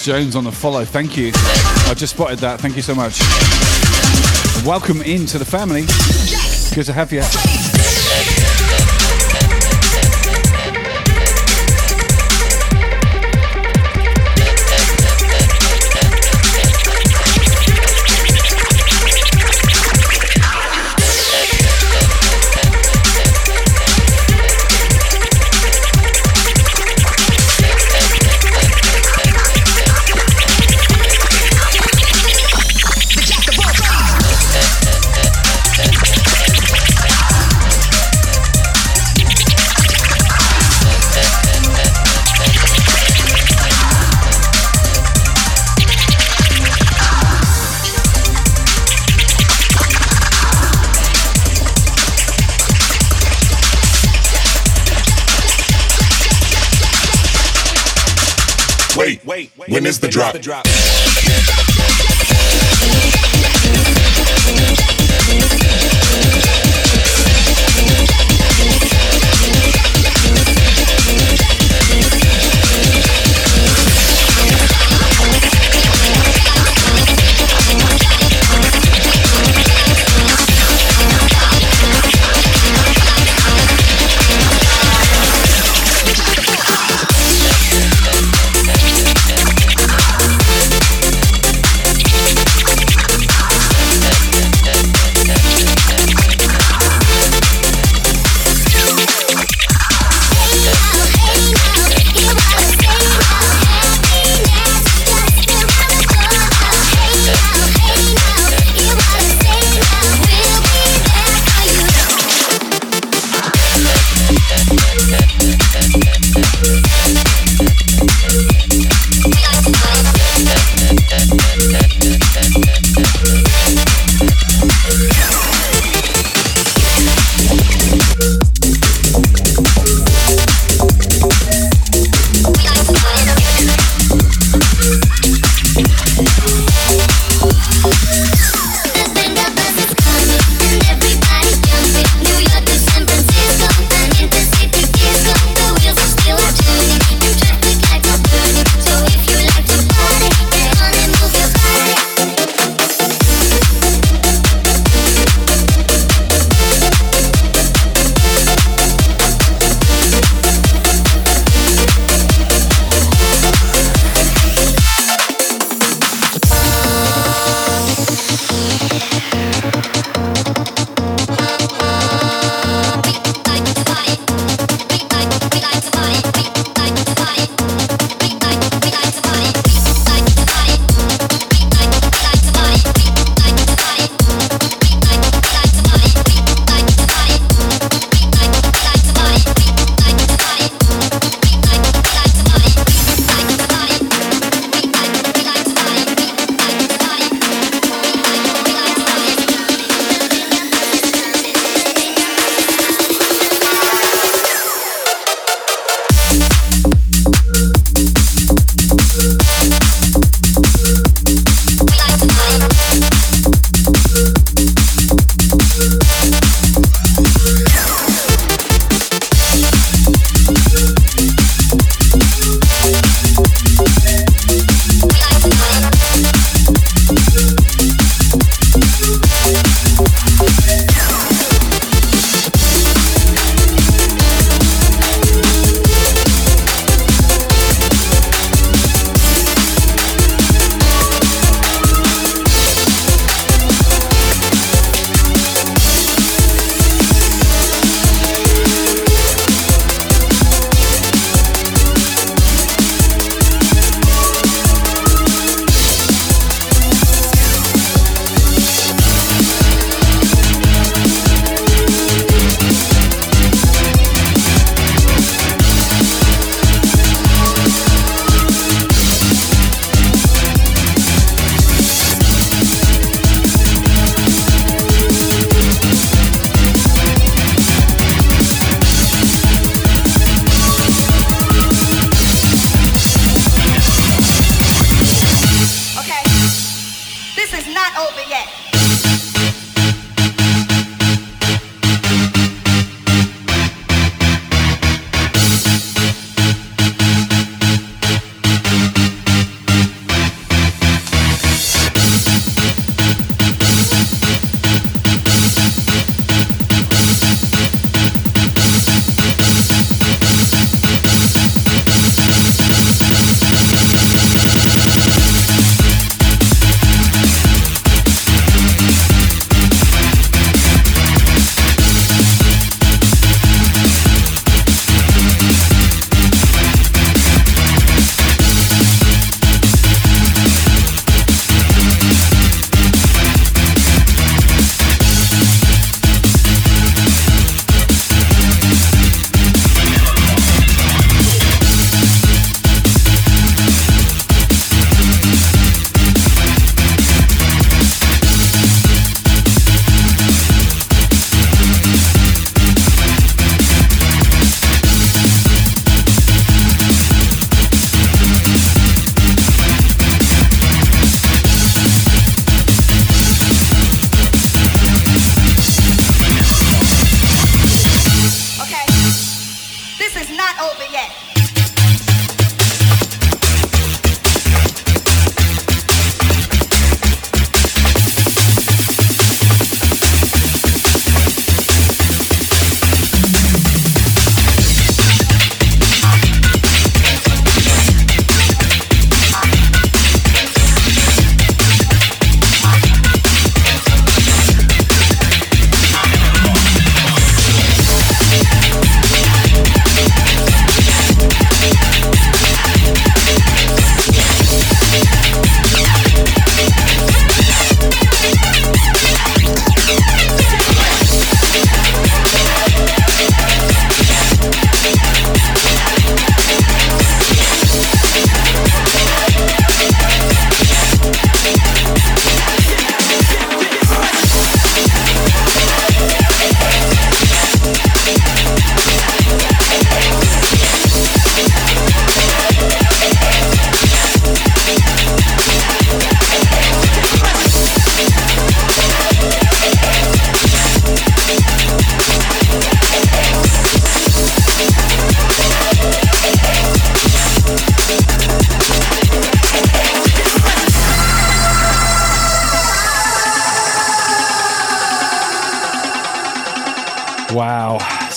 Jones 0.04 0.36
on 0.36 0.44
the 0.44 0.52
follow. 0.52 0.84
Thank 0.84 1.16
you. 1.16 1.32
I 1.34 1.94
just 1.96 2.14
spotted 2.14 2.38
that. 2.40 2.60
Thank 2.60 2.76
you 2.76 2.82
so 2.82 2.94
much. 2.94 3.20
Welcome 4.66 5.00
into 5.00 5.38
the 5.38 5.46
family. 5.46 5.86
Good 6.74 6.84
to 6.84 6.92
have 6.92 7.10
you. 7.10 7.73
When 59.56 59.86
is 59.86 60.00
the 60.00 60.08
drop? 60.08 60.34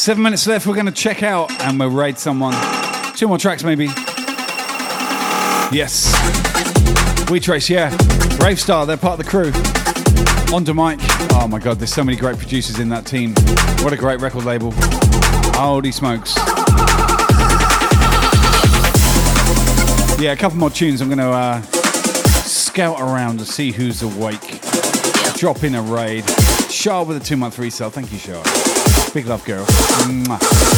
Seven 0.08 0.24
minutes 0.24 0.48
left. 0.48 0.66
We're 0.66 0.74
going 0.74 0.86
to 0.86 0.92
check 0.94 1.22
out 1.22 1.52
and 1.64 1.78
we'll 1.78 1.90
raid 1.90 2.18
someone. 2.18 2.56
Two 3.18 3.28
more 3.28 3.38
tracks, 3.38 3.66
maybe. 3.66 3.88
Yes. 5.70 6.08
We 7.30 7.42
Trace, 7.42 7.70
yeah. 7.70 7.90
Rave 8.40 8.58
Star, 8.58 8.86
they're 8.86 8.96
part 8.96 9.20
of 9.20 9.26
the 9.26 9.30
crew. 9.30 9.52
On 10.56 10.64
to 10.64 10.74
Mike. 10.74 11.00
Oh 11.34 11.46
my 11.50 11.60
god, 11.60 11.80
there's 11.80 11.94
so 11.94 12.06
many 12.06 12.18
great 12.18 12.38
producers 12.38 12.80
in 12.80 12.88
that 12.88 13.06
team. 13.06 13.34
What 13.84 13.92
a 13.92 13.98
great 13.98 14.22
record 14.22 14.46
label. 14.46 14.72
Holy 15.58 15.92
smokes. 15.92 16.38
Yeah, 20.18 20.32
a 20.32 20.38
couple 20.38 20.58
more 20.58 20.70
tunes. 20.70 21.02
I'm 21.02 21.10
going 21.10 21.18
to 21.18 21.32
uh, 21.32 21.62
scout 22.44 23.02
around 23.02 23.40
to 23.40 23.46
see 23.46 23.74
who's 23.74 24.04
awake. 24.04 24.62
Drop 25.36 25.66
in 25.66 25.76
a 25.76 25.82
raid. 25.82 26.24
Shah 26.72 27.04
with 27.04 27.18
a 27.18 27.20
two 27.20 27.36
month 27.36 27.60
resale. 27.60 27.90
Thank 27.90 28.14
you, 28.14 28.20
Shah. 28.20 28.67
Big 29.18 29.26
love, 29.26 29.44
girl. 29.46 29.66
Mwah. 29.66 30.77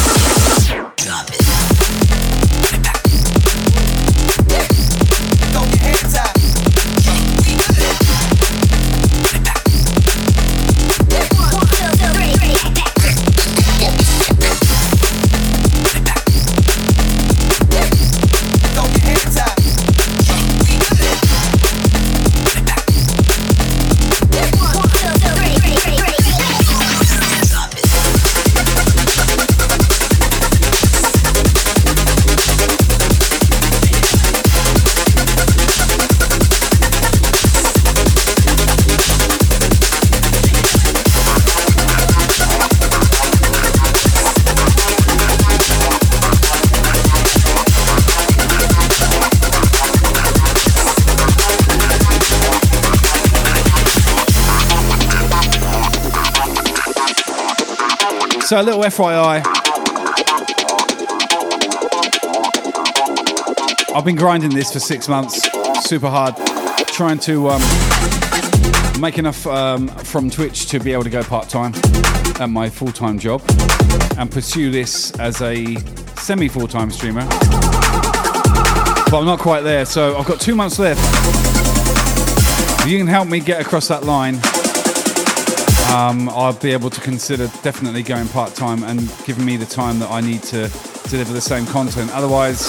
So, 58.50 58.60
a 58.60 58.64
little 58.64 58.82
FYI. 58.82 59.44
I've 63.94 64.04
been 64.04 64.16
grinding 64.16 64.50
this 64.50 64.72
for 64.72 64.80
six 64.80 65.08
months, 65.08 65.48
super 65.88 66.08
hard, 66.08 66.34
trying 66.88 67.20
to 67.20 67.48
um, 67.48 67.62
make 69.00 69.18
enough 69.18 69.46
um, 69.46 69.86
from 69.86 70.30
Twitch 70.30 70.66
to 70.70 70.80
be 70.80 70.92
able 70.92 71.04
to 71.04 71.10
go 71.10 71.22
part 71.22 71.48
time 71.48 71.72
at 72.40 72.48
my 72.50 72.68
full 72.68 72.90
time 72.90 73.20
job 73.20 73.40
and 74.18 74.28
pursue 74.28 74.72
this 74.72 75.12
as 75.20 75.40
a 75.42 75.76
semi 76.16 76.48
full 76.48 76.66
time 76.66 76.90
streamer. 76.90 77.24
But 79.10 79.20
I'm 79.20 79.26
not 79.26 79.38
quite 79.38 79.60
there, 79.60 79.84
so 79.84 80.18
I've 80.18 80.26
got 80.26 80.40
two 80.40 80.56
months 80.56 80.80
left. 80.80 81.00
If 82.80 82.88
you 82.90 82.98
can 82.98 83.06
help 83.06 83.28
me 83.28 83.38
get 83.38 83.60
across 83.60 83.86
that 83.86 84.02
line, 84.02 84.40
um, 85.90 86.28
I'll 86.28 86.52
be 86.52 86.72
able 86.72 86.88
to 86.90 87.00
consider 87.00 87.48
definitely 87.62 88.02
going 88.02 88.28
part 88.28 88.54
time 88.54 88.84
and 88.84 89.00
giving 89.26 89.44
me 89.44 89.56
the 89.56 89.66
time 89.66 89.98
that 89.98 90.10
I 90.10 90.20
need 90.20 90.42
to 90.44 90.70
deliver 91.08 91.32
the 91.32 91.40
same 91.40 91.66
content. 91.66 92.10
Otherwise, 92.12 92.66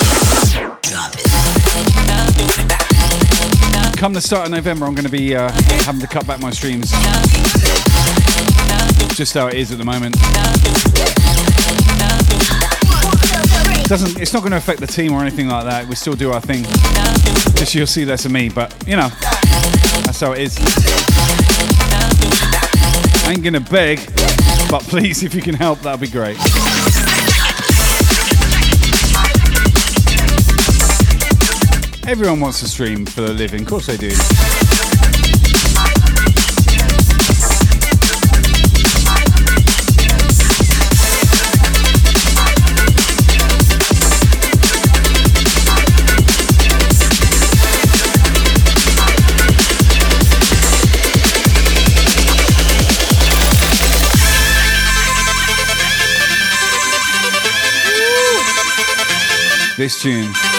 come 3.95 4.13
the 4.13 4.21
start 4.21 4.45
of 4.45 4.51
November, 4.51 4.85
I'm 4.85 4.95
going 4.95 5.05
to 5.05 5.11
be 5.11 5.35
uh, 5.35 5.51
having 5.83 6.01
to 6.01 6.07
cut 6.07 6.25
back 6.25 6.39
my 6.39 6.49
streams. 6.49 6.89
Just 9.15 9.35
how 9.35 9.47
it 9.47 9.53
is 9.53 9.71
at 9.71 9.77
the 9.77 9.85
moment. 9.85 10.15
Doesn't 13.87 14.19
it's 14.19 14.33
not 14.33 14.39
going 14.39 14.51
to 14.51 14.57
affect 14.57 14.79
the 14.79 14.87
team 14.87 15.13
or 15.13 15.21
anything 15.21 15.47
like 15.47 15.65
that. 15.65 15.85
We 15.85 15.95
still 15.95 16.15
do 16.15 16.31
our 16.31 16.41
thing. 16.41 16.63
Just 17.55 17.75
you'll 17.75 17.85
see 17.85 18.05
less 18.05 18.25
of 18.25 18.31
me, 18.31 18.49
but 18.49 18.73
you 18.87 18.95
know, 18.95 19.09
that's 20.05 20.21
how 20.21 20.31
it 20.31 20.39
is. 20.39 21.00
Ain't 23.31 23.45
gonna 23.45 23.61
beg, 23.61 23.99
but 24.69 24.81
please, 24.81 25.23
if 25.23 25.33
you 25.33 25.41
can 25.41 25.55
help, 25.55 25.79
that'd 25.79 26.01
be 26.01 26.09
great. 26.09 26.37
Everyone 32.05 32.41
wants 32.41 32.59
to 32.59 32.67
stream 32.67 33.05
for 33.05 33.21
a 33.23 33.29
living, 33.29 33.61
of 33.61 33.67
course 33.67 33.85
they 33.85 33.95
do. 33.95 34.60
This 59.81 60.50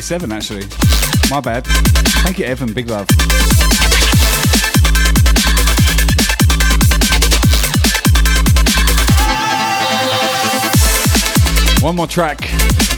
337 0.00 0.32
actually. 0.32 1.30
My 1.30 1.40
bad. 1.40 1.66
Thank 2.24 2.38
you, 2.38 2.46
Evan. 2.46 2.72
Big 2.72 2.88
love. 2.88 3.08
One 11.82 11.96
more 11.96 12.06
track. 12.06 12.40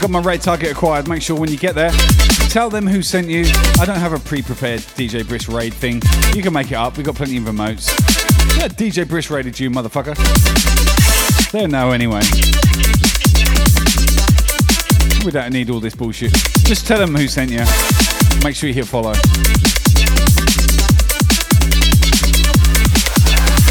Got 0.00 0.10
my 0.10 0.20
raid 0.20 0.42
target 0.42 0.72
acquired. 0.72 1.08
Make 1.08 1.22
sure 1.22 1.38
when 1.38 1.50
you 1.50 1.56
get 1.56 1.74
there, 1.74 1.90
tell 2.50 2.70
them 2.70 2.86
who 2.86 3.02
sent 3.02 3.28
you. 3.28 3.44
I 3.80 3.84
don't 3.84 3.98
have 3.98 4.12
a 4.12 4.18
pre-prepared 4.18 4.80
DJ 4.80 5.26
Brisk 5.26 5.48
raid 5.48 5.74
thing. 5.74 6.02
You 6.34 6.42
can 6.42 6.52
make 6.52 6.70
it 6.70 6.76
up. 6.76 6.96
We've 6.96 7.06
got 7.06 7.14
plenty 7.14 7.36
of 7.36 7.44
remotes. 7.44 7.88
Yeah, 8.58 8.68
DJ 8.68 9.08
Brisk 9.08 9.30
raided 9.30 9.58
you, 9.58 9.70
motherfucker. 9.70 10.16
They 11.52 11.66
know 11.66 11.90
anyway. 11.90 12.22
We 15.24 15.30
don't 15.30 15.52
need 15.52 15.70
all 15.70 15.78
this 15.78 15.94
bullshit. 15.94 16.32
Just 16.64 16.86
tell 16.86 16.98
them 16.98 17.14
who 17.14 17.28
sent 17.28 17.50
you. 17.50 17.64
Make 18.42 18.56
sure 18.56 18.68
you 18.68 18.74
hit 18.74 18.86
follow. 18.86 19.14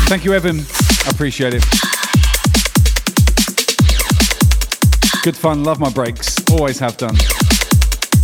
Thank 0.07 0.23
you, 0.23 0.33
Evan. 0.33 0.59
I 1.05 1.09
appreciate 1.09 1.53
it. 1.53 1.63
Good 5.23 5.35
fun. 5.35 5.65
Love 5.65 5.79
my 5.79 5.89
breaks. 5.89 6.37
Always 6.51 6.79
have 6.79 6.95
done. 6.95 7.15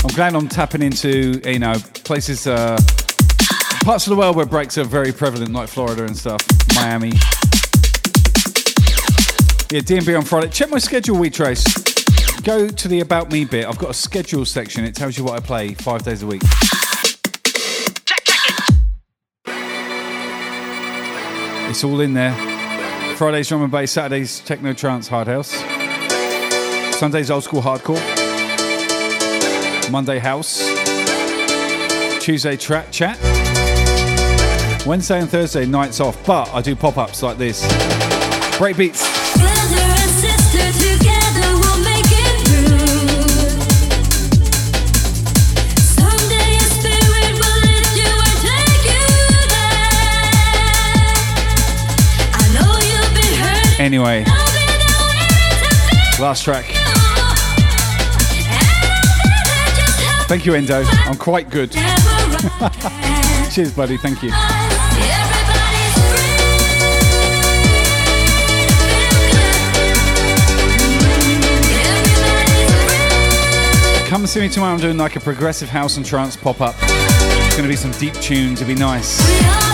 I'm 0.04 0.16
glad 0.16 0.34
I'm 0.34 0.48
tapping 0.48 0.82
into 0.82 1.42
you 1.44 1.60
know 1.60 1.76
places, 2.06 2.48
uh, 2.48 2.78
parts 3.84 4.08
of 4.08 4.12
the 4.12 4.16
world 4.18 4.38
where 4.38 4.46
breaks 4.46 4.78
are 4.78 4.86
very 4.86 5.12
prevalent, 5.12 5.52
like 5.52 5.68
Florida 5.68 6.06
and 6.06 6.16
stuff, 6.16 6.42
Miami. 6.76 7.12
Yeah, 9.70 9.82
DMB 9.82 10.18
on 10.18 10.24
Friday. 10.24 10.48
Check 10.48 10.70
my 10.70 10.78
schedule, 10.78 11.18
We 11.18 11.30
Trace. 11.30 11.87
Go 12.48 12.70
to 12.70 12.88
the 12.88 13.02
About 13.02 13.30
Me 13.30 13.44
bit. 13.44 13.66
I've 13.66 13.78
got 13.78 13.90
a 13.90 13.94
schedule 13.94 14.46
section. 14.46 14.86
It 14.86 14.96
tells 14.96 15.18
you 15.18 15.26
what 15.26 15.34
I 15.34 15.46
play 15.46 15.74
five 15.74 16.04
days 16.04 16.24
a 16.24 16.28
week. 16.28 16.42
It's 21.70 21.84
all 21.84 22.00
in 22.00 22.14
there. 22.14 22.32
Fridays 23.18 23.50
drum 23.50 23.64
and 23.64 23.70
bass, 23.70 23.92
Saturdays 23.92 24.40
techno 24.40 24.72
trance 24.72 25.10
hard 25.10 25.28
house. 25.28 25.52
Sundays 26.98 27.30
old 27.30 27.44
school 27.44 27.62
hardcore. 27.62 28.00
Monday 29.92 30.18
house. 30.18 30.60
Tuesday 32.24 32.56
trap 32.56 32.94
chat. 32.94 33.20
Wednesday 34.88 35.20
and 35.20 35.30
Thursday 35.30 35.66
nights 35.66 36.00
off, 36.00 36.26
but 36.26 36.48
I 36.54 36.62
do 36.62 36.78
pop 36.78 36.98
ups 36.98 37.22
like 37.22 37.38
this. 37.38 37.62
Break 38.58 38.78
beats. 38.78 39.06
Anyway, 53.88 54.26
last 56.20 56.44
track. 56.44 56.66
Thank 60.28 60.46
you, 60.46 60.56
Endo. 60.56 60.84
I'm 60.84 61.16
quite 61.16 61.50
good. 61.50 61.72
Cheers, 63.50 63.74
buddy. 63.74 63.96
Thank 63.96 64.24
you. 64.24 64.32
Come 74.10 74.28
see 74.28 74.42
me 74.42 74.50
tomorrow. 74.50 74.74
I'm 74.74 74.82
doing 74.82 74.98
like 74.98 75.16
a 75.16 75.22
progressive 75.22 75.70
house 75.70 75.96
and 75.96 76.06
trance 76.06 76.36
pop 76.36 76.60
up. 76.60 76.76
It's 76.82 77.56
going 77.56 77.64
to 77.64 77.70
be 77.70 77.78
some 77.78 77.92
deep 77.92 78.16
tunes. 78.16 78.62
It'll 78.62 78.68
be 78.68 78.78
nice. 78.78 79.67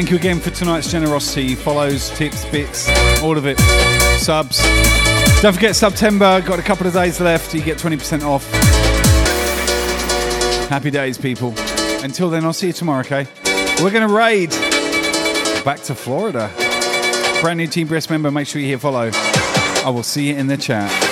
Thank 0.00 0.10
you 0.12 0.16
again 0.16 0.40
for 0.40 0.48
tonight's 0.48 0.90
generosity. 0.90 1.54
Follows, 1.54 2.08
tips, 2.16 2.46
bits, 2.46 2.88
all 3.20 3.36
of 3.36 3.44
it. 3.44 3.58
Subs. 4.18 4.58
Don't 5.42 5.52
forget 5.52 5.76
September. 5.76 6.40
Got 6.40 6.58
a 6.58 6.62
couple 6.62 6.86
of 6.86 6.94
days 6.94 7.20
left. 7.20 7.52
You 7.52 7.60
get 7.60 7.76
20% 7.76 8.22
off. 8.22 8.50
Happy 10.70 10.90
days, 10.90 11.18
people. 11.18 11.52
Until 12.02 12.30
then, 12.30 12.46
I'll 12.46 12.54
see 12.54 12.68
you 12.68 12.72
tomorrow, 12.72 13.00
okay? 13.00 13.26
We're 13.82 13.90
going 13.90 14.08
to 14.08 14.14
raid 14.14 14.48
back 15.66 15.80
to 15.82 15.94
Florida. 15.94 16.50
Brand 17.42 17.58
new 17.58 17.66
Team 17.66 17.86
Brisk 17.86 18.08
member. 18.08 18.30
Make 18.30 18.46
sure 18.46 18.62
you 18.62 18.68
hit 18.68 18.80
follow. 18.80 19.10
I 19.12 19.90
will 19.90 20.02
see 20.02 20.30
you 20.30 20.34
in 20.34 20.46
the 20.46 20.56
chat. 20.56 21.09